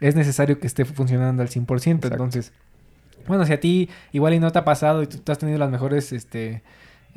es 0.00 0.16
necesario 0.16 0.58
que 0.58 0.66
esté 0.66 0.84
funcionando 0.84 1.42
al 1.42 1.48
100%. 1.50 1.66
Exacto. 1.94 2.08
Entonces, 2.08 2.52
bueno, 3.28 3.46
si 3.46 3.52
a 3.52 3.60
ti 3.60 3.88
igual 4.10 4.34
y 4.34 4.40
no 4.40 4.50
te 4.50 4.58
ha 4.58 4.64
pasado 4.64 5.04
y 5.04 5.06
tú, 5.06 5.18
tú 5.18 5.30
has 5.30 5.38
tenido 5.38 5.58
las 5.58 5.70
mejores 5.70 6.12
este, 6.12 6.62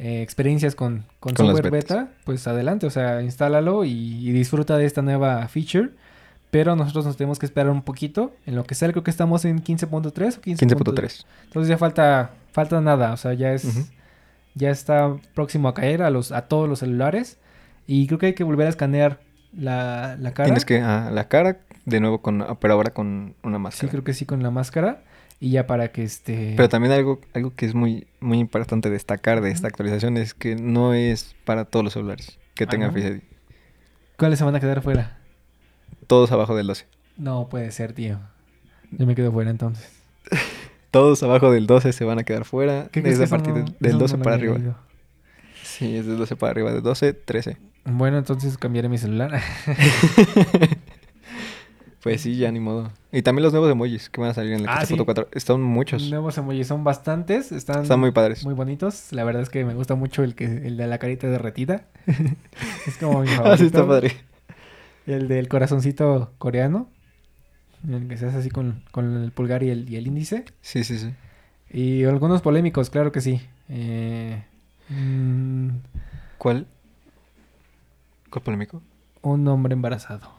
eh, 0.01 0.21
experiencias 0.21 0.75
con, 0.75 1.03
con, 1.19 1.35
software 1.35 1.71
beta, 1.71 2.07
pues 2.23 2.47
adelante, 2.47 2.87
o 2.87 2.89
sea, 2.89 3.21
instálalo 3.21 3.83
y, 3.83 3.91
y 3.91 4.31
disfruta 4.31 4.77
de 4.77 4.85
esta 4.85 5.01
nueva 5.01 5.45
feature. 5.49 5.89
Pero 6.51 6.75
nosotros 6.75 7.05
nos 7.05 7.17
tenemos 7.17 7.37
que 7.37 7.45
esperar 7.45 7.69
un 7.69 7.83
poquito. 7.83 8.33
En 8.47 8.55
lo 8.55 8.63
que 8.63 8.73
sea, 8.73 8.89
creo 8.89 9.03
que 9.03 9.11
estamos 9.11 9.45
en 9.45 9.61
15.3 9.63 10.37
o 10.37 10.41
15.2. 10.41 10.41
15.3. 10.41 11.25
Entonces 11.43 11.69
ya 11.69 11.77
falta, 11.77 12.31
falta 12.53 12.81
nada, 12.81 13.13
o 13.13 13.17
sea, 13.17 13.33
ya 13.33 13.53
es, 13.53 13.91
ya 14.55 14.71
está 14.71 15.15
próximo 15.35 15.67
a 15.67 15.73
caer 15.75 16.01
a 16.01 16.09
los, 16.09 16.31
a 16.31 16.47
todos 16.47 16.67
los 16.67 16.79
celulares. 16.79 17.37
Y 17.85 18.07
creo 18.07 18.17
que 18.19 18.27
hay 18.27 18.33
que 18.33 18.43
volver 18.43 18.67
a 18.67 18.69
escanear 18.69 19.19
la, 19.55 20.15
la 20.19 20.33
cara. 20.33 20.45
Tienes 20.45 20.65
que, 20.65 20.79
ah, 20.79 21.09
la 21.11 21.27
cara, 21.27 21.57
de 21.85 21.99
nuevo 21.99 22.21
con, 22.21 22.45
pero 22.59 22.73
ahora 22.73 22.93
con 22.93 23.35
una 23.43 23.57
Sí, 23.57 23.61
máscara. 23.63 23.91
creo 23.91 24.03
que 24.03 24.13
sí, 24.13 24.25
con 24.25 24.41
la 24.41 24.49
máscara. 24.49 25.03
Y 25.41 25.51
ya 25.51 25.65
para 25.67 25.91
que 25.91 26.03
este... 26.03 26.53
Pero 26.57 26.67
también 26.67 26.91
algo, 26.93 27.21
algo 27.33 27.53
que 27.55 27.65
es 27.65 27.73
muy, 27.73 28.07
muy 28.19 28.39
importante 28.39 28.89
destacar 28.89 29.39
de 29.41 29.51
esta 29.51 29.67
actualización 29.67 30.17
es 30.17 30.33
que 30.33 30.55
no 30.55 30.93
es 30.93 31.35
para 31.45 31.65
todos 31.65 31.83
los 31.85 31.93
celulares 31.93 32.37
que 32.55 32.65
Ah, 32.65 32.67
tengan 32.67 32.89
¿no? 32.89 32.93
Face 32.99 33.07
ID. 33.15 33.19
¿Cuáles 34.17 34.39
se 34.39 34.45
van 34.45 34.55
a 34.55 34.59
quedar 34.59 34.81
fuera? 34.81 35.17
Todos 36.07 36.31
abajo 36.33 36.55
del 36.55 36.67
12. 36.67 36.85
No 37.15 37.47
puede 37.47 37.71
ser, 37.71 37.93
tío. 37.93 38.19
Yo 38.91 39.05
me 39.05 39.15
quedo 39.15 39.31
fuera 39.31 39.49
entonces. 39.49 39.89
Todos 40.91 41.21
abajo 41.23 41.51
del 41.51 41.67
12 41.67 41.93
se 41.93 42.03
van 42.03 42.19
a 42.19 42.23
quedar 42.23 42.43
fuera. 42.43 42.89
¿Qué 42.91 43.01
Desde 43.01 43.23
a 43.25 43.27
partir 43.27 43.53
no- 43.53 43.65
del 43.79 43.91
eso 43.91 43.97
12 43.99 44.13
no 44.13 44.17
lo 44.17 44.23
para 44.23 44.35
arriba. 44.35 44.57
Sí, 45.63 45.95
es 45.95 46.05
del 46.05 46.17
12 46.17 46.35
para 46.35 46.51
arriba. 46.51 46.73
De 46.73 46.81
12, 46.81 47.13
13. 47.13 47.57
Bueno, 47.85 48.17
entonces 48.17 48.57
cambiaré 48.57 48.89
mi 48.89 48.97
celular. 48.97 49.39
Pues 52.01 52.21
sí, 52.21 52.37
ya 52.37 52.49
ni 52.51 52.59
modo. 52.61 52.91
Y 53.11 53.21
también 53.23 53.43
los 53.43 53.51
nuevos 53.51 53.69
emojis 53.71 54.09
que 54.09 54.21
van 54.21 54.29
a 54.29 54.33
salir 54.33 54.53
en 54.53 54.63
la 54.63 54.73
Ah, 54.73 54.85
sí. 54.85 54.93
Foto 54.93 55.03
4. 55.05 55.27
Están 55.33 55.61
muchos. 55.61 56.09
Nuevos 56.09 56.37
emojis 56.37 56.67
son 56.67 56.83
bastantes. 56.85 57.51
Están, 57.51 57.81
Están 57.83 57.99
muy 57.99 58.11
padres. 58.11 58.45
muy 58.45 58.53
bonitos. 58.53 59.11
La 59.11 59.23
verdad 59.25 59.41
es 59.41 59.49
que 59.49 59.65
me 59.65 59.73
gusta 59.73 59.95
mucho 59.95 60.23
el 60.23 60.33
que 60.35 60.45
el 60.45 60.77
de 60.77 60.87
la 60.87 60.97
carita 60.97 61.27
derretida. 61.27 61.83
es 62.87 62.97
como 62.99 63.21
mi 63.21 63.27
Ah, 63.29 63.35
favorito. 63.35 63.57
sí, 63.57 63.65
está 63.65 63.85
padre. 63.85 64.13
El 65.07 65.27
del 65.27 65.47
corazoncito 65.49 66.31
coreano. 66.37 66.87
El 67.89 68.07
que 68.07 68.15
se 68.17 68.27
hace 68.27 68.37
así 68.37 68.49
con, 68.49 68.83
con 68.91 69.21
el 69.23 69.31
pulgar 69.31 69.63
y 69.63 69.69
el, 69.69 69.89
y 69.89 69.95
el 69.97 70.07
índice. 70.07 70.45
Sí, 70.61 70.83
sí, 70.85 70.97
sí. 70.99 71.13
Y 71.71 72.05
algunos 72.05 72.41
polémicos, 72.41 72.89
claro 72.89 73.11
que 73.11 73.19
sí. 73.21 73.41
Eh, 73.69 74.41
mm, 74.89 75.69
¿Cuál? 76.37 76.65
¿Cuál 78.29 78.43
polémico? 78.43 78.81
un 79.21 79.45
hombre 79.49 79.73
embarazado. 79.73 80.38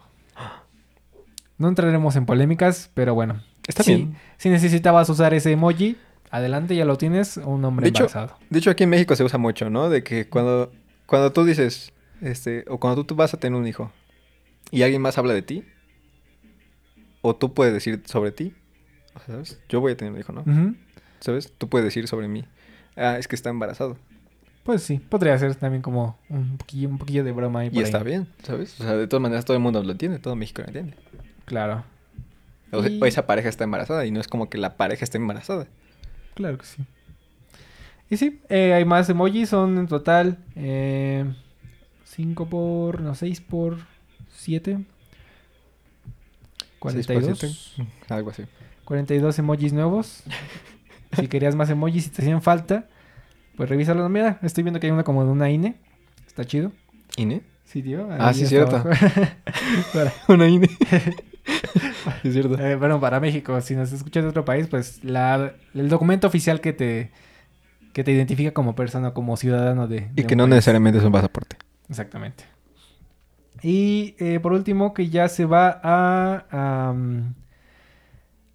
No 1.61 1.69
entraremos 1.69 2.17
en 2.17 2.27
polémicas, 2.27 2.91
pero 2.95 3.15
bueno. 3.15 3.43
Está 3.69 3.83
Sí, 3.83 3.95
bien. 3.95 4.17
Si 4.39 4.49
necesitabas 4.49 5.09
usar 5.11 5.35
ese 5.35 5.53
emoji, 5.53 5.97
adelante, 6.31 6.75
ya 6.75 6.85
lo 6.85 6.97
tienes. 6.97 7.37
Un 7.37 7.65
hombre 7.65 7.85
De 7.85 7.91
hecho, 7.91 8.05
embarazado. 8.05 8.39
De 8.49 8.59
hecho, 8.59 8.71
aquí 8.71 8.85
en 8.85 8.91
México 8.91 9.15
se 9.15 9.23
usa 9.23 9.39
mucho, 9.39 9.71
¿no? 9.71 9.89
De 9.91 10.03
que 10.03 10.29
cuando, 10.29 10.73
cuando 11.07 11.33
tú 11.33 11.45
dices, 11.45 11.93
este, 12.23 12.65
o 12.69 12.81
cuando 12.81 13.03
tú, 13.03 13.09
tú 13.09 13.15
vas 13.15 13.35
a 13.35 13.37
tener 13.39 13.61
un 13.61 13.67
hijo 13.67 13.93
y 14.71 14.83
alguien 14.83 15.03
más 15.03 15.19
habla 15.19 15.35
de 15.35 15.43
ti, 15.43 15.65
o 17.23 17.37
tú 17.37 17.53
puedes 17.53 17.75
decir 17.75 18.03
sobre 18.07 18.33
ti, 18.33 18.55
¿sabes? 19.27 19.61
Yo 19.69 19.81
voy 19.81 19.93
a 19.93 19.97
tener 19.97 20.15
un 20.15 20.21
hijo, 20.21 20.33
¿no? 20.33 20.45
¿Sabes? 21.21 21.53
Tú 21.59 21.69
puedes 21.69 21.85
decir 21.85 22.09
sobre 22.09 22.29
mí, 22.29 22.45
ah, 22.97 23.19
es 23.19 23.29
que 23.29 23.37
está 23.37 23.51
embarazado. 23.51 23.99
Pues 24.65 24.83
sí, 24.83 24.99
podría 24.99 25.39
ser 25.39 25.55
también 25.57 25.83
como 25.83 26.19
un 26.29 26.57
poquillo, 26.59 26.89
un 26.89 26.99
poquillo 26.99 27.25
de 27.25 27.33
broma 27.33 27.61
ahí 27.61 27.67
Y 27.69 27.71
por 27.71 27.79
ahí. 27.79 27.85
está 27.85 28.03
bien, 28.03 28.29
¿sabes? 28.43 28.79
O 28.81 28.85
sea, 28.85 28.95
de 28.97 29.07
todas 29.07 29.23
maneras 29.23 29.45
todo 29.45 29.57
el 29.57 29.63
mundo 29.63 29.83
lo 29.83 29.93
entiende, 29.93 30.19
todo 30.19 30.37
México 30.37 30.63
lo 30.63 30.69
entiende. 30.69 30.95
Claro, 31.51 31.83
O, 32.71 32.87
Y- 32.87 33.01
esa 33.09 33.27
pareja 33.27 33.49
está 33.49 33.65
embarazada 33.65 34.07
y 34.07 34.13
no 34.13 34.21
es 34.21 34.29
como 34.29 34.49
que 34.49 34.57
la 34.57 34.77
pareja 34.77 35.03
esté 35.05 35.19
embarazada. 35.19 35.67
claro 36.35 36.59
que 36.59 36.65
sí. 36.65 36.85
Y 38.09 38.17
sí, 38.19 38.41
eh, 38.49 38.73
hay 38.73 38.85
más 38.85 39.09
emojis, 39.11 39.49
son 39.49 39.77
en 39.79 39.89
total 39.89 40.39
5 42.05 42.47
por, 42.49 43.01
no, 43.01 43.17
6 43.17 43.41
por 43.41 43.79
7. 44.33 44.79
Seis 44.79 44.85
por 46.79 46.93
siete, 46.93 47.05
42. 47.19 47.75
Algo 48.09 48.31
así. 48.31 48.45
42 48.85 49.39
emojis 49.41 49.73
nuevos. 49.73 50.23
si 51.19 51.27
querías 51.27 51.57
más 51.57 51.69
emojis, 51.71 52.05
si 52.05 52.11
te 52.11 52.23
hacían 52.23 52.43
falta, 52.43 52.87
pues 53.57 53.69
revísalo. 53.69 54.09
Mira, 54.09 54.39
estoy 54.43 54.63
viendo 54.63 54.79
que 54.79 54.87
hay 54.87 54.93
uno 54.93 55.03
como 55.03 55.25
de 55.25 55.31
una 55.33 55.51
INE. 55.51 55.75
Está 56.29 56.45
chido. 56.45 56.71
¿INE? 57.17 57.43
Sí, 57.65 57.83
tío. 57.83 58.09
Ah, 58.11 58.33
sí, 58.33 58.47
cierto. 58.47 58.83
Una 60.29 60.49
INE. 60.49 60.69
es 62.25 62.33
cierto. 62.33 62.59
Eh, 62.59 62.77
bueno, 62.77 63.01
para 63.01 63.21
México, 63.21 63.61
si 63.61 63.75
nos 63.77 63.93
escuchas 63.93 64.23
de 64.25 64.31
otro 64.31 64.45
país, 64.45 64.67
pues 64.69 65.03
la, 65.05 65.53
el 65.75 65.89
documento 65.89 66.27
oficial 66.27 66.61
que 66.61 66.73
te, 66.73 67.11
que 67.93 68.05
te 68.05 68.13
identifica 68.13 68.53
como 68.53 68.75
persona, 68.75 69.13
como 69.13 69.37
ciudadano 69.37 69.87
de... 69.89 70.01
de 70.13 70.23
Y 70.23 70.25
que 70.25 70.37
no 70.37 70.45
país. 70.45 70.51
necesariamente 70.57 70.99
es 70.99 71.05
un 71.05 71.13
pasaporte. 71.13 71.57
Exactamente. 71.89 72.45
Y 73.63 74.15
eh, 74.19 74.41
por 74.41 74.53
último, 74.53 74.95
que 74.95 75.09
ya 75.11 75.29
se 75.29 75.45
va 75.45 75.81
a, 75.83 76.95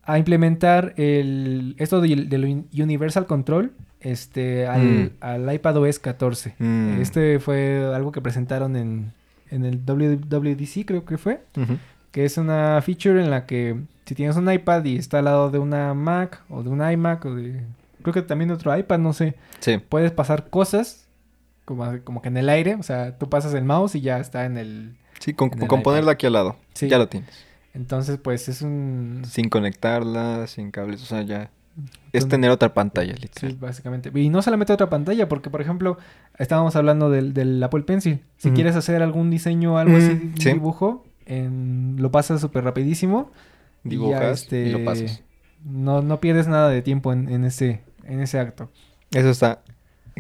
a 0.03 0.17
implementar 0.17 0.93
el, 0.97 1.75
esto 1.77 2.01
del 2.01 2.45
un- 2.45 2.67
Universal 2.81 3.25
Control 3.25 3.73
este, 3.99 4.67
al, 4.67 4.81
Mm. 4.83 5.09
al 5.19 5.53
iPad 5.53 5.77
OS 5.77 5.99
14. 5.99 6.55
Mm. 6.59 7.01
Este 7.01 7.39
fue 7.39 7.91
algo 7.93 8.11
que 8.11 8.21
presentaron 8.21 8.75
en, 8.75 9.13
en 9.49 9.65
el 9.65 9.79
WWDC, 9.85 10.85
creo 10.85 11.05
que 11.05 11.17
fue 11.17 11.41
Ujú. 11.57 11.77
Que 12.16 12.24
es 12.24 12.38
una 12.38 12.82
feature 12.82 13.22
en 13.22 13.30
la 13.30 13.45
que 13.45 13.76
si 14.05 14.16
tienes 14.16 14.38
un 14.38 14.49
iPad 14.49 14.86
y 14.86 14.95
está 14.95 15.20
al 15.20 15.26
lado 15.26 15.51
de 15.51 15.59
una 15.59 15.93
Mac 15.93 16.41
o 16.49 16.63
de 16.63 16.70
un 16.70 16.80
iMac 16.89 17.26
o 17.26 17.36
de 17.36 17.59
creo 18.01 18.13
que 18.13 18.22
también 18.22 18.47
de 18.47 18.53
otro 18.53 18.76
iPad, 18.78 18.99
no 18.99 19.11
sé, 19.11 19.36
Sí. 19.59 19.80
puedes 19.89 20.13
pasar 20.13 20.49
cosas 20.49 21.07
como, 21.66 21.84
como 22.05 22.22
que 22.22 22.30
en 22.30 22.38
el 22.38 22.47
aire, 22.47 22.76
o 22.76 22.84
sea, 22.84 23.18
tú 23.18 23.28
pasas 23.30 23.53
el 23.53 23.66
mouse 23.66 23.95
y 23.95 24.01
ya 24.01 24.20
está 24.20 24.45
en 24.45 24.57
el 24.57 24.95
Sí, 25.20 25.34
con, 25.34 25.51
el 25.51 25.68
con 25.68 25.80
iPad. 25.80 25.84
ponerlo 25.84 26.11
aquí 26.11 26.26
al 26.26 26.32
lado. 26.34 26.55
Sí. 26.74 26.88
Ya 26.88 26.97
lo 26.99 27.09
tienes. 27.09 27.30
entonces 27.74 28.18
pues 28.18 28.47
es 28.47 28.61
un 28.61 29.24
Sin 29.28 29.49
conectarla, 29.49 30.47
sin 30.47 30.72
cables, 30.72 31.01
o 31.03 31.05
sea, 31.05 31.22
ya. 31.24 31.49
Es 32.13 32.30
tener 32.30 32.49
otra 32.51 32.74
pantalla, 32.74 33.16
sí, 33.16 33.24
literal. 33.24 33.57
básicamente. 33.59 34.09
Y 34.18 34.30
no 34.30 34.41
solamente 34.41 34.72
otra 34.72 34.89
pantalla, 34.89 35.28
porque 35.28 35.49
por 35.49 35.59
ejemplo, 35.59 35.97
estábamos 36.39 36.78
hablando 36.78 37.09
del, 37.09 37.34
del 37.34 37.61
Apple 37.61 37.82
Pencil. 37.84 38.22
Si 38.38 38.51
quieres 38.51 38.78
hacer 38.78 39.01
algún 39.03 39.30
diseño 39.30 39.74
o 39.74 39.78
algo 39.78 39.97
así, 39.97 40.11
Mm, 40.13 40.32
un 40.36 40.38
sí. 40.39 40.53
dibujo, 40.53 41.03
en- 41.26 41.95
lo 41.99 42.11
pasas 42.11 42.41
súper 42.41 42.63
rapidísimo. 42.63 43.32
y 43.84 43.89
ya, 43.89 43.89
Dibujas 43.91 44.51
y 44.51 44.69
lo 44.71 44.78
este, 44.78 44.86
pasas. 44.86 45.23
No, 45.63 46.01
no 46.01 46.19
pierdes 46.19 46.47
nada 46.47 46.69
de 46.69 46.82
tiempo 46.82 47.11
en, 47.13 47.30
en 47.30 47.43
ese, 47.45 47.82
en 48.03 48.19
ese 48.19 48.39
acto. 48.39 48.69
Eso 49.11 49.30
está. 49.30 49.61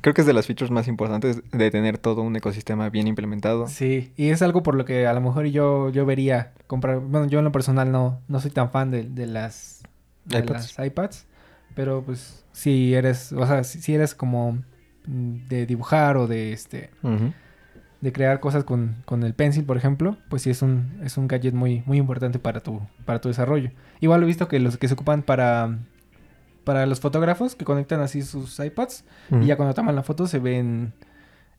Creo 0.01 0.13
que 0.13 0.21
es 0.21 0.27
de 0.27 0.33
las 0.33 0.45
features 0.45 0.71
más 0.71 0.87
importantes 0.89 1.41
de 1.51 1.71
tener 1.71 1.97
todo 1.97 2.21
un 2.21 2.35
ecosistema 2.35 2.89
bien 2.89 3.07
implementado. 3.07 3.67
Sí, 3.67 4.11
y 4.17 4.29
es 4.29 4.41
algo 4.41 4.61
por 4.61 4.75
lo 4.75 4.83
que 4.83 5.07
a 5.07 5.13
lo 5.13 5.21
mejor 5.21 5.45
yo, 5.45 5.89
yo 5.89 6.05
vería 6.05 6.51
comprar. 6.67 6.99
Bueno, 6.99 7.27
yo 7.27 7.39
en 7.39 7.45
lo 7.45 7.51
personal 7.51 7.91
no, 7.91 8.19
no 8.27 8.39
soy 8.41 8.51
tan 8.51 8.71
fan 8.71 8.91
de, 8.91 9.03
de 9.03 9.25
las, 9.25 9.83
de 10.25 10.39
iPads. 10.39 10.77
las 10.77 10.87
iPads. 10.87 11.25
Pero 11.75 12.03
pues 12.03 12.43
si 12.51 12.93
eres, 12.93 13.31
o 13.31 13.45
sea, 13.47 13.63
si, 13.63 13.93
eres 13.93 14.15
como 14.15 14.59
de 15.05 15.65
dibujar 15.65 16.17
o 16.17 16.27
de 16.27 16.51
este. 16.51 16.89
De 18.05 18.13
crear 18.13 18.39
cosas 18.39 18.63
con, 18.63 18.97
con 19.05 19.23
el 19.23 19.33
pencil, 19.33 19.65
por 19.65 19.77
ejemplo, 19.77 20.15
pues 20.29 20.43
sí 20.43 20.51
es 20.51 20.61
un, 20.61 20.99
es 21.03 21.17
un 21.17 21.27
gadget 21.27 21.55
muy, 21.55 21.81
muy 21.87 21.97
importante 21.97 22.37
para 22.37 22.59
tu, 22.61 22.79
para 23.03 23.19
tu 23.19 23.29
desarrollo. 23.29 23.71
Igual 23.99 24.21
he 24.21 24.25
visto 24.27 24.47
que 24.47 24.59
los 24.59 24.77
que 24.77 24.87
se 24.87 24.93
ocupan 24.93 25.23
para, 25.23 25.79
para 26.63 26.85
los 26.85 26.99
fotógrafos 26.99 27.55
que 27.55 27.65
conectan 27.65 28.01
así 28.01 28.21
sus 28.21 28.59
iPads 28.59 29.05
y 29.41 29.47
ya 29.47 29.57
cuando 29.57 29.73
toman 29.73 29.95
la 29.95 30.03
foto 30.03 30.27
se 30.27 30.37
ven 30.37 30.93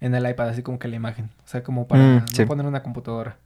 en 0.01 0.14
el 0.14 0.28
iPad, 0.30 0.51
así 0.51 0.62
como 0.62 0.78
que 0.78 0.86
la 0.86 0.94
imagen. 0.94 1.30
O 1.44 1.49
sea, 1.49 1.64
como 1.64 1.88
para 1.88 2.03
Mm, 2.03 2.16
no 2.20 2.26
sí. 2.32 2.44
poner 2.47 2.64
una 2.64 2.82
computadora. 2.84 3.38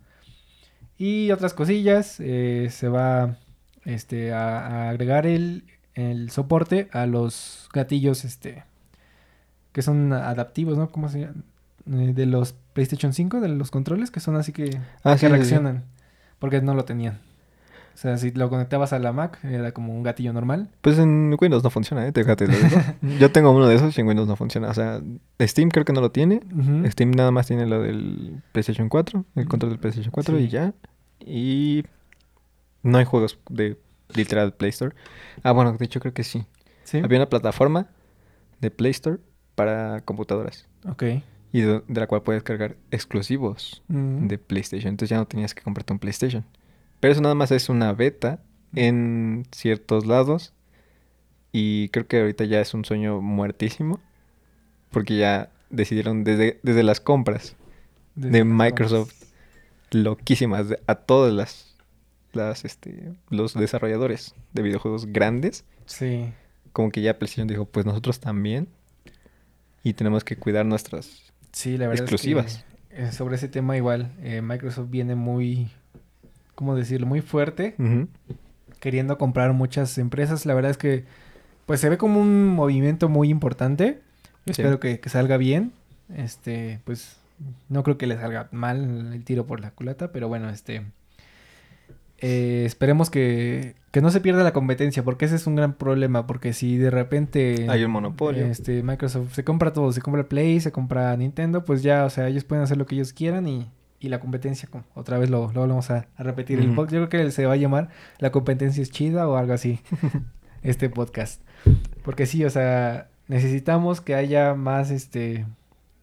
Y 0.98 1.30
otras 1.30 1.54
cosillas, 1.54 2.16
eh, 2.20 2.68
se 2.70 2.88
va 2.88 3.36
este, 3.86 4.34
a, 4.34 4.58
a 4.66 4.90
agregar 4.90 5.26
el, 5.26 5.64
el 5.94 6.30
soporte 6.30 6.88
a 6.92 7.06
los 7.06 7.70
gatillos 7.72 8.26
este, 8.26 8.64
que 9.72 9.80
son 9.80 10.12
adaptivos, 10.12 10.76
¿no? 10.76 10.90
¿Cómo 10.90 11.08
se 11.08 11.20
llama? 11.20 11.42
Eh, 11.92 12.12
de 12.14 12.26
los 12.26 12.54
PlayStation 12.72 13.12
5, 13.12 13.40
de 13.40 13.48
los 13.48 13.70
controles, 13.70 14.10
que 14.10 14.20
son 14.20 14.36
así 14.36 14.52
que, 14.52 14.78
Ah, 15.02 15.12
que 15.14 15.18
sí, 15.18 15.20
sí, 15.20 15.26
sí. 15.26 15.32
reaccionan. 15.32 15.84
Porque 16.38 16.60
no 16.62 16.74
lo 16.74 16.84
tenían. 16.84 17.20
O 17.94 17.98
sea, 18.00 18.16
si 18.16 18.30
lo 18.30 18.48
conectabas 18.48 18.92
a 18.94 18.98
la 18.98 19.12
Mac, 19.12 19.38
era 19.44 19.72
como 19.72 19.92
un 19.94 20.02
gatillo 20.02 20.32
normal. 20.32 20.70
Pues 20.80 20.98
en 20.98 21.36
Windows 21.38 21.62
no 21.64 21.70
funciona, 21.70 22.06
¿eh? 22.06 22.12
Eso. 22.14 22.80
Yo 23.18 23.30
tengo 23.32 23.50
uno 23.50 23.66
de 23.66 23.74
esos 23.74 23.96
y 23.98 24.00
en 24.00 24.06
Windows 24.06 24.26
no 24.28 24.36
funciona. 24.36 24.68
O 24.70 24.74
sea, 24.74 25.02
Steam 25.40 25.68
creo 25.68 25.84
que 25.84 25.92
no 25.92 26.00
lo 26.00 26.10
tiene. 26.10 26.40
Steam 26.90 27.10
nada 27.10 27.30
más 27.30 27.48
tiene 27.48 27.66
lo 27.66 27.82
del 27.82 28.40
PlayStation 28.52 28.88
4, 28.88 29.24
el 29.34 29.48
control 29.48 29.72
del 29.72 29.80
PlayStation 29.80 30.12
4 30.12 30.38
Sí. 30.38 30.44
y 30.44 30.48
ya. 30.48 30.72
Y 31.20 31.84
no 32.82 32.96
hay 32.98 33.04
juegos 33.04 33.38
de 33.50 33.76
literal 34.14 34.54
Play 34.54 34.70
Store. 34.70 34.94
Ah, 35.42 35.52
bueno, 35.52 35.72
de 35.74 35.84
hecho 35.84 36.00
creo 36.00 36.14
que 36.14 36.24
sí. 36.24 36.46
Sí. 36.84 36.98
Había 37.04 37.18
una 37.18 37.28
plataforma 37.28 37.88
de 38.60 38.70
Play 38.70 38.92
Store 38.92 39.18
para 39.54 40.00
computadoras 40.02 40.66
Ok. 40.88 41.04
Y 41.52 41.62
de, 41.62 41.82
de 41.86 42.00
la 42.00 42.06
cual 42.06 42.22
puedes 42.22 42.42
cargar 42.42 42.76
exclusivos 42.90 43.82
de 43.88 44.38
PlayStation. 44.38 44.88
Entonces 44.90 45.10
ya 45.10 45.16
no 45.16 45.26
tenías 45.26 45.54
que 45.54 45.62
comprarte 45.62 45.92
un 45.92 45.98
PlayStation. 45.98 46.44
Pero 47.00 47.12
eso 47.12 47.20
nada 47.22 47.34
más 47.34 47.50
es 47.50 47.68
una 47.68 47.92
beta 47.92 48.40
en 48.74 49.46
ciertos 49.52 50.06
lados. 50.06 50.52
Y 51.52 51.88
creo 51.88 52.06
que 52.06 52.20
ahorita 52.20 52.44
ya 52.44 52.60
es 52.60 52.74
un 52.74 52.84
sueño 52.84 53.20
muertísimo. 53.20 54.00
Porque 54.90 55.16
ya 55.16 55.50
decidieron 55.70 56.24
desde, 56.24 56.58
desde 56.62 56.82
las 56.82 57.00
compras 57.00 57.56
Desde 58.14 58.38
de 58.38 58.44
Microsoft 58.44 59.10
compras. 59.12 59.32
loquísimas 59.92 60.68
de- 60.68 60.80
a 60.86 60.94
todas 60.96 61.32
las, 61.32 61.76
las 62.32 62.64
este, 62.64 63.12
los 63.28 63.54
desarrolladores 63.54 64.34
de 64.52 64.62
videojuegos 64.62 65.06
grandes. 65.06 65.64
Sí. 65.86 66.32
Como 66.72 66.90
que 66.90 67.02
ya 67.02 67.18
PlayStation 67.18 67.48
dijo, 67.48 67.64
pues 67.66 67.86
nosotros 67.86 68.20
también. 68.20 68.68
Y 69.82 69.94
tenemos 69.94 70.22
que 70.24 70.36
cuidar 70.36 70.66
nuestras... 70.66 71.29
Sí, 71.52 71.76
la 71.76 71.88
verdad 71.88 72.04
Exclusivas. 72.04 72.64
es 72.90 73.08
eh, 73.08 73.12
sobre 73.12 73.36
ese 73.36 73.48
tema 73.48 73.76
igual, 73.76 74.12
eh, 74.22 74.42
Microsoft 74.42 74.90
viene 74.90 75.14
muy, 75.14 75.68
¿cómo 76.54 76.74
decirlo? 76.74 77.06
Muy 77.06 77.20
fuerte, 77.20 77.74
queriendo 78.80 79.18
comprar 79.18 79.52
muchas 79.52 79.96
empresas. 79.98 80.46
La 80.46 80.54
verdad 80.54 80.70
es 80.70 80.78
que, 80.78 81.04
pues 81.66 81.80
se 81.80 81.88
ve 81.88 81.98
como 81.98 82.20
un 82.20 82.48
movimiento 82.48 83.08
muy 83.08 83.28
importante. 83.28 84.00
Sí. 84.46 84.52
espero 84.52 84.80
que, 84.80 85.00
que 85.00 85.08
salga 85.08 85.36
bien. 85.36 85.72
Este, 86.16 86.80
pues 86.84 87.16
no 87.68 87.82
creo 87.82 87.98
que 87.98 88.06
le 88.06 88.16
salga 88.16 88.48
mal 88.52 89.12
el 89.12 89.24
tiro 89.24 89.46
por 89.46 89.60
la 89.60 89.70
culata, 89.70 90.12
pero 90.12 90.28
bueno, 90.28 90.50
este... 90.50 90.82
eh, 92.20 92.64
esperemos 92.66 93.08
que, 93.08 93.74
que 93.90 94.00
no 94.00 94.10
se 94.10 94.20
pierda 94.20 94.44
la 94.44 94.52
competencia, 94.52 95.02
porque 95.02 95.24
ese 95.24 95.36
es 95.36 95.46
un 95.46 95.56
gran 95.56 95.74
problema, 95.74 96.26
porque 96.26 96.52
si 96.52 96.76
de 96.76 96.90
repente... 96.90 97.66
Hay 97.68 97.84
un 97.84 97.90
monopolio. 97.90 98.46
Este, 98.46 98.82
Microsoft 98.82 99.34
se 99.34 99.42
compra 99.42 99.72
todo, 99.72 99.90
se 99.92 100.02
compra 100.02 100.28
Play, 100.28 100.60
se 100.60 100.70
compra 100.70 101.16
Nintendo, 101.16 101.64
pues 101.64 101.82
ya, 101.82 102.04
o 102.04 102.10
sea, 102.10 102.28
ellos 102.28 102.44
pueden 102.44 102.62
hacer 102.62 102.76
lo 102.76 102.86
que 102.86 102.94
ellos 102.94 103.12
quieran 103.14 103.48
y, 103.48 103.70
y 103.98 104.08
la 104.08 104.20
competencia, 104.20 104.68
como 104.70 104.84
otra 104.94 105.18
vez 105.18 105.30
lo, 105.30 105.50
lo 105.52 105.66
vamos 105.66 105.90
a, 105.90 106.08
a 106.16 106.22
repetir. 106.22 106.58
el 106.58 106.74
yo 106.74 106.86
creo 106.86 107.08
que 107.08 107.30
se 107.30 107.46
va 107.46 107.54
a 107.54 107.56
llamar 107.56 107.88
La 108.18 108.30
competencia 108.30 108.82
es 108.82 108.90
chida 108.90 109.26
o 109.26 109.36
algo 109.36 109.54
así, 109.54 109.80
este 110.62 110.90
podcast. 110.90 111.42
Porque 112.02 112.26
sí, 112.26 112.44
o 112.44 112.50
sea, 112.50 113.08
necesitamos 113.28 114.00
que 114.00 114.14
haya 114.14 114.54
más, 114.54 114.90
este, 114.90 115.46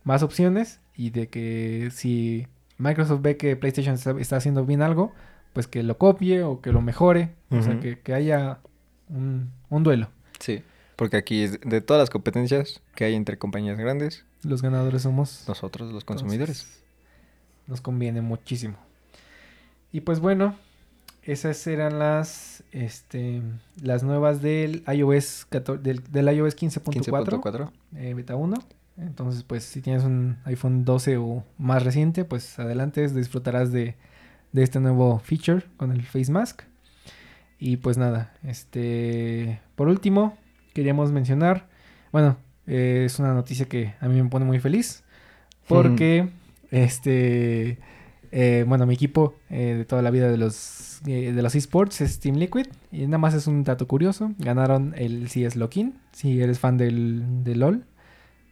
más 0.03 0.23
opciones 0.23 0.79
y 0.95 1.11
de 1.11 1.27
que 1.27 1.89
si 1.91 2.47
Microsoft 2.77 3.21
ve 3.21 3.37
que 3.37 3.55
PlayStation 3.55 3.95
está, 3.95 4.11
está 4.19 4.37
haciendo 4.37 4.65
bien 4.65 4.81
algo, 4.81 5.13
pues 5.57 5.65
que 5.65 5.81
lo 5.81 5.97
copie 5.97 6.43
o 6.43 6.61
que 6.61 6.71
lo 6.71 6.81
mejore, 6.81 7.31
o 7.49 7.63
sea, 7.63 7.79
que, 7.79 7.99
que 7.99 8.13
haya 8.13 8.59
un, 9.09 9.49
un 9.71 9.81
duelo. 9.81 10.07
Sí. 10.37 10.61
Porque 10.95 11.17
aquí, 11.17 11.41
es 11.41 11.59
de 11.61 11.81
todas 11.81 11.99
las 11.99 12.11
competencias 12.11 12.79
que 12.93 13.05
hay 13.05 13.15
entre 13.15 13.39
compañías 13.39 13.75
grandes, 13.75 14.23
Los 14.43 14.61
ganadores 14.61 15.01
somos 15.01 15.45
nosotros, 15.47 15.91
los 15.91 16.03
consumidores. 16.03 16.61
Entonces, 16.61 16.83
nos 17.65 17.81
conviene 17.81 18.21
muchísimo. 18.21 18.77
Y 19.91 20.01
pues 20.01 20.19
bueno, 20.19 20.53
esas 21.23 21.65
eran 21.65 21.97
las 21.97 22.63
este 22.71 23.41
las 23.81 24.03
nuevas 24.03 24.43
del 24.43 24.83
iOS 24.93 25.47
14 25.49 25.81
del, 25.81 26.03
del 26.03 26.35
iOS 26.35 26.55
15.4 26.55 27.41
15.4. 27.41 27.71
eh, 27.95 28.13
beta 28.13 28.35
1. 28.35 28.55
Entonces, 28.97 29.41
pues 29.41 29.63
si 29.63 29.81
tienes 29.81 30.03
un 30.03 30.37
iPhone 30.45 30.85
12 30.85 31.17
o 31.17 31.43
más 31.57 31.83
reciente, 31.83 32.25
pues 32.25 32.59
adelante 32.59 33.07
disfrutarás 33.07 33.71
de, 33.71 33.95
de 34.51 34.63
este 34.63 34.79
nuevo 34.79 35.19
feature 35.19 35.63
con 35.77 35.91
el 35.91 36.03
Face 36.03 36.31
Mask. 36.31 36.61
Y 37.59 37.77
pues 37.77 37.97
nada, 37.97 38.33
este 38.43 39.61
por 39.75 39.87
último, 39.87 40.37
queríamos 40.73 41.11
mencionar, 41.11 41.67
bueno, 42.11 42.37
eh, 42.67 43.03
es 43.05 43.19
una 43.19 43.33
noticia 43.33 43.67
que 43.67 43.95
a 43.99 44.07
mí 44.07 44.21
me 44.21 44.29
pone 44.29 44.45
muy 44.45 44.59
feliz 44.59 45.03
porque 45.67 46.29
este 46.71 47.79
eh, 48.31 48.65
bueno, 48.67 48.85
mi 48.85 48.93
equipo 48.93 49.35
eh, 49.49 49.75
de 49.77 49.85
toda 49.85 50.01
la 50.01 50.11
vida 50.11 50.29
de 50.29 50.37
los 50.37 50.99
de 51.03 51.31
los 51.31 51.55
esports 51.55 52.01
es 52.01 52.19
Team 52.19 52.35
Liquid. 52.37 52.67
Y 52.91 53.05
nada 53.05 53.19
más 53.19 53.33
es 53.33 53.47
un 53.47 53.63
dato 53.63 53.87
curioso, 53.87 54.33
ganaron 54.39 54.93
el 54.97 55.27
CS 55.29 55.55
Lock-in, 55.55 55.93
si 56.11 56.41
eres 56.41 56.59
fan 56.59 56.77
del, 56.77 57.43
del 57.43 57.59
LoL 57.59 57.85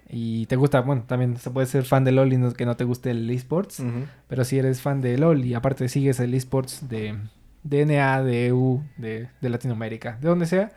y 0.10 0.46
te 0.46 0.56
gusta, 0.56 0.82
bueno, 0.82 1.04
también 1.08 1.38
se 1.38 1.50
puede 1.50 1.68
ser 1.68 1.84
fan 1.84 2.04
de 2.04 2.12
LoL 2.12 2.32
y 2.34 2.38
no, 2.38 2.54
que 2.54 2.66
no 2.66 2.76
te 2.78 2.84
guste 2.84 3.12
el 3.12 3.30
esports, 3.30 3.84
pero 4.28 4.44
si 4.46 4.58
eres 4.60 4.82
fan 4.82 5.02
de 5.02 5.18
LoL 5.18 5.44
y 5.46 5.54
aparte 5.54 5.90
sigues 5.90 6.20
el 6.20 6.34
esports 6.34 6.88
de, 6.90 7.18
de 7.64 7.86
NA, 7.86 8.24
de 8.24 8.48
EU, 8.48 8.84
de, 8.98 9.30
de 9.42 9.50
Latinoamérica, 9.50 10.18
de 10.22 10.28
donde 10.30 10.46
sea, 10.46 10.72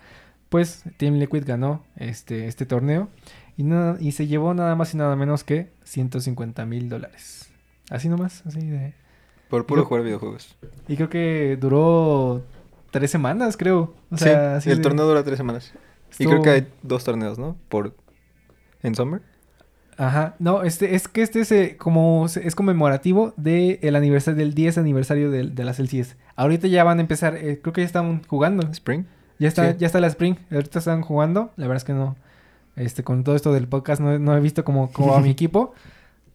pues 0.48 0.82
Team 0.96 1.14
Liquid 1.16 1.44
ganó 1.46 1.84
este, 1.96 2.46
este 2.46 2.64
torneo 2.64 3.08
y, 3.58 3.64
nada- 3.64 3.98
y 4.00 4.12
se 4.12 4.26
llevó 4.26 4.54
nada 4.54 4.74
más 4.76 4.94
y 4.94 4.96
nada 4.96 5.14
menos 5.16 5.44
que 5.44 5.68
150 5.84 6.64
mil 6.64 6.88
dólares. 6.88 7.50
Así 7.90 8.08
nomás, 8.08 8.44
así 8.46 8.60
de... 8.66 8.94
Por 9.50 9.64
puro 9.66 9.84
jugar 9.84 10.04
videojuegos. 10.04 10.56
Y 10.88 10.96
creo 10.96 11.08
que 11.08 11.56
duró 11.60 12.42
tres 12.90 13.10
semanas, 13.10 13.56
creo. 13.56 13.94
O 14.10 14.16
sea, 14.18 14.56
así 14.56 14.64
sí, 14.64 14.70
el 14.70 14.76
de- 14.78 14.82
torneo 14.82 15.06
dura 15.06 15.22
tres 15.24 15.36
semanas. 15.38 15.72
Y 16.18 16.24
creo 16.26 16.42
que 16.42 16.50
hay 16.50 16.68
dos 16.82 17.04
torneos, 17.04 17.38
¿no? 17.38 17.56
Por... 17.68 17.94
En 18.88 18.94
Summer. 18.94 19.20
Ajá, 19.96 20.36
no, 20.38 20.62
este, 20.62 20.94
es 20.94 21.08
que 21.08 21.22
este 21.22 21.40
es 21.40 21.50
eh, 21.50 21.76
como, 21.76 22.26
es 22.26 22.54
conmemorativo 22.54 23.34
del 23.36 23.96
aniversario, 23.96 24.38
del 24.38 24.54
10 24.54 24.78
aniversario 24.78 25.30
del- 25.30 25.54
de, 25.56 25.64
las 25.64 25.80
LCS. 25.80 26.14
Ahorita 26.36 26.68
ya 26.68 26.84
van 26.84 26.98
a 26.98 27.00
empezar, 27.00 27.34
eh, 27.36 27.58
creo 27.60 27.72
que 27.72 27.80
ya 27.80 27.86
están 27.86 28.22
jugando. 28.24 28.62
Spring. 28.70 29.04
Ya 29.40 29.48
está, 29.48 29.72
Sí. 29.72 29.76
ya 29.80 29.86
está 29.86 29.98
la 30.00 30.06
Spring, 30.06 30.36
ahorita 30.52 30.78
están 30.78 31.02
jugando. 31.02 31.50
La 31.56 31.66
verdad 31.66 31.78
es 31.78 31.84
que 31.84 31.94
no, 31.94 32.16
este, 32.76 33.02
con 33.02 33.24
todo 33.24 33.34
esto 33.34 33.52
del 33.52 33.66
podcast 33.66 34.00
no, 34.00 34.18
no 34.20 34.36
he 34.36 34.40
visto 34.40 34.64
cómo, 34.64 34.92
cómo 34.92 35.12
va 35.12 35.20
mi 35.20 35.30
equipo. 35.38 35.74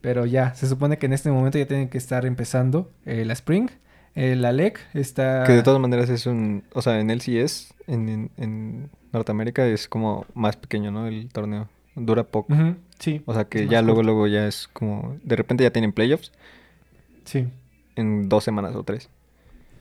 Pero 0.02 0.26
ya, 0.26 0.54
se 0.56 0.68
supone 0.68 0.98
que 0.98 1.06
en 1.06 1.14
este 1.14 1.32
momento 1.32 1.58
ya 1.58 1.66
tienen 1.66 1.88
que 1.88 1.98
estar 1.98 2.26
empezando 2.26 2.92
eh, 3.06 3.24
la 3.24 3.32
Spring. 3.32 3.70
Eh, 4.16 4.36
la 4.36 4.52
LEC 4.52 4.78
está... 4.94 5.46
Que 5.46 5.54
de 5.54 5.64
todas 5.64 5.80
maneras 5.80 6.10
es 6.10 6.26
un... 6.26 6.64
O 6.74 6.82
sea, 6.82 7.00
en 7.00 7.10
LCS, 7.10 7.74
en, 7.88 8.10
en, 8.10 8.32
en 8.36 8.90
Norteamérica, 9.14 9.66
es 9.66 9.88
como 9.88 10.26
más 10.34 10.58
pequeño, 10.58 10.92
¿no? 10.92 11.08
El 11.08 11.30
torneo. 11.30 11.70
Dura 11.96 12.24
poco. 12.24 12.54
Sí, 13.00 13.22
O 13.26 13.34
sea, 13.34 13.46
que 13.46 13.68
ya 13.68 13.82
luego, 13.82 13.98
corto. 13.98 14.12
luego 14.12 14.28
ya 14.28 14.48
es 14.48 14.68
como... 14.72 15.18
De 15.24 15.36
repente 15.36 15.64
ya 15.64 15.72
tienen 15.72 15.92
playoffs 15.92 16.32
sí. 17.26 17.48
en 17.96 18.30
dos 18.30 18.44
semanas 18.44 18.76
o 18.76 18.84
tres. 18.84 19.10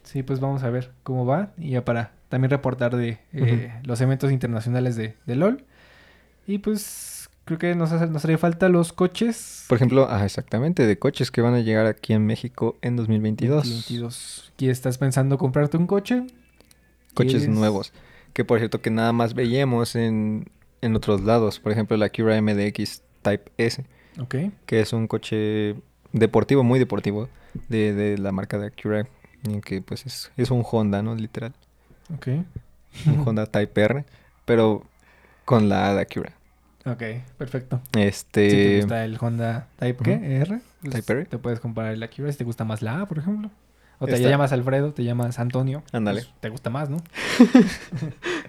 Sí, 0.02 0.22
pues 0.22 0.40
vamos 0.40 0.62
a 0.62 0.70
ver 0.70 0.92
cómo 1.02 1.24
va. 1.24 1.52
Y 1.56 1.70
ya 1.70 1.84
para 1.84 2.12
también 2.28 2.50
reportar 2.50 2.96
de 2.96 3.18
eh, 3.32 3.72
los 3.84 4.00
eventos 4.00 4.32
internacionales 4.32 4.96
de, 4.96 5.14
de 5.26 5.36
LOL. 5.36 5.64
Y 6.46 6.58
pues 6.58 7.28
creo 7.44 7.58
que 7.58 7.74
nos, 7.74 7.92
hace, 7.92 8.06
nos 8.08 8.24
haría 8.24 8.38
falta 8.38 8.68
los 8.68 8.92
coches. 8.92 9.64
Por 9.68 9.76
ejemplo, 9.76 10.06
ah, 10.10 10.24
exactamente, 10.24 10.86
de 10.86 10.98
coches 10.98 11.30
que 11.30 11.40
van 11.40 11.54
a 11.54 11.60
llegar 11.60 11.86
aquí 11.86 12.12
en 12.12 12.26
México 12.26 12.76
en 12.82 12.96
2022. 12.96 13.56
2022. 13.56 14.52
¿Qué 14.56 14.70
estás 14.70 14.98
pensando 14.98 15.38
comprarte 15.38 15.76
un 15.76 15.86
coche? 15.86 16.26
Coches 17.14 17.42
¿Quieres? 17.42 17.48
nuevos. 17.48 17.92
Que 18.32 18.44
por 18.44 18.58
cierto 18.58 18.80
que 18.80 18.90
nada 18.90 19.12
más 19.12 19.34
veíamos 19.34 19.94
en, 19.94 20.46
en 20.82 20.94
otros 20.94 21.22
lados. 21.22 21.58
Por 21.58 21.72
ejemplo, 21.72 21.96
la 21.96 22.10
Cura 22.10 22.40
MDX 22.40 23.02
Type 23.22 23.50
S. 23.56 23.84
Ok. 24.20 24.34
Que 24.66 24.80
es 24.80 24.92
un 24.92 25.06
coche 25.06 25.76
deportivo, 26.12 26.62
muy 26.62 26.78
deportivo. 26.78 27.28
De, 27.68 27.92
de 27.92 28.18
la 28.18 28.32
marca 28.32 28.58
de 28.58 28.66
Acura. 28.66 29.06
Que 29.64 29.82
pues 29.82 30.06
es, 30.06 30.32
es 30.36 30.50
un 30.50 30.64
Honda, 30.70 31.02
¿no? 31.02 31.14
Literal. 31.14 31.54
Ok. 32.14 32.28
Un 33.06 33.22
Honda 33.26 33.46
Type 33.46 33.80
R. 33.82 34.04
Pero 34.44 34.84
con 35.44 35.68
la 35.68 35.88
A 35.88 35.94
de 35.94 36.02
Acura. 36.02 36.32
Ok, 36.84 37.02
perfecto. 37.38 37.80
Este... 37.96 38.50
Si 38.50 38.56
te 38.56 38.76
gusta 38.80 39.04
el 39.04 39.16
Honda 39.20 39.68
Type. 39.78 40.40
R, 40.40 40.60
pues, 40.80 40.94
Type 40.94 41.12
R. 41.12 41.24
te 41.26 41.38
puedes 41.38 41.60
comprar 41.60 41.92
el 41.92 42.02
Acura 42.02 42.32
si 42.32 42.38
te 42.38 42.44
gusta 42.44 42.64
más 42.64 42.82
la 42.82 43.02
A, 43.02 43.06
por 43.06 43.18
ejemplo. 43.18 43.50
O 44.03 44.07
te 44.07 44.14
Está- 44.16 44.28
llamas 44.30 44.50
Alfredo, 44.53 44.92
te 44.92 45.05
llamas 45.05 45.38
Antonio. 45.38 45.84
Ándale. 45.92 46.22
pues, 46.22 46.34
te 46.40 46.48
gusta 46.48 46.70
más, 46.70 46.90
¿no? 46.90 46.96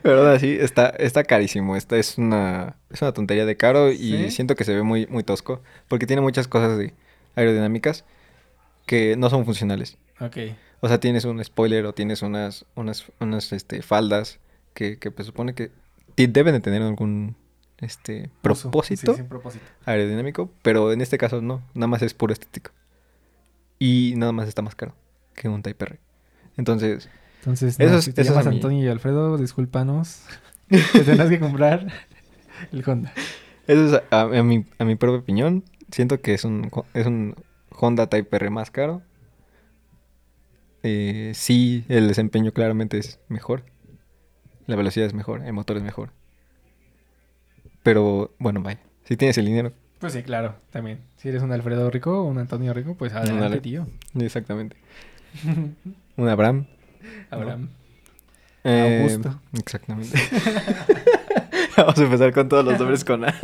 Pero 0.01 0.22
aún 0.22 0.30
así, 0.36 0.58
está, 0.60 0.88
está 0.89 1.24
carísimo. 1.24 1.76
Esta 1.76 1.95
es 1.97 2.18
una, 2.18 2.76
es 2.89 3.01
una 3.04 3.12
tontería 3.14 3.45
de 3.45 3.56
caro 3.56 3.91
y 3.91 3.97
¿Sí? 3.97 4.32
siento 4.32 4.56
que 4.56 4.64
se 4.64 4.74
ve 4.74 4.82
muy, 4.82 5.06
muy 5.08 5.24
tosco. 5.24 5.62
Porque 5.88 6.08
tiene 6.08 6.24
muchas 6.24 6.47
cosas 6.47 6.78
de 6.80 6.95
aerodinámicas 7.36 8.04
que 8.88 9.16
no 9.16 9.30
son 9.30 9.45
funcionales. 9.45 9.97
Ok. 10.20 10.38
O 10.80 10.88
sea, 10.88 10.99
tienes 10.99 11.24
un 11.26 11.43
spoiler 11.43 11.86
o 11.86 11.93
tienes 11.93 12.24
unas, 12.24 12.66
unas, 12.74 13.06
unas 13.20 13.54
este, 13.54 13.84
faldas 13.84 14.39
que, 14.74 14.97
que 14.97 15.12
pues, 15.12 15.28
supone 15.28 15.54
que 15.54 15.70
deben 16.18 16.54
de 16.56 16.62
tener 16.62 16.82
algún 16.82 17.36
este, 17.78 18.24
Sí, 18.24 18.30
sí, 18.32 18.38
propósito. 18.41 19.16
aerodinámico. 19.86 20.49
Pero 20.64 20.91
en 20.91 21.01
este 21.01 21.20
caso 21.20 21.43
no. 21.43 21.62
Nada 21.76 21.88
más 21.88 22.01
es 22.01 22.16
puro 22.16 22.34
estético. 22.34 22.72
Y 23.78 24.14
nada 24.18 24.32
más 24.32 24.47
está 24.47 24.64
más 24.64 24.74
caro 24.74 24.95
que 25.34 25.49
un 25.49 25.61
Type 25.63 25.84
R. 25.86 25.99
Entonces, 26.57 27.09
Entonces, 27.39 27.79
no, 27.79 27.86
es- 27.97 28.05
si 28.05 28.13
te 28.13 28.23
llamas. 28.23 28.47
Antonio 28.47 28.84
y 28.84 28.88
Alfredo, 28.88 29.38
discúlpanos. 29.38 30.23
te 30.69 31.03
tendrás 31.03 31.29
que 31.29 31.39
comprar 31.39 31.88
el 32.71 32.84
Honda. 32.88 33.11
Eso 33.67 33.97
es 33.97 34.03
a, 34.11 34.21
a 34.21 34.43
mi, 34.43 34.65
a 34.77 34.86
mi 34.86 34.95
propia 34.95 35.19
opinión. 35.19 35.63
Siento 35.91 36.21
que 36.21 36.34
es 36.34 36.43
un, 36.43 36.71
es 36.93 37.05
un 37.05 37.36
Honda 37.71 38.07
Type 38.07 38.36
R 38.36 38.49
más 38.49 38.71
caro. 38.71 39.01
Eh, 40.84 41.31
sí, 41.36 41.86
el 41.88 42.07
desempeño 42.07 42.51
claramente 42.51 42.97
es 42.97 43.19
mejor. 43.29 43.63
La 44.67 44.75
velocidad 44.75 45.07
es 45.07 45.13
mejor, 45.13 45.43
el 45.45 45.53
motor 45.53 45.77
es 45.77 45.84
mejor. 45.84 46.11
Pero 47.84 48.31
bueno, 48.39 48.61
vaya. 48.61 48.79
Si 49.05 49.17
tienes 49.17 49.38
el 49.38 49.45
dinero, 49.45 49.73
Pues 49.99 50.13
sí, 50.13 50.23
claro, 50.23 50.55
también. 50.71 50.99
Si 51.17 51.29
eres 51.29 51.41
un 51.43 51.51
Alfredo 51.51 51.89
rico 51.89 52.21
o 52.21 52.23
un 52.25 52.38
Antonio 52.38 52.73
rico, 52.73 52.95
pues 52.95 53.13
adelante, 53.13 53.59
tío. 53.61 53.88
exactamente. 54.19 54.77
Un 56.17 56.29
Abraham. 56.29 56.65
Abraham. 57.29 57.69
eh, 58.63 58.99
Augusto. 59.01 59.41
exactamente. 59.59 60.17
Vamos 61.77 61.97
a 61.97 62.03
empezar 62.03 62.34
con 62.34 62.47
todos 62.49 62.63
los 62.65 62.77
nombres 62.79 63.03
con 63.03 63.25
A. 63.25 63.34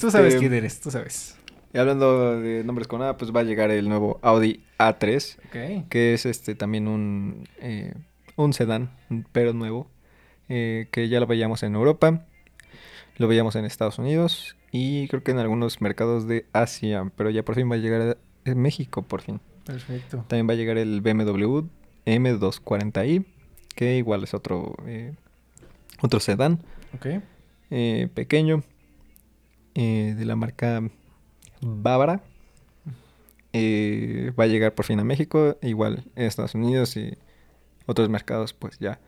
Tú 0.00 0.10
sabes 0.10 0.34
Este, 0.34 0.38
quién 0.38 0.52
eres, 0.52 0.80
tú 0.80 0.90
sabes. 0.90 1.36
Y 1.72 1.78
hablando 1.78 2.38
de 2.38 2.62
nombres 2.64 2.86
con 2.86 3.00
A, 3.02 3.16
pues 3.16 3.34
va 3.34 3.40
a 3.40 3.44
llegar 3.44 3.70
el 3.70 3.88
nuevo 3.88 4.18
Audi 4.22 4.62
A3, 4.78 5.38
Ok. 5.46 5.88
que 5.88 6.12
es 6.12 6.26
este 6.26 6.54
también 6.54 6.86
un, 6.86 7.48
eh, 7.58 7.94
un 8.36 8.52
sedán, 8.52 8.90
pero 9.32 9.54
nuevo, 9.54 9.90
eh, 10.50 10.88
que 10.90 11.08
ya 11.08 11.18
lo 11.20 11.26
veíamos 11.26 11.62
en 11.62 11.74
Europa, 11.74 12.26
lo 13.16 13.28
veíamos 13.28 13.56
en 13.56 13.64
Estados 13.64 13.98
Unidos, 13.98 14.56
y 14.70 15.08
creo 15.08 15.22
que 15.22 15.30
en 15.30 15.38
algunos 15.38 15.80
mercados 15.80 16.28
de 16.28 16.44
Asia, 16.52 17.10
pero 17.16 17.30
ya 17.30 17.42
por 17.42 17.54
fin 17.54 17.70
va 17.70 17.76
a 17.76 17.78
llegar 17.78 18.18
a 18.44 18.54
México, 18.54 19.00
por 19.00 19.22
fin. 19.22 19.40
Perfecto. 19.64 20.24
También 20.28 20.48
va 20.48 20.52
a 20.52 20.56
llegar 20.56 20.78
el 20.78 21.00
BMW 21.00 21.60
M240i, 22.06 23.24
que 23.74 23.96
igual 23.96 24.24
es 24.24 24.34
otro, 24.34 24.74
eh, 24.86 25.14
otro 26.00 26.20
sedán 26.20 26.60
Ok. 26.94 27.06
eh, 27.70 28.08
pequeño 28.12 28.62
eh, 29.74 30.14
de 30.16 30.24
la 30.24 30.36
marca 30.36 30.82
Bávara. 31.60 32.22
Eh, 33.54 34.32
va 34.38 34.44
a 34.44 34.46
llegar 34.46 34.74
por 34.74 34.84
fin 34.86 34.98
a 34.98 35.04
México, 35.04 35.58
igual 35.62 36.04
en 36.16 36.24
Estados 36.24 36.54
Unidos 36.54 36.96
y 36.96 37.16
otros 37.86 38.08
mercados, 38.08 38.54
pues 38.54 38.78
ya 38.78 38.98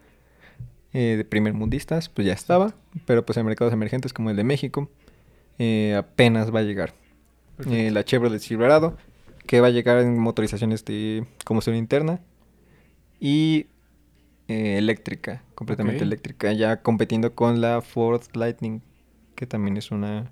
eh, 0.92 1.14
de 1.16 1.24
primer 1.24 1.54
mundistas, 1.54 2.08
pues 2.10 2.26
ya 2.26 2.34
estaba, 2.34 2.74
pero 3.06 3.24
pues 3.24 3.38
en 3.38 3.46
mercados 3.46 3.72
emergentes 3.72 4.12
como 4.12 4.30
el 4.30 4.36
de 4.36 4.44
México 4.44 4.90
apenas 5.96 6.54
va 6.54 6.60
a 6.60 6.62
llegar. 6.62 6.94
La 7.58 8.04
Chevrolet 8.04 8.40
Silverado, 8.40 8.96
que 9.46 9.60
va 9.60 9.68
a 9.68 9.70
llegar 9.70 9.98
en 9.98 10.18
motorizaciones 10.18 10.84
de 10.84 11.26
combustión 11.44 11.76
interna 11.76 12.20
y 13.20 13.66
eh, 14.48 14.78
eléctrica, 14.78 15.42
completamente 15.54 16.04
eléctrica, 16.04 16.52
ya 16.52 16.82
compitiendo 16.82 17.34
con 17.34 17.60
la 17.60 17.80
Ford 17.80 18.22
Lightning, 18.34 18.82
que 19.34 19.46
también 19.46 19.76
es 19.76 19.90
una 19.90 20.30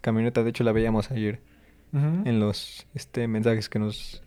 camioneta, 0.00 0.42
de 0.42 0.50
hecho 0.50 0.64
la 0.64 0.72
veíamos 0.72 1.10
ayer 1.10 1.40
en 1.92 2.40
los 2.40 2.86
este, 2.94 3.26
mensajes 3.26 3.70
que 3.70 3.78
nos, 3.78 4.22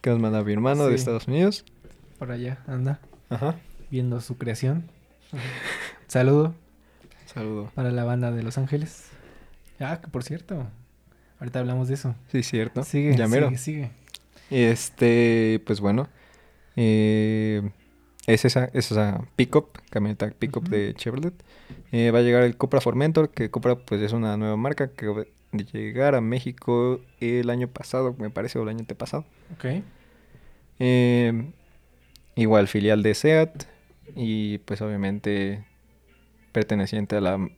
que 0.00 0.10
nos 0.10 0.18
manda 0.18 0.42
mi 0.42 0.52
hermano 0.52 0.88
de. 0.88 0.96
Estados 0.96 1.28
Unidos. 1.28 1.64
Por 2.18 2.32
allá 2.32 2.58
anda 2.66 3.00
Ajá. 3.30 3.54
viendo 3.88 4.20
su 4.20 4.36
creación. 4.36 4.90
Saludo 6.08 6.54
Saludo. 7.26 7.70
para 7.76 7.92
la 7.92 8.02
banda 8.02 8.32
de 8.32 8.42
Los 8.42 8.58
Ángeles. 8.58 9.10
Ah, 9.78 10.00
que 10.02 10.08
por 10.08 10.24
cierto, 10.24 10.66
ahorita 11.40 11.60
hablamos 11.60 11.88
de 11.88 11.94
eso. 11.94 12.14
Sí, 12.30 12.42
cierto. 12.42 12.82
Sigue, 12.84 13.16
Ya 13.16 13.28
mero. 13.28 13.46
sigue, 13.48 13.58
sigue. 13.58 13.90
Este, 14.50 15.60
pues 15.66 15.80
bueno, 15.80 16.08
eh, 16.76 17.70
es 18.26 18.44
esa, 18.44 18.66
es 18.72 18.90
esa 18.90 19.22
pickup, 19.36 19.78
camioneta 19.90 20.30
pickup 20.30 20.64
Ujú. 20.64 20.70
de 20.70 20.94
Chevrolet. 20.94 21.34
Eh, 21.92 22.10
va 22.10 22.20
a 22.20 22.22
llegar 22.22 22.42
el 22.44 22.56
Cupra 22.56 22.80
Formentor, 22.80 23.30
que 23.30 23.50
Cupra 23.50 23.76
pues 23.76 24.00
es 24.00 24.12
una 24.12 24.36
nueva 24.36 24.56
marca 24.56 24.88
que 24.92 25.06
va 25.06 25.22
a 25.22 25.56
llegar 25.56 26.14
a 26.14 26.20
México 26.20 27.00
el 27.20 27.50
año 27.50 27.68
pasado, 27.68 28.14
me 28.18 28.30
parece, 28.30 28.58
o 28.58 28.62
el 28.62 28.68
año 28.70 28.80
antepasado. 28.80 29.24
Ok. 29.54 29.82
Eh, 30.78 31.50
igual 32.36 32.68
filial 32.68 33.02
de 33.02 33.14
SEAT 33.14 33.64
y 34.14 34.58
pues 34.58 34.80
obviamente 34.80 35.64
perteneciente 36.52 37.16
a 37.16 37.20
la 37.20 37.48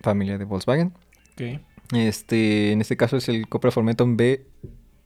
familia 0.00 0.38
de 0.38 0.44
Volkswagen. 0.44 0.92
Ok. 1.32 1.60
Este, 1.92 2.72
en 2.72 2.80
este 2.80 2.96
caso 2.96 3.16
es 3.16 3.28
el 3.28 3.48
Cupra 3.48 3.70
Formentor 3.70 4.08
B, 4.16 4.46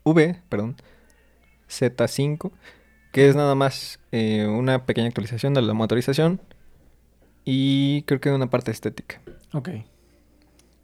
V, 0.05 0.41
perdón, 0.49 0.77
Z5, 1.69 2.51
que 3.13 3.29
es 3.29 3.37
nada 3.37 3.55
más 3.55 4.01
eh, 4.11 4.47
una 4.47 4.85
pequeña 4.85 5.07
actualización 5.09 5.55
de 5.55 5.63
la 5.63 5.75
motorización 5.75 6.41
y 7.45 8.03
creo 8.03 8.21
que 8.21 8.31
una 8.31 8.51
parte 8.51 8.71
estética, 8.71 9.21
Ok. 9.53 9.69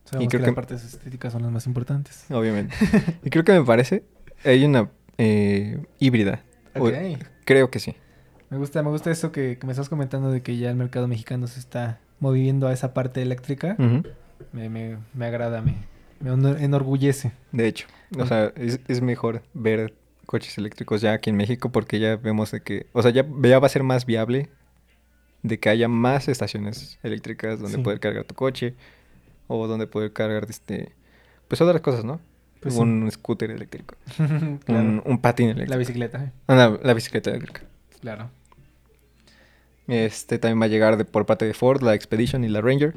Sabemos 0.04 0.30
creo 0.30 0.40
que, 0.40 0.44
que- 0.44 0.46
las 0.46 0.54
partes 0.54 0.84
estéticas 0.84 1.32
son 1.34 1.42
las 1.42 1.52
más 1.52 1.66
importantes. 1.66 2.24
obviamente. 2.30 2.74
y 3.24 3.28
creo 3.30 3.44
que 3.44 3.52
me 3.52 3.62
parece, 3.64 4.04
hay 4.44 4.64
una 4.64 4.90
eh, 5.18 5.84
híbrida. 5.98 6.42
O- 6.76 6.86
Ok. 6.88 6.94
creo 7.44 7.70
que 7.70 7.78
sí. 7.78 7.94
Me 8.50 8.56
gusta, 8.56 8.82
me 8.82 8.88
gusta 8.88 9.10
eso 9.10 9.32
que, 9.32 9.58
que 9.58 9.66
me 9.66 9.72
estás 9.72 9.90
comentando 9.90 10.30
de 10.30 10.40
que 10.42 10.56
ya 10.56 10.70
el 10.70 10.76
mercado 10.76 11.08
mexicano 11.08 11.46
se 11.46 11.60
está 11.60 12.00
moviendo 12.20 12.66
a 12.68 12.72
esa 12.72 12.94
parte 12.94 13.20
eléctrica. 13.20 13.76
Ujú, 13.78 14.04
Me, 14.52 14.68
me, 14.68 14.98
me 15.14 15.26
agrada, 15.26 15.62
me, 15.62 15.74
me 16.20 16.30
enorgullece. 16.64 17.32
De 17.52 17.66
hecho, 17.66 17.86
o 18.18 18.26
sea, 18.26 18.52
es, 18.56 18.80
es 18.88 19.00
mejor 19.00 19.42
ver 19.54 19.94
coches 20.26 20.58
eléctricos 20.58 21.00
ya 21.00 21.12
aquí 21.14 21.30
en 21.30 21.36
México 21.36 21.70
porque 21.70 21.98
ya 21.98 22.16
vemos 22.16 22.50
de 22.50 22.60
que, 22.60 22.86
o 22.92 23.02
sea, 23.02 23.10
ya, 23.10 23.24
ya 23.42 23.58
va 23.58 23.66
a 23.66 23.70
ser 23.70 23.82
más 23.82 24.04
viable 24.06 24.48
de 25.42 25.58
que 25.58 25.68
haya 25.70 25.88
más 25.88 26.28
estaciones 26.28 26.98
eléctricas 27.02 27.60
donde 27.60 27.76
Sí. 27.78 27.82
poder 27.82 28.00
cargar 28.00 28.24
tu 28.24 28.34
coche 28.34 28.74
o 29.46 29.66
donde 29.66 29.86
poder 29.86 30.12
cargar 30.12 30.46
este 30.48 30.92
pues 31.48 31.60
otras 31.60 31.80
cosas, 31.80 32.04
¿no? 32.04 32.20
Pues 32.60 32.74
sí. 32.74 32.80
un 32.80 33.08
scooter 33.10 33.50
eléctrico, 33.52 33.94
claro. 34.66 34.80
un, 34.82 35.02
un 35.04 35.18
patín 35.20 35.46
La 35.48 35.52
eléctrico, 35.54 35.78
bicicleta, 35.78 36.24
eh, 36.24 36.32
Ah, 36.48 36.54
la, 36.56 36.78
la 36.82 36.92
bicicleta 36.94 37.30
eléctrica. 37.30 37.62
claro. 38.00 38.30
Este 39.86 40.38
también 40.38 40.60
va 40.60 40.66
a 40.66 40.68
llegar 40.68 40.96
de, 40.98 41.04
por 41.06 41.24
parte 41.24 41.46
de 41.46 41.54
Ford 41.54 41.82
la 41.82 41.94
Expedition 41.94 42.44
y 42.44 42.48
la 42.48 42.60
Ranger 42.60 42.92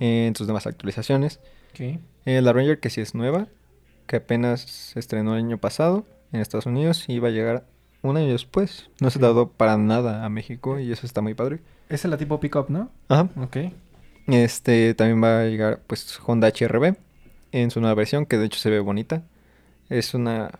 en 0.00 0.34
sus 0.36 0.46
demás 0.46 0.66
actualizaciones. 0.66 1.40
Eh, 1.78 2.40
la 2.40 2.52
Ranger 2.52 2.80
que 2.80 2.90
sí 2.90 3.00
es 3.00 3.14
nueva, 3.14 3.48
que 4.06 4.16
apenas 4.16 4.60
se 4.62 4.98
estrenó 4.98 5.34
el 5.36 5.44
año 5.44 5.58
pasado 5.58 6.06
en 6.32 6.40
Estados 6.40 6.66
Unidos 6.66 7.04
y 7.08 7.18
va 7.18 7.28
a 7.28 7.32
llegar 7.32 7.64
un 8.02 8.16
año 8.16 8.32
después. 8.32 8.88
No 9.00 9.10
se 9.10 9.18
ha 9.18 9.22
dado 9.22 9.50
para 9.50 9.76
nada 9.76 10.24
a 10.24 10.28
México 10.28 10.78
y 10.78 10.90
eso 10.92 11.06
está 11.06 11.20
muy 11.20 11.34
padre. 11.34 11.60
Esa 11.88 12.08
es 12.08 12.10
la 12.10 12.16
tipo 12.16 12.40
pickup, 12.40 12.68
¿no? 12.70 12.90
Ajá. 13.08 13.28
Ok. 13.40 13.56
Este 14.28 14.94
también 14.94 15.22
va 15.22 15.40
a 15.40 15.44
llegar 15.44 15.80
pues 15.86 16.18
Honda 16.26 16.48
HRB 16.48 16.96
en 17.52 17.70
su 17.70 17.80
nueva 17.80 17.94
versión 17.94 18.26
que 18.26 18.38
de 18.38 18.46
hecho 18.46 18.58
se 18.58 18.70
ve 18.70 18.80
bonita. 18.80 19.22
Es 19.88 20.14
una 20.14 20.50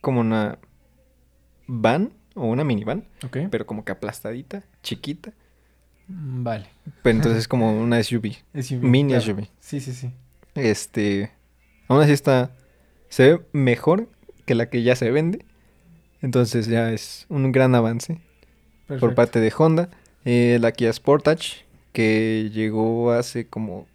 como 0.00 0.20
una 0.20 0.58
van 1.66 2.12
o 2.34 2.46
una 2.46 2.64
minivan, 2.64 3.04
Ok. 3.24 3.38
pero 3.50 3.66
como 3.66 3.84
que 3.84 3.92
aplastadita, 3.92 4.64
chiquita. 4.82 5.32
Mm, 6.08 6.42
Vale. 6.42 6.66
Pero 7.02 7.16
entonces 7.16 7.40
es 7.42 7.48
como 7.48 7.78
una 7.80 8.02
SUV, 8.02 8.36
SUV, 8.60 8.80
mini 8.82 9.12
claro. 9.12 9.24
SUV. 9.24 9.48
Sí, 9.60 9.80
sí, 9.80 9.92
sí. 9.92 10.10
Este, 10.54 11.30
aún 11.86 12.02
así 12.02 12.12
está, 12.12 12.50
se 13.08 13.32
ve 13.34 13.40
mejor 13.52 14.08
que 14.46 14.54
la 14.54 14.68
que 14.70 14.82
ya 14.82 14.96
se 14.96 15.10
vende. 15.10 15.44
Entonces 16.20 16.66
ya 16.66 16.90
es 16.92 17.26
un 17.28 17.52
gran 17.52 17.74
avance 17.74 18.18
por 18.98 19.14
parte 19.14 19.38
de 19.40 19.52
Honda. 19.56 19.88
Eh, 20.24 20.58
la 20.60 20.72
Kia 20.72 20.92
Sportage, 20.92 21.64
que 21.92 22.50
llegó 22.52 23.12
hace 23.12 23.46
como, 23.46 23.86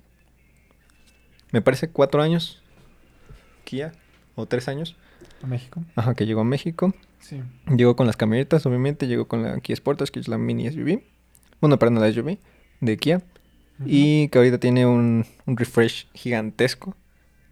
me 1.51 1.61
parece 1.61 1.89
cuatro 1.89 2.21
años. 2.21 2.61
Kia, 3.65 3.93
o 4.35 4.45
tres 4.45 4.67
años. 4.67 4.95
A 5.41 5.47
México. 5.47 5.81
Ajá, 5.95 6.15
que 6.15 6.25
llegó 6.25 6.41
a 6.41 6.45
México. 6.45 6.93
Sí. 7.19 7.41
Llegó 7.75 7.95
con 7.95 8.07
las 8.07 8.17
camionetas, 8.17 8.65
obviamente. 8.65 9.07
Llegó 9.07 9.27
con 9.27 9.43
la 9.43 9.59
Kia 9.59 9.75
Sportage, 9.75 10.11
que 10.11 10.19
es 10.19 10.27
la 10.27 10.37
mini 10.37 10.69
SUV. 10.69 11.01
Bueno, 11.63 11.79
perdón, 11.79 12.01
la 12.01 12.11
SUV 12.11 12.39
de 12.81 12.97
Kia. 12.97 13.21
Y 13.85 14.27
que 14.27 14.37
ahorita 14.37 14.57
tiene 14.59 14.85
un, 14.85 15.25
un 15.45 15.55
refresh 15.55 16.07
gigantesco 16.13 16.93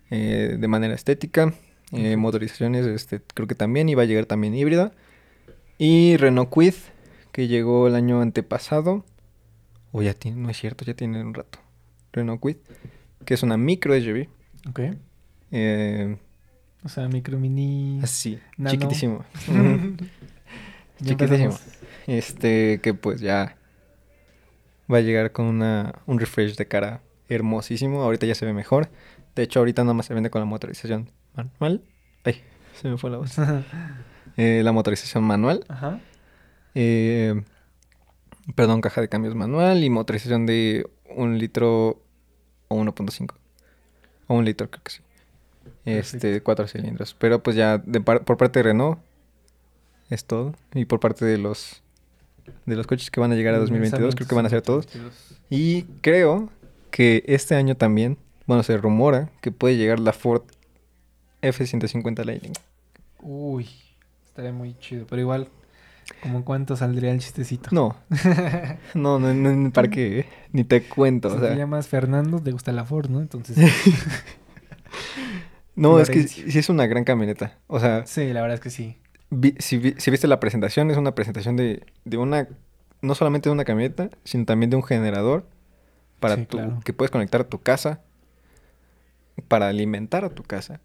eh, 0.09 0.57
de 0.59 0.67
manera 0.67 0.93
estética. 0.93 1.53
eh, 1.93 2.17
motorizaciones, 2.17 2.85
este, 2.87 3.21
creo 3.33 3.47
que 3.47 3.55
también. 3.55 3.87
Y 3.87 3.95
va 3.95 4.03
a 4.03 4.05
llegar 4.05 4.25
también 4.25 4.53
híbrida. 4.53 4.91
Y 5.77 6.17
Renault 6.17 6.49
Kwid, 6.49 6.73
que 7.31 7.47
llegó 7.47 7.87
el 7.87 7.95
año 7.95 8.19
antepasado. 8.19 9.05
O 9.93 10.01
ya 10.01 10.13
tiene, 10.13 10.41
no 10.41 10.49
es 10.49 10.57
cierto, 10.57 10.83
ya 10.83 10.93
tiene 10.93 11.21
un 11.21 11.33
rato. 11.33 11.59
Renault 12.11 12.41
Kwid, 12.41 12.57
que 13.23 13.33
es 13.33 13.43
una 13.43 13.55
micro 13.55 13.95
SUV. 13.97 14.27
Ok. 14.69 14.79
eh, 15.51 16.17
O 16.83 16.89
sea, 16.89 17.07
micro 17.07 17.39
mini. 17.39 18.01
así, 18.03 18.39
Nano. 18.57 18.71
chiquitísimo. 18.71 19.23
Chiquitísimo. 21.01 21.57
Este, 22.07 22.79
que 22.81 22.93
pues 22.93 23.21
ya 23.21 23.55
va 24.91 24.97
a 24.97 25.01
llegar 25.01 25.31
con 25.31 25.45
una, 25.45 25.93
un 26.05 26.19
refresh 26.19 26.55
de 26.55 26.67
cara 26.67 27.01
hermosísimo. 27.29 28.01
Ahorita 28.03 28.25
ya 28.25 28.35
se 28.35 28.45
ve 28.45 28.53
mejor. 28.53 28.89
De 29.35 29.43
hecho, 29.43 29.59
ahorita 29.59 29.83
nada 29.83 29.93
más 29.93 30.05
se 30.07 30.13
vende 30.13 30.29
con 30.29 30.41
la 30.41 30.45
motorización 30.45 31.09
manual. 31.33 31.81
Ay, 32.23 32.41
se 32.79 32.89
me 32.89 32.97
fue 32.97 33.09
la 33.09 33.17
voz. 33.17 33.35
Eh, 34.37 34.61
la 34.63 34.71
motorización 34.71 35.25
manual. 35.25 35.65
Ajá. 35.67 35.99
eh, 36.73 37.41
perdón, 38.55 38.79
caja 38.79 39.01
de 39.01 39.09
cambios 39.09 39.35
manual 39.35 39.83
y 39.83 39.89
motorización 39.89 40.45
de 40.45 40.89
un 41.15 41.37
litro 41.37 42.01
o 42.69 42.75
1.5. 42.81 43.33
O 44.27 44.35
un 44.35 44.45
litro, 44.45 44.69
creo 44.71 44.83
que 44.83 44.91
sí. 44.91 45.01
Este, 45.83 46.17
Perfecto. 46.19 46.43
cuatro 46.45 46.67
cilindros. 46.67 47.13
Pero 47.19 47.43
pues 47.43 47.57
ya 47.57 47.77
de 47.79 47.99
par- 47.99 48.23
por 48.23 48.37
parte 48.37 48.59
de 48.59 48.63
Renault 48.63 48.99
es 50.09 50.23
todo. 50.25 50.55
Y 50.73 50.85
por 50.85 50.99
parte 51.01 51.25
de 51.25 51.37
los 51.37 51.83
de 52.65 52.75
los 52.75 52.87
coches 52.87 53.09
que 53.11 53.19
van 53.19 53.31
a 53.31 53.35
llegar 53.35 53.53
a 53.55 53.59
2022, 53.59 54.15
creo 54.15 54.27
que 54.27 54.35
van 54.35 54.45
a 54.45 54.49
ser 54.49 54.61
todos. 54.61 54.85
2022. 54.85 55.39
Y 55.49 55.83
creo 56.01 56.49
que 56.91 57.23
este 57.27 57.55
año 57.55 57.75
también, 57.75 58.17
bueno, 58.47 58.63
se 58.63 58.77
rumora 58.77 59.29
que 59.41 59.51
puede 59.51 59.77
llegar 59.77 59.99
la 59.99 60.13
Ford 60.13 60.43
F-150 61.41 62.23
Lightning. 62.25 62.53
Uy, 63.21 63.67
estaría 64.25 64.51
muy 64.51 64.75
chido. 64.79 65.05
Pero 65.07 65.21
igual, 65.21 65.47
¿como 66.21 66.37
en 66.37 66.43
cuánto 66.43 66.75
saldría 66.75 67.11
el 67.11 67.19
chistecito? 67.19 67.69
No, 67.71 67.95
no, 68.93 69.19
no, 69.19 69.33
no, 69.33 69.71
¿para 69.71 69.89
qué? 69.89 70.25
Ni 70.51 70.63
te 70.63 70.83
cuento, 70.83 71.29
si 71.29 71.37
o 71.37 71.39
te 71.39 71.47
sea. 71.47 71.55
llamas 71.55 71.87
Fernando, 71.87 72.39
te 72.39 72.51
gusta 72.51 72.71
la 72.71 72.85
Ford, 72.85 73.09
¿no? 73.09 73.21
Entonces, 73.21 73.57
No, 75.75 75.99
es 75.99 76.09
que 76.09 76.27
sí 76.27 76.59
es 76.59 76.69
una 76.69 76.85
gran 76.85 77.03
camioneta. 77.03 77.57
O 77.67 77.79
sea, 77.79 78.05
sí, 78.05 78.33
la 78.33 78.41
verdad 78.41 78.55
es 78.55 78.59
que 78.61 78.69
sí. 78.69 78.97
Vi- 79.31 79.55
si, 79.57 79.77
vi- 79.79 79.95
si 79.97 80.11
viste 80.11 80.27
la 80.27 80.39
presentación, 80.39 80.91
es 80.91 80.97
una 80.97 81.15
presentación 81.15 81.55
de, 81.57 81.83
de 82.05 82.17
una, 82.17 82.47
no 83.01 83.15
solamente 83.15 83.49
de 83.49 83.53
una 83.53 83.63
camioneta, 83.65 84.09
sino 84.23 84.45
también 84.45 84.69
de 84.69 84.75
un 84.77 84.83
generador 84.83 85.47
para 86.19 86.35
Sí, 86.35 86.45
tu, 86.45 86.57
claro. 86.57 86.79
que 86.85 86.93
puedes 86.93 87.09
conectar 87.11 87.41
a 87.41 87.45
tu 87.49 87.59
casa. 87.59 88.01
para 89.47 89.67
alimentar 89.69 90.23
a 90.25 90.29
tu 90.29 90.43
casa. 90.43 90.79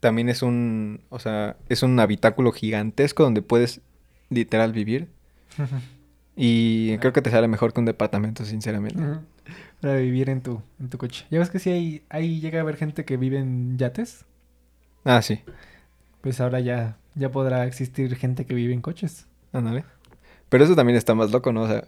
También 0.00 0.28
es 0.28 0.42
un, 0.42 1.00
o 1.08 1.18
sea, 1.20 1.56
es 1.68 1.82
un 1.82 1.98
habitáculo 2.00 2.52
gigantesco 2.52 3.22
donde 3.22 3.40
puedes 3.42 3.80
literal 4.30 4.72
vivir. 4.72 5.08
Y 6.34 6.96
creo 6.96 7.12
que 7.12 7.20
te 7.20 7.30
sale 7.30 7.46
mejor 7.46 7.74
que 7.74 7.80
un 7.80 7.84
departamento, 7.84 8.46
sinceramente. 8.46 8.98
Para 9.82 9.96
vivir 9.96 10.30
en 10.30 10.40
tu, 10.40 10.62
en 10.80 10.88
tu 10.88 10.96
coche. 10.96 11.26
Ya 11.30 11.38
ves 11.38 11.50
que 11.50 11.58
sí 11.58 11.68
hay, 11.68 12.02
ahí 12.08 12.40
llega 12.40 12.58
a 12.58 12.62
haber 12.62 12.76
gente 12.76 13.04
que 13.04 13.18
vive 13.18 13.38
en 13.38 13.76
yates. 13.76 14.24
Ah, 15.04 15.20
sí. 15.20 15.40
Pues 16.22 16.40
ahora 16.40 16.60
ya, 16.60 16.96
ya 17.14 17.30
podrá 17.30 17.66
existir 17.66 18.14
gente 18.16 18.46
que 18.46 18.54
vive 18.54 18.72
en 18.72 18.80
coches. 18.80 19.26
Ándale. 19.52 19.84
Pero 20.48 20.64
eso 20.64 20.74
también 20.74 20.96
está 20.96 21.14
más 21.14 21.30
loco, 21.30 21.52
¿no? 21.52 21.62
O 21.62 21.68
sea, 21.68 21.84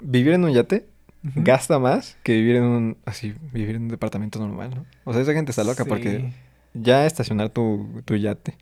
vivir 0.00 0.34
en 0.34 0.44
un 0.44 0.52
yate 0.52 0.86
gasta 1.22 1.78
más 1.78 2.16
que 2.22 2.32
vivir 2.34 2.56
en 2.56 2.64
un, 2.64 2.96
así, 3.04 3.34
vivir 3.52 3.76
en 3.76 3.82
un 3.82 3.88
departamento 3.88 4.38
normal, 4.38 4.70
¿no? 4.74 4.86
O 5.04 5.12
sea, 5.12 5.22
esa 5.22 5.32
gente 5.32 5.50
está 5.50 5.64
loca 5.64 5.84
porque 5.84 6.32
ya 6.74 7.06
estacionar 7.06 7.50
tu, 7.50 8.02
tu 8.04 8.16
yate 8.16 8.56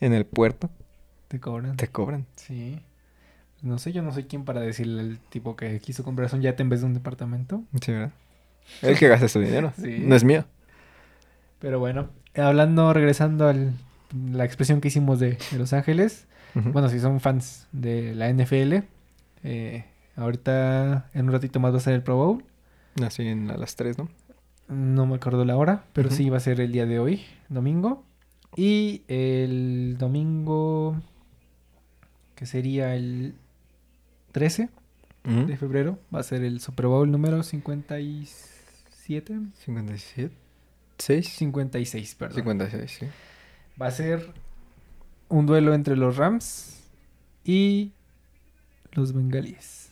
en 0.00 0.12
el 0.12 0.26
puerto 0.26 0.70
te 1.28 1.40
cobran. 1.40 1.76
te 1.76 1.88
cobran. 1.88 2.26
Sí. 2.36 2.80
No 3.62 3.78
sé, 3.78 3.92
yo 3.92 4.02
no 4.02 4.12
soy 4.12 4.24
quien 4.24 4.44
para 4.44 4.60
decirle 4.60 5.00
al 5.00 5.18
tipo 5.18 5.56
que 5.56 5.80
quiso 5.80 6.04
comprarse 6.04 6.36
un 6.36 6.42
yate 6.42 6.62
en 6.62 6.68
vez 6.68 6.80
de 6.80 6.86
un 6.86 6.94
departamento. 6.94 7.64
Sí, 7.80 7.92
¿verdad? 7.92 8.12
El 8.82 8.98
que 8.98 9.08
gasta 9.08 9.28
su 9.28 9.40
dinero. 9.40 9.72
Sí. 9.80 9.98
No 10.00 10.14
es 10.14 10.24
mío. 10.24 10.44
Pero 11.58 11.78
bueno, 11.78 12.10
hablando, 12.34 12.92
regresando 12.92 13.48
a 13.48 13.54
la 14.14 14.44
expresión 14.44 14.80
que 14.80 14.88
hicimos 14.88 15.18
de, 15.20 15.38
de 15.50 15.58
Los 15.58 15.72
Ángeles. 15.72 16.26
Bueno, 16.54 16.88
si 16.88 17.00
son 17.00 17.20
fans 17.20 17.66
de 17.72 18.14
la 18.14 18.32
NFL, 18.32 18.76
eh, 19.44 19.84
ahorita 20.16 21.10
en 21.12 21.26
un 21.26 21.32
ratito 21.32 21.60
más 21.60 21.74
va 21.74 21.76
a 21.76 21.80
ser 21.80 21.92
el 21.92 22.02
Pro 22.02 22.16
Bowl. 22.16 22.42
Así 23.04 23.26
en 23.28 23.50
a 23.50 23.58
las 23.58 23.76
3, 23.76 23.98
¿no? 23.98 24.08
No 24.68 25.04
me 25.04 25.16
acuerdo 25.16 25.44
la 25.44 25.54
hora, 25.56 25.84
pero 25.92 26.10
sí 26.10 26.30
va 26.30 26.38
a 26.38 26.40
ser 26.40 26.60
el 26.62 26.72
día 26.72 26.86
de 26.86 26.98
hoy, 26.98 27.24
domingo. 27.50 28.04
Y 28.56 29.02
el 29.06 29.96
domingo, 29.98 30.96
que 32.34 32.46
sería 32.46 32.94
el 32.96 33.34
13 34.32 34.70
Ujú. 35.28 35.46
de 35.46 35.56
febrero, 35.58 35.98
va 36.14 36.20
a 36.20 36.22
ser 36.22 36.42
el 36.42 36.60
Super 36.60 36.86
Bowl 36.86 37.10
número 37.10 37.42
57. 37.42 39.40
57. 39.62 40.34
6. 40.98 41.28
56, 41.28 42.14
perdón. 42.14 42.36
56, 42.36 42.90
sí. 42.90 43.06
Va 43.80 43.86
a 43.88 43.90
ser 43.90 44.32
un 45.28 45.46
duelo 45.46 45.74
entre 45.74 45.96
los 45.96 46.16
Rams 46.16 46.80
y 47.44 47.92
los 48.92 49.12
Bengalíes. 49.12 49.90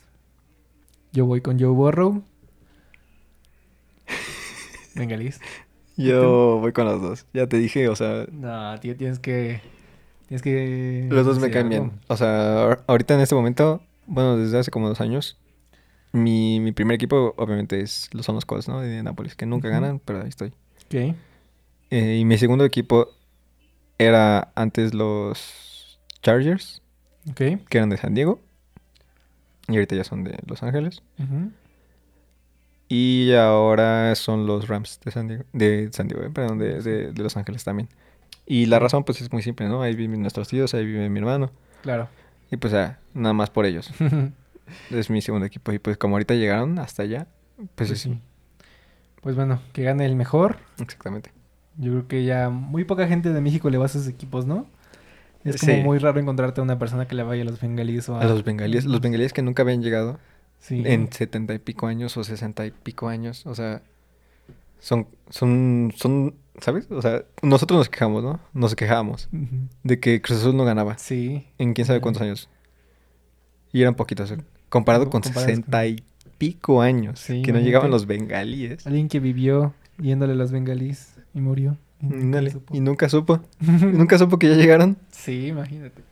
Yo 1.12 1.26
voy 1.26 1.41
con 1.41 1.59
Joe 1.61 1.68
Burrow. 1.70 2.22
Bengalíes. 4.95 5.41
Yo 5.97 6.59
voy 6.61 6.72
con 6.72 6.87
los 6.87 7.01
dos. 7.01 7.26
Ya 7.32 7.47
te 7.47 7.59
dije, 7.59 7.89
o 7.89 7.97
sea, 7.97 8.26
No, 8.32 8.78
tío, 8.80 8.97
tienes 8.97 9.18
que. 9.18 9.61
Tienes 10.28 10.43
que. 10.43 11.07
los 11.11 11.26
dos 11.26 11.39
me 11.39 11.51
caen 11.51 11.68
bien. 11.68 11.93
O 12.09 12.16
sea, 12.16 12.64
ahor- 12.64 12.82
ahorita 12.87 13.14
en 13.14 13.20
este 13.20 13.35
momento, 13.35 13.82
bueno, 14.07 14.37
desde 14.37 14.59
hace 14.59 14.70
como 14.70 14.89
dos 14.89 15.01
años, 15.01 15.39
mi, 16.12 16.59
mi 16.61 16.72
primer 16.72 16.95
equipo 16.97 17.35
obviamente 17.37 17.80
es, 17.80 18.09
son 18.22 18.35
los 18.35 18.45
Colts, 18.45 18.68
¿no? 18.68 18.80
De 18.80 19.03
Nápoles, 19.03 19.37
que 19.37 19.47
nunca 19.47 19.68
ganan, 19.68 20.01
pero 20.05 20.22
ahí 20.22 20.28
estoy. 20.28 20.49
Ok. 20.87 21.14
Eh, 21.91 22.16
y 22.18 22.24
mi 22.24 22.39
segundo 22.39 22.64
equipo 22.64 23.09
era 23.99 24.53
antes 24.55 24.95
los 24.95 25.99
Chargers, 26.22 26.82
que 27.68 27.78
eran 27.78 27.90
de 27.90 27.97
San 27.97 28.14
Diego. 28.14 28.40
Y 29.68 29.74
ahorita 29.74 29.97
ya 29.97 30.05
son 30.05 30.24
de 30.24 30.38
Los 30.47 30.62
Ángeles. 30.62 31.03
Y 32.88 33.32
ahora 33.34 34.14
son 34.14 34.47
los 34.47 34.68
Rams 34.68 35.01
de 35.05 35.11
San 35.11 35.26
Diego, 35.28 35.45
de 35.53 35.88
San 35.92 36.07
Diego, 36.09 36.22
eh, 36.24 36.30
perdón, 36.30 36.59
de, 36.59 36.80
de- 36.82 37.12
de 37.12 37.22
Los 37.22 37.36
Ángeles 37.36 37.64
también. 37.64 37.88
Y 38.47 38.66
la 38.66 38.78
razón 38.78 39.05
pues 39.05 39.20
es 39.22 39.32
muy 39.32 39.42
simple, 39.42 39.68
¿no? 39.68 39.82
Ahí 39.82 39.95
viven 39.97 40.20
nuestros 40.20 40.49
tíos, 40.49 40.74
ahí 40.74 40.84
vive 40.84 41.09
mi 41.09 41.18
hermano. 41.18 41.51
Claro. 41.82 42.09
Y 42.51 42.57
pues 42.59 42.72
ya, 42.74 42.99
nada 43.14 43.32
más 43.32 43.51
por 43.51 43.64
ellos. 43.66 43.90
Es 44.90 45.11
mi 45.11 45.20
segundo 45.20 45.45
equipo. 45.45 45.72
Y 45.72 45.78
pues 45.78 45.99
como 45.99 46.14
ahorita 46.14 46.32
llegaron 46.34 46.78
hasta 46.78 47.03
allá, 47.03 47.26
pues, 47.57 47.68
Pues 47.76 47.90
es- 47.90 48.01
sí. 48.01 48.18
Pues 49.20 49.36
bueno, 49.36 49.61
que 49.74 49.82
gane 49.82 50.07
el 50.07 50.16
mejor. 50.16 50.57
Exactamente. 50.78 51.32
Yo 51.77 51.91
creo 51.93 52.09
que 52.09 52.25
ya 52.25 52.51
muy 52.51 52.85
poca 52.85 53.07
gente 53.09 53.33
de 53.33 53.41
México 53.41 53.68
le 53.70 53.79
va 53.79 53.85
a 53.85 53.87
esos 53.87 54.07
equipos, 54.09 54.47
¿no? 54.47 54.66
Es 55.45 55.61
como 55.61 55.72
Sí. 55.75 55.81
muy 55.83 55.99
raro 55.99 56.18
encontrarte 56.20 56.61
a 56.61 56.64
una 56.64 56.79
persona 56.79 57.07
que 57.07 57.14
le 57.14 57.22
vaya 57.22 57.43
a 57.43 57.45
los 57.45 57.61
bengalíes 57.61 58.09
o 58.09 58.16
a... 58.16 58.22
A 58.22 58.25
los 58.25 58.45
bengalíes, 58.45 58.85
los 58.87 59.01
bengalíes 59.01 59.33
que 59.33 59.43
nunca 59.43 59.62
habían 59.62 59.83
llegado 59.83 60.18
Sí. 60.59 60.83
en 60.87 61.12
setenta 61.12 61.53
y 61.53 61.59
pico 61.59 61.87
años 61.87 62.16
o 62.16 62.25
sesenta 62.25 62.64
y 62.64 62.70
pico 62.70 63.09
años. 63.09 63.45
O 63.47 63.55
sea, 63.55 63.83
son, 64.81 65.07
son, 65.29 65.93
son, 65.97 66.35
¿sabes? 66.61 66.87
O 66.91 67.03
sea, 67.03 67.25
nosotros 67.43 67.77
nos 67.79 67.89
quejamos, 67.91 68.22
¿no? 68.22 68.41
Nos 68.55 68.75
quejábamos 68.75 69.29
de 69.83 70.01
que 70.01 70.22
Cruz 70.22 70.39
Azul 70.39 70.57
no 70.57 70.64
ganaba 70.64 70.97
Sí. 70.97 71.45
en 71.59 71.75
quién 71.75 71.87
sabe 71.87 72.01
cuántos 72.01 72.22
años. 72.22 72.49
Y 73.72 73.83
eran 73.83 73.95
poquitos, 73.95 74.31
eh, 74.31 74.39
comparado 74.70 75.11
con 75.11 75.22
sesenta 75.25 75.87
y 75.87 76.03
pico 76.39 76.81
años 76.81 77.20
Sí, 77.20 77.43
que 77.43 77.53
no 77.53 77.59
llegaban 77.61 77.91
los 77.91 78.07
bengalíes. 78.07 78.87
Alguien 78.87 79.09
que 79.09 79.20
vivió 79.20 79.75
yéndole 79.99 80.33
a 80.33 80.37
los 80.37 80.51
bengalíes 80.53 81.14
y 81.35 81.41
murió. 81.41 81.76
Y 82.01 82.07
nunca 82.07 82.37
Dale, 82.39 82.51
supo. 82.51 82.74
Y 82.74 82.80
nunca 82.80 83.09
supo. 83.09 83.41
nunca 83.61 84.18
supo 84.18 84.39
que 84.39 84.49
ya 84.49 84.55
llegaron. 84.55 84.97
Sí, 85.11 85.49
imagínate. 85.49 86.03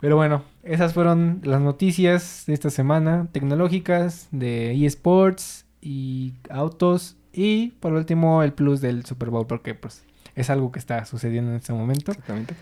Pero 0.00 0.16
bueno, 0.16 0.42
esas 0.64 0.94
fueron 0.94 1.40
las 1.44 1.60
noticias 1.60 2.44
de 2.46 2.54
esta 2.54 2.70
semana, 2.70 3.28
tecnológicas, 3.30 4.28
de 4.32 4.72
eSports 4.84 5.64
y 5.80 6.34
autos. 6.50 7.16
Y 7.32 7.68
por 7.80 7.92
último, 7.92 8.42
el 8.42 8.52
plus 8.52 8.80
del 8.80 9.04
Super 9.04 9.30
Bowl, 9.30 9.46
porque 9.46 9.74
pues 9.74 10.04
es 10.34 10.50
algo 10.50 10.72
que 10.72 10.78
está 10.78 11.04
sucediendo 11.04 11.50
en 11.50 11.56
este 11.56 11.72
momento. 11.72 12.10
Exactamente. 12.10 12.54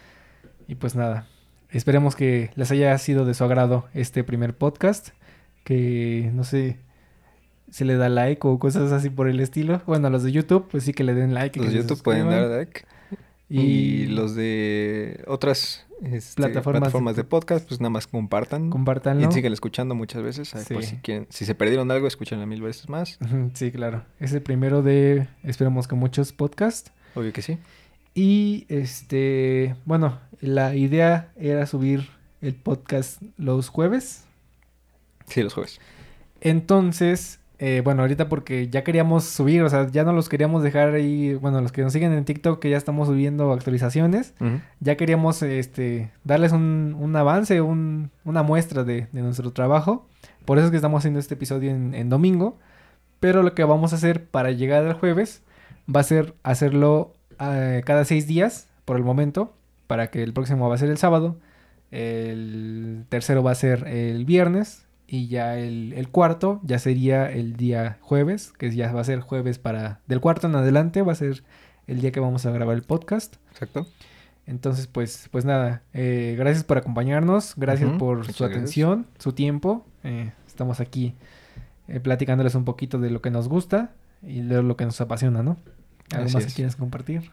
Y 0.69 0.75
pues 0.75 0.95
nada, 0.95 1.27
esperemos 1.71 2.15
que 2.15 2.51
les 2.57 2.71
haya 2.71 2.97
sido 2.99 3.25
de 3.25 3.35
su 3.35 3.43
agrado 3.43 3.89
este 3.95 4.23
primer 4.23 4.55
podcast. 4.55 5.09
Que 5.65 6.31
no 6.35 6.45
sé, 6.45 6.79
se 7.71 7.85
le 7.85 7.97
da 7.97 8.09
like 8.09 8.47
o 8.47 8.59
cosas 8.59 8.93
así 8.93 9.11
por 9.11 9.29
el 9.29 9.41
estilo. 9.41 9.83
Bueno, 9.87 10.11
los 10.11 10.23
de 10.23 10.33
YouTube, 10.33 10.67
pues 10.71 10.85
sí 10.85 10.93
que 10.93 11.05
le 11.05 11.15
den 11.15 11.35
like. 11.35 11.59
Los 11.59 11.73
de 11.73 11.79
YouTube 11.79 12.03
pueden 12.03 12.29
dar 12.29 12.49
like. 12.49 12.83
Y, 13.49 13.61
Y 13.61 14.07
los 14.07 14.35
de 14.37 15.25
otras 15.27 15.85
este, 16.05 16.37
Plataformas 16.37 16.81
plataformas, 16.81 17.17
de- 17.17 17.23
de 17.25 17.29
podcast, 17.29 17.67
pues 17.69 17.81
nada 17.81 17.91
más 17.91 18.07
compartan. 18.07 18.71
compártanlo. 18.71 19.29
Y 19.29 19.33
siguen 19.33 19.53
escuchando 19.53 19.95
muchas 19.95 20.23
veces. 20.23 20.55
ahí 20.55 20.65
Por 20.73 20.83
Sí. 20.85 20.91
si 20.91 20.97
quieren, 20.99 21.27
si 21.31 21.45
se 21.45 21.55
perdieron 21.57 21.91
algo, 21.91 22.07
escúchenla 22.07 22.47
mil 22.47 22.63
veces 22.63 22.89
más. 22.89 23.19
Sí, 23.55 23.71
claro. 23.73 24.05
Es 24.21 24.33
el 24.33 24.41
primero 24.43 24.83
de, 24.83 25.27
esperemos 25.43 25.89
que 25.89 25.95
muchos 25.97 26.33
podcasts. 26.33 26.93
Obvio 27.17 27.33
que 27.33 27.43
sí. 27.43 27.59
Y 28.15 28.67
este, 28.69 29.75
bueno, 29.85 30.19
la 30.41 30.75
idea 30.77 31.33
era 31.37 31.67
subir 31.67 32.09
el 32.41 32.55
podcast 32.55 33.21
los 33.37 33.69
jueves. 33.69 34.25
Sí, 35.27 35.43
los 35.43 35.55
jueves. 35.55 35.81
Entonces, 36.41 37.41
eh, 37.63 37.83
bueno, 37.85 38.01
ahorita 38.03 38.29
porque 38.31 38.69
ya 38.69 38.83
queríamos 38.85 39.25
subir, 39.25 39.63
o 39.63 39.69
sea, 39.69 39.87
ya 39.91 40.03
no 40.03 40.13
los 40.15 40.29
queríamos 40.31 40.63
dejar 40.63 40.95
ahí, 40.95 41.35
bueno, 41.35 41.61
los 41.61 41.73
que 41.73 41.83
nos 41.83 41.93
siguen 41.93 42.13
en 42.13 42.25
TikTok, 42.25 42.59
que 42.59 42.71
ya 42.71 42.79
estamos 42.79 43.07
subiendo 43.09 43.53
actualizaciones, 43.53 44.33
ya 44.81 44.97
queríamos 44.97 45.43
este, 45.43 46.11
darles 46.25 46.53
un, 46.53 46.97
un 46.99 47.15
avance, 47.17 47.61
un- 47.61 48.11
una 48.25 48.43
muestra 48.43 48.83
de, 48.83 49.09
de 49.13 49.21
nuestro 49.23 49.53
trabajo. 49.53 50.07
Por 50.47 50.57
eso 50.57 50.65
es 50.67 50.71
que 50.71 50.77
estamos 50.79 51.01
haciendo 51.01 51.21
este 51.21 51.35
episodio 51.35 51.71
en, 51.71 51.95
en 51.95 52.09
domingo. 52.09 52.59
Pero 53.21 53.43
lo 53.43 53.55
que 53.55 53.63
vamos 53.65 53.93
a 53.93 53.97
hacer 53.97 54.25
para 54.25 54.51
llegar 54.53 54.87
al 54.87 54.95
jueves 54.95 55.43
va 55.95 56.01
a 56.01 56.05
ser 56.05 56.33
hacerlo 56.43 57.13
eh, 57.39 57.83
cada 57.85 58.07
seis 58.07 58.27
días 58.27 58.69
por 58.87 58.97
el 58.97 59.05
momento. 59.05 59.53
Para 59.87 60.07
que 60.11 60.23
el 60.23 60.33
próximo 60.33 60.67
va 60.71 60.77
a 60.77 60.79
ser 60.79 60.89
el 60.89 60.97
sábado. 60.97 61.37
El 61.91 63.05
tercero 63.09 63.43
va 63.43 63.51
a 63.51 63.55
ser 63.55 63.87
el 63.89 64.25
viernes. 64.25 64.87
Y 65.13 65.27
ya 65.27 65.59
el, 65.59 65.93
el 65.95 66.09
cuarto 66.09 66.61
ya 66.63 66.79
sería 66.79 67.29
el 67.31 67.57
día 67.57 67.99
jueves. 68.01 68.53
Que 68.57 68.71
ya 68.71 68.93
va 68.93 69.01
a 69.01 69.05
ser 69.05 69.21
jueves 69.21 69.59
para... 69.59 70.01
Del 70.07 70.21
cuarto 70.21 70.47
en 70.47 70.55
adelante 70.55 71.03
va 71.03 71.13
a 71.13 71.17
ser 71.17 71.43
el 71.89 72.01
día 72.01 72.13
que 72.13 72.21
vamos 72.21 72.47
a 72.47 72.53
grabar 72.53 72.77
el 72.77 72.83
podcast. 72.83 73.35
Exacto. 73.51 73.89
Entonces, 74.47 74.87
pues, 74.87 75.29
pues 75.33 75.45
nada, 75.45 75.83
eh, 75.95 76.37
gracias 76.39 76.65
por 76.65 76.79
acompañarnos, 76.79 77.55
gracias 77.57 77.91
por 77.99 78.19
muchas 78.19 78.37
su 78.37 78.45
gracias. 78.45 78.59
atención, 78.63 79.07
su 79.19 79.33
tiempo. 79.33 79.85
Eh, 80.05 80.31
estamos 80.47 80.79
aquí 80.81 81.15
eh, 81.89 81.99
platicándoles 82.01 82.55
un 82.55 82.65
poquito 82.65 82.99
de 82.99 83.11
lo 83.11 83.21
que 83.21 83.31
nos 83.31 83.49
gusta 83.49 83.91
y 84.23 84.43
de 84.43 84.63
lo 84.63 84.77
que 84.77 84.85
nos 84.85 85.01
apasiona, 85.01 85.43
¿no? 85.43 85.57
¿Algo 86.13 86.27
Así 86.27 86.35
más 86.35 86.47
que 86.47 86.53
quieras 86.53 86.77
compartir? 86.77 87.31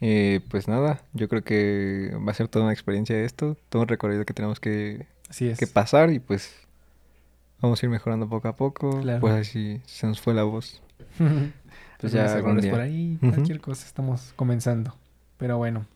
Eh, 0.00 0.40
pues 0.50 0.66
nada, 0.66 1.00
yo 1.12 1.28
creo 1.28 1.42
que 1.44 2.12
va 2.26 2.32
a 2.32 2.34
ser 2.34 2.48
toda 2.48 2.64
una 2.64 2.72
experiencia 2.74 3.18
esto, 3.22 3.56
todo 3.68 3.82
un 3.82 3.88
recorrido 3.88 4.24
que 4.24 4.34
tenemos 4.34 4.60
que, 4.60 5.06
Así 5.30 5.48
es. 5.48 5.58
que 5.58 5.66
pasar 5.66 6.10
y 6.10 6.18
pues 6.18 6.52
vamos 7.62 7.82
a 7.82 7.86
ir 7.86 7.90
mejorando 7.90 8.28
poco 8.28 8.48
a 8.48 8.56
poco. 8.56 9.00
Claro. 9.00 9.20
Pues 9.20 9.34
así 9.34 9.80
se 9.86 10.06
nos 10.06 10.20
fue 10.20 10.34
la 10.34 10.42
voz. 10.42 10.82
pues 11.98 12.12
ya 12.12 12.36
día. 12.36 12.70
por 12.70 12.80
ahí, 12.80 13.16
cualquier 13.20 13.60
cosa, 13.60 13.86
estamos 13.86 14.32
comenzando. 14.36 14.94
Pero 15.38 15.56
bueno, 15.56 15.86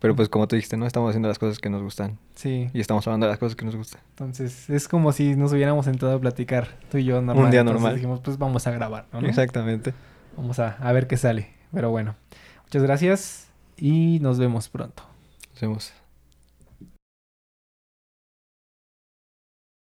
Pero 0.00 0.16
pues 0.16 0.28
como 0.28 0.48
tú 0.48 0.56
dijiste, 0.56 0.76
¿no? 0.76 0.86
Estamos 0.86 1.10
haciendo 1.10 1.28
las 1.28 1.38
cosas 1.38 1.58
que 1.58 1.68
nos 1.68 1.82
gustan 1.82 2.18
sí. 2.34 2.70
y 2.72 2.80
estamos 2.80 3.06
hablando 3.06 3.26
de 3.26 3.30
las 3.32 3.38
cosas 3.38 3.54
que 3.54 3.64
nos 3.64 3.76
gustan. 3.76 4.00
Entonces, 4.10 4.70
es 4.70 4.88
como 4.88 5.12
si 5.12 5.36
nos 5.36 5.52
hubiéramos 5.52 5.84
sentado 5.84 6.16
a 6.16 6.20
platicar 6.20 6.68
tú 6.90 6.98
y 6.98 7.04
yo 7.04 7.20
normal. 7.20 7.50
día 7.50 7.60
Entonces 7.60 7.82
normal. 7.82 7.94
dijimos, 7.96 8.20
pues 8.20 8.38
vamos 8.38 8.66
a 8.66 8.70
grabar, 8.70 9.06
¿no? 9.12 9.20
Exactamente. 9.20 9.92
Vamos 10.36 10.58
a, 10.58 10.76
a 10.80 10.92
ver 10.92 11.06
qué 11.06 11.16
sale. 11.16 11.50
Pero 11.72 11.90
bueno, 11.90 12.16
muchas 12.64 12.82
gracias 12.82 13.48
y 13.76 14.18
nos 14.20 14.38
vemos 14.38 14.68
pronto. 14.68 15.02
Nos 15.52 15.60
vemos. 15.60 15.92